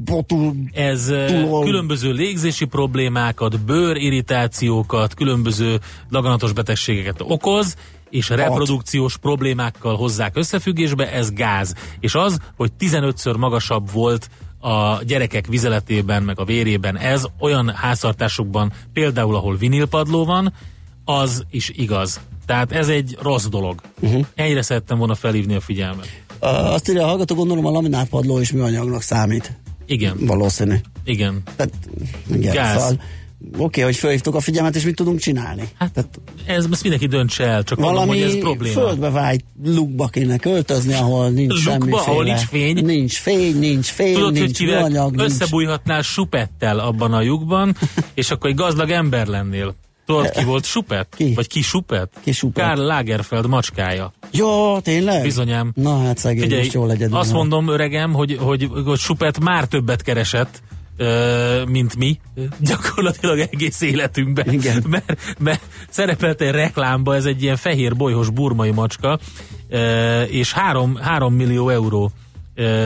botul 0.04 0.54
ez 0.72 1.12
túlol. 1.26 1.64
különböző 1.64 2.12
légzési 2.12 2.64
problémákat, 2.64 3.60
bőrirritációkat, 3.60 5.14
különböző 5.14 5.78
daganatos 6.10 6.52
betegségeket 6.52 7.20
okoz, 7.20 7.76
és 8.10 8.28
reprodukciós 8.28 9.16
problémákkal 9.16 9.96
hozzák 9.96 10.36
összefüggésbe, 10.36 11.12
ez 11.12 11.32
gáz. 11.32 11.74
És 12.00 12.14
az, 12.14 12.38
hogy 12.56 12.70
15-ször 12.80 13.38
magasabb 13.38 13.92
volt 13.92 14.28
a 14.60 15.02
gyerekek 15.04 15.46
vizeletében, 15.46 16.22
meg 16.22 16.40
a 16.40 16.44
vérében, 16.44 16.98
ez 16.98 17.24
olyan 17.38 17.74
háztartásokban, 17.74 18.72
például 18.92 19.34
ahol 19.34 19.56
vinilpadló 19.56 20.24
van, 20.24 20.52
az 21.04 21.44
is 21.50 21.70
igaz. 21.74 22.20
Tehát 22.46 22.72
ez 22.72 22.88
egy 22.88 23.16
rossz 23.22 23.46
dolog. 23.46 23.80
Uh-huh. 24.00 24.26
Ennyire 24.34 24.62
szerettem 24.62 24.98
volna 24.98 25.14
felhívni 25.14 25.54
a 25.54 25.60
figyelmet. 25.60 26.08
Uh, 26.40 26.72
azt 26.72 26.88
írja 26.88 27.02
a 27.02 27.06
hallgató, 27.06 27.34
gondolom 27.34 27.66
a 27.66 27.70
laminátpadló 27.70 28.38
is 28.38 28.52
műanyagnak 28.52 29.02
számít. 29.02 29.56
Igen. 29.86 30.16
Valószínű. 30.20 30.74
Igen. 31.04 31.42
Tehát, 31.56 31.72
igen, 32.32 32.54
Gáz. 32.54 32.80
Szóval, 32.80 33.00
Oké, 33.56 33.80
hogy 33.80 33.96
felhívtuk 33.96 34.34
a 34.34 34.40
figyelmet, 34.40 34.76
és 34.76 34.84
mit 34.84 34.94
tudunk 34.94 35.18
csinálni? 35.18 35.68
Hát, 35.78 35.92
Tehát, 35.92 36.20
ez 36.46 36.66
ezt 36.72 36.82
mindenki 36.82 37.06
döntse 37.06 37.44
el, 37.44 37.62
csak 37.62 37.78
mondom, 37.78 37.96
valami 37.96 38.20
hogy 38.22 38.30
ez 38.30 38.38
probléma. 38.38 38.80
földbe 38.80 39.10
vájt 39.10 39.44
lukba 39.64 40.06
kéne 40.06 40.36
költözni, 40.36 40.92
ahol 40.94 41.30
nincs 41.30 41.50
Lukba, 41.50 41.70
semmiféle... 41.70 42.00
ahol 42.00 42.24
nincs 42.24 42.40
fény? 42.40 42.84
Nincs 42.84 43.18
fény, 43.18 43.58
nincs 43.58 43.86
fény, 43.86 44.14
Tudod, 44.14 44.30
hogy 44.30 44.40
nincs 44.40 44.56
kivel 44.56 44.80
műanyag, 44.80 45.18
összebújhatnál 45.18 46.02
supettel 46.02 46.78
abban 46.78 47.12
a 47.12 47.20
lyukban, 47.20 47.76
és 48.14 48.30
akkor 48.30 48.50
egy 48.50 48.56
gazdag 48.56 48.90
ember 48.90 49.26
lennél. 49.26 49.74
Tudod, 50.06 50.30
ki 50.30 50.44
volt 50.44 50.64
supet? 50.64 51.14
Ki? 51.16 51.32
Vagy 51.34 51.46
ki 51.46 51.60
supet? 51.62 52.10
Ki 52.24 52.32
supet? 52.32 52.64
Karl 52.64 52.80
Lagerfeld 52.80 53.46
macskája. 53.46 54.12
Jó, 54.30 54.80
tényleg? 54.80 55.22
Bizonyám. 55.22 55.72
Na 55.74 55.98
hát 56.04 56.18
szegény, 56.18 56.42
Figyelj, 56.42 56.60
most 56.62 56.72
jól 56.72 56.86
legyen. 56.86 57.12
azt 57.12 57.32
mondom, 57.32 57.68
öregem, 57.68 58.12
hogy, 58.12 58.36
hogy, 58.40 58.68
hogy 58.84 58.98
supet 58.98 59.40
már 59.40 59.64
többet 59.64 60.02
keresett, 60.02 60.62
mint 61.66 61.96
mi, 61.96 62.20
gyakorlatilag 62.58 63.38
egész 63.38 63.80
életünkben. 63.80 64.52
Igen. 64.52 64.84
Mert, 64.88 65.34
mert 65.38 65.62
szerepelt 65.90 66.40
egy 66.40 66.50
reklámba, 66.50 67.14
ez 67.14 67.24
egy 67.24 67.42
ilyen 67.42 67.56
fehér 67.56 67.96
bolyhos 67.96 68.30
burmai 68.30 68.70
macska, 68.70 69.18
és 70.28 70.52
három, 70.52 70.96
három 70.96 71.34
millió 71.34 71.68
euró 71.68 72.12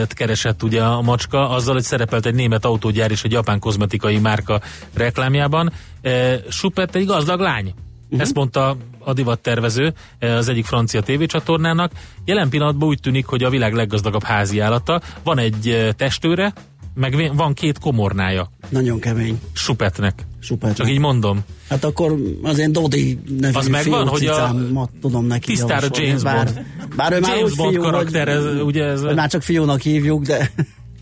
keresett 0.07 0.63
ugye 0.63 0.83
a 0.83 1.01
macska, 1.01 1.49
azzal, 1.49 1.73
hogy 1.73 1.83
szerepelt 1.83 2.25
egy 2.25 2.35
német 2.35 2.65
autógyár 2.65 3.11
és 3.11 3.23
egy 3.23 3.31
japán 3.31 3.59
kozmetikai 3.59 4.17
márka 4.19 4.61
reklámjában. 4.93 5.71
Ö, 6.01 6.35
Supet 6.49 6.95
egy 6.95 7.05
gazdag 7.05 7.39
lány. 7.39 7.73
Uh-huh. 8.05 8.21
Ezt 8.21 8.33
mondta 8.33 8.77
a 8.99 9.13
divattervező 9.13 9.93
az 10.19 10.49
egyik 10.49 10.65
francia 10.65 11.01
tévécsatornának. 11.01 11.91
Jelen 12.25 12.49
pillanatban 12.49 12.87
úgy 12.87 12.99
tűnik, 12.99 13.25
hogy 13.25 13.43
a 13.43 13.49
világ 13.49 13.73
leggazdagabb 13.73 14.23
házi 14.23 14.59
állata. 14.59 15.01
Van 15.23 15.37
egy 15.37 15.93
testőre, 15.97 16.53
meg 16.95 17.31
van 17.35 17.53
két 17.53 17.79
komornája. 17.79 18.51
Nagyon 18.69 18.99
kemény. 18.99 19.39
Supetnek. 19.53 20.25
Supetnek. 20.39 20.77
Csak 20.77 20.89
így 20.89 20.99
mondom. 20.99 21.43
Hát 21.69 21.83
akkor 21.83 22.15
az 22.41 22.59
én 22.59 22.71
Dodi 22.71 23.19
nevű 23.39 23.57
Az 23.57 23.67
megvan, 23.67 24.07
hogy 24.07 24.25
a 24.25 24.55
tudom 25.01 25.25
neki 25.25 25.45
tisztára 25.45 25.73
javasolni. 25.73 26.07
James 26.07 26.23
bár, 26.23 26.45
Bond. 26.45 26.65
Bár 26.95 27.11
ő 27.13 27.19
már 27.19 27.35
James 27.35 27.51
úgy 27.51 27.57
Bond 27.57 27.71
fiú, 27.71 27.81
karakter, 27.81 28.27
ez, 28.27 28.43
hogy, 28.43 28.61
ugye 28.61 28.83
ez... 28.83 29.01
már 29.01 29.29
csak 29.29 29.41
fiúnak 29.41 29.81
hívjuk, 29.81 30.23
de... 30.23 30.51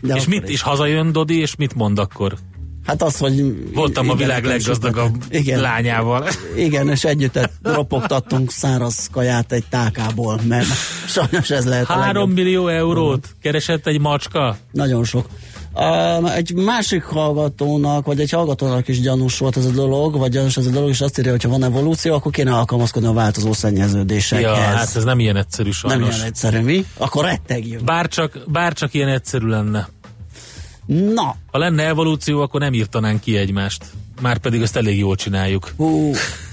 de 0.00 0.14
És 0.14 0.26
mit 0.26 0.44
is. 0.44 0.54
is 0.54 0.62
hazajön 0.62 1.12
Dodi, 1.12 1.38
és 1.38 1.56
mit 1.56 1.74
mond 1.74 1.98
akkor? 1.98 2.34
Hát 2.86 3.02
az, 3.02 3.16
hogy... 3.16 3.54
Voltam 3.72 4.10
a 4.10 4.14
igen, 4.14 4.16
világ 4.16 4.42
nekem 4.42 4.56
leggazdagabb 4.56 5.24
igen, 5.30 5.60
lányával. 5.60 6.28
Igen, 6.56 6.88
és 6.88 7.04
együtt 7.04 7.50
ropogtattunk 7.62 8.50
száraz 8.50 9.08
kaját 9.12 9.52
egy 9.52 9.64
tákából, 9.70 10.40
mert 10.48 10.66
sajnos 11.06 11.50
ez 11.50 11.64
lehet 11.66 11.88
a 11.88 11.92
Három 11.92 12.28
legjobb. 12.28 12.32
millió 12.44 12.68
eurót 12.68 13.36
keresett 13.42 13.86
egy 13.86 14.00
macska. 14.00 14.56
Nagyon 14.72 15.04
sok. 15.04 15.26
Egy 16.34 16.54
másik 16.54 17.02
hallgatónak, 17.02 18.06
vagy 18.06 18.20
egy 18.20 18.30
hallgatónak 18.30 18.88
is 18.88 19.00
gyanús 19.00 19.38
volt 19.38 19.56
ez 19.56 19.64
a 19.64 19.70
dolog, 19.70 20.18
vagy 20.18 20.30
gyanús 20.30 20.56
ez 20.56 20.66
a 20.66 20.70
dolog, 20.70 20.88
és 20.88 21.00
azt 21.00 21.18
írja, 21.18 21.30
hogy 21.30 21.42
ha 21.42 21.48
van 21.48 21.62
evolúció, 21.62 22.14
akkor 22.14 22.32
kéne 22.32 22.54
alkalmazkodni 22.54 23.08
a 23.08 23.12
változó 23.12 23.52
szennyeződésekhez. 23.52 24.44
Ja, 24.44 24.54
hát 24.54 24.96
ez 24.96 25.04
nem 25.04 25.18
ilyen 25.18 25.36
egyszerű 25.36 25.70
sajnos. 25.70 26.00
Nem 26.00 26.10
ilyen 26.10 26.26
egyszerű, 26.26 26.60
mi? 26.60 26.84
Akkor 26.96 27.24
rettegjünk. 27.24 27.84
Bárcsak, 27.84 28.38
bárcsak 28.46 28.94
ilyen 28.94 29.08
egyszerű 29.08 29.46
lenne. 29.46 29.88
Na. 30.86 31.36
Ha 31.50 31.58
lenne 31.58 31.86
evolúció, 31.86 32.40
akkor 32.40 32.60
nem 32.60 32.72
írtanánk 32.72 33.20
ki 33.20 33.36
egymást. 33.36 33.84
Már 34.20 34.38
pedig 34.38 34.62
ezt 34.62 34.76
elég 34.76 34.98
jól 34.98 35.16
csináljuk. 35.16 35.72
Hú, 35.76 36.12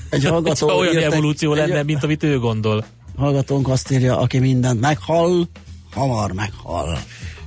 egy 0.10 0.26
hallgató 0.32 0.68
ha 0.68 0.76
olyan 0.76 0.94
írt 0.94 1.04
evolúció 1.04 1.54
lenne, 1.54 1.78
egy, 1.78 1.86
mint 1.86 2.04
amit 2.04 2.24
ő 2.24 2.40
gondol. 2.40 2.86
Hallgatónk 3.18 3.68
azt 3.68 3.92
írja, 3.92 4.18
aki 4.18 4.40
mindent 4.40 4.82
meghall, 4.82 5.48
hamar 5.94 6.32
meghal. 6.32 7.00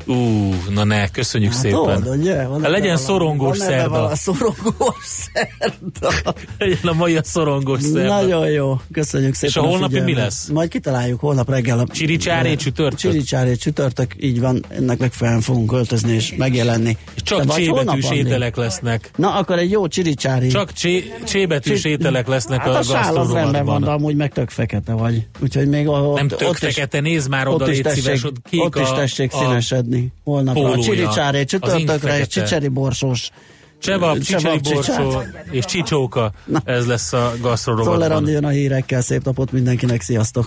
Ú, 0.07 0.55
na 0.71 0.85
ne, 0.85 1.09
köszönjük 1.09 1.53
Hát 1.53 1.61
szépen. 1.61 2.03
Tudod, 2.03 2.19
ugye? 2.19 2.47
Van 2.47 2.63
Hát 2.63 2.71
legyen 2.71 2.97
szorongós 2.97 3.59
van 3.59 3.67
szerda. 3.67 3.89
valami 3.89 4.15
Szorongós 4.17 5.05
szerda. 5.05 6.35
Legyen 6.59 6.79
a 6.83 6.93
mai 6.93 7.17
a 7.17 7.21
szorongós 7.25 7.81
szerda. 7.83 8.15
Nagyon 8.15 8.51
jó, 8.51 8.81
köszönjük 8.93 9.35
szépen. 9.35 9.49
És 9.49 9.57
a 9.57 9.63
holnapi 9.71 10.01
mi 10.01 10.15
lesz? 10.15 10.49
Majd 10.53 10.69
kitaláljuk 10.69 11.21
holnap 11.21 11.49
reggel. 11.51 11.79
a- 11.79 11.87
Csiricsáré 11.93 12.55
csütörtök? 12.57 12.99
Csiricsáré 12.99 13.55
csütörtök, 13.55 14.15
így 14.21 14.41
van, 14.41 14.65
ennek 14.69 14.99
megfelelően 14.99 15.43
fogunk 15.43 15.69
költözni 15.71 16.13
és 16.13 16.35
megjelenni. 16.37 16.97
És 17.15 17.23
csak 17.23 17.55
csébetűs 17.55 18.11
ételek 18.11 18.57
lesznek. 18.57 19.11
Na, 19.17 19.35
akkor 19.35 19.59
egy 19.59 19.71
jó 19.71 19.87
csiricsári. 19.89 20.49
Csak 20.49 20.73
csé, 20.73 21.13
csébetűs 21.27 21.81
Csi- 21.81 21.89
ételek 21.91 22.27
lesznek 22.27 22.61
hát 22.61 22.69
a 22.75 22.79
a 22.79 22.83
sál 22.83 23.17
az 23.17 23.33
rendben 23.33 23.65
van, 23.65 23.81
de 23.81 23.91
amúgy 23.91 24.17
meg 24.17 24.33
tök 24.33 24.51
fekete 24.51 24.93
vagy. 24.93 25.27
Úgyhogy 25.43 25.69
még 25.69 25.89
ott, 25.89 26.17
Nem 26.17 26.29
tök 26.29 26.49
ott 26.49 26.57
fekete, 26.59 27.01
nézd 27.01 27.29
már 27.29 27.49
oda, 27.49 27.71
is 27.71 27.81
légy 27.83 27.89
szíves, 27.95 28.25
ott 28.25 28.75
is 28.77 28.89
a- 28.89 28.95
tessék 28.95 29.33
a 29.33 29.37
színesedni. 29.39 29.94
Holnapra 30.25 30.61
a 30.61 30.65
pólója. 30.65 30.83
csiricsáré 30.83 31.41
Az 31.41 31.47
csütörtökre 31.47 32.19
és 32.19 32.27
csicseri 32.27 32.69
borsós. 32.69 33.31
Csevap, 33.79 34.19
csicseri 34.19 34.59
borsó 34.59 35.23
és 35.51 35.65
csicsóka. 35.65 36.33
Ez 36.65 36.87
lesz 36.87 37.13
a 37.13 37.17
Szoller 37.17 37.41
gasztronomarban. 37.41 38.11
Andi 38.11 38.31
jön 38.31 38.45
a 38.45 38.49
hírekkel, 38.49 39.01
szép 39.01 39.25
napot 39.25 39.53
mindenkinek, 39.53 40.01
sziasztok! 40.01 40.47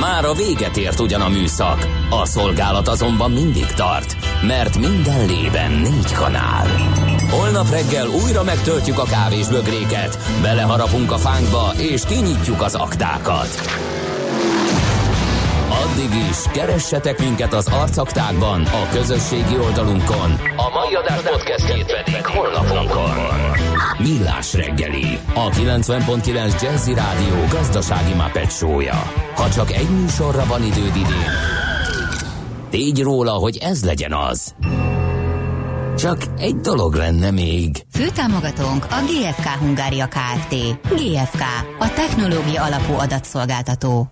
Már 0.00 0.24
a 0.24 0.32
véget 0.32 0.76
ért 0.76 1.00
ugyan 1.00 1.20
a 1.20 1.28
műszak, 1.28 1.86
a 2.10 2.26
szolgálat 2.26 2.88
azonban 2.88 3.30
mindig 3.30 3.66
tart, 3.66 4.16
mert 4.46 4.78
minden 4.78 5.26
lében 5.26 5.72
négy 5.72 6.12
kanál. 6.12 6.66
Holnap 7.30 7.70
reggel 7.70 8.08
újra 8.08 8.42
megtöltjük 8.42 8.98
a 8.98 9.04
kávés 9.04 9.48
bögréket, 9.48 10.18
beleharapunk 10.42 11.12
a 11.12 11.16
fánkba 11.16 11.72
és 11.76 12.02
kinyitjuk 12.04 12.62
az 12.62 12.74
aktákat. 12.74 13.48
Addig 16.00 16.18
is, 16.30 16.42
keressetek 16.52 17.18
minket 17.18 17.52
az 17.52 17.66
arcaktákban, 17.66 18.62
a 18.62 18.88
közösségi 18.92 19.58
oldalunkon. 19.58 20.30
A 20.56 20.68
mai 20.72 20.94
adás 20.94 21.20
podcastjét 21.20 22.02
pedig 22.02 22.26
holnapunkon. 22.26 23.10
Millás 23.98 24.54
reggeli, 24.54 25.18
a 25.34 25.48
90.9 25.48 26.62
Jazzy 26.62 26.94
Rádió 26.94 27.46
gazdasági 27.50 28.12
show-ja. 28.48 29.12
Ha 29.34 29.50
csak 29.50 29.72
egy 29.72 29.90
műsorra 29.90 30.44
van 30.46 30.62
időd 30.62 30.96
idén, 30.96 31.32
tégy 32.70 33.02
róla, 33.02 33.32
hogy 33.32 33.56
ez 33.56 33.84
legyen 33.84 34.12
az. 34.12 34.54
Csak 35.96 36.18
egy 36.38 36.56
dolog 36.56 36.94
lenne 36.94 37.30
még. 37.30 37.84
Főtámogatónk 37.92 38.84
a 38.90 39.02
GFK 39.06 39.46
Hungária 39.46 40.08
Kft. 40.08 40.54
GFK, 40.88 41.42
a 41.78 41.92
technológia 41.94 42.62
alapú 42.62 42.92
adatszolgáltató. 42.98 44.08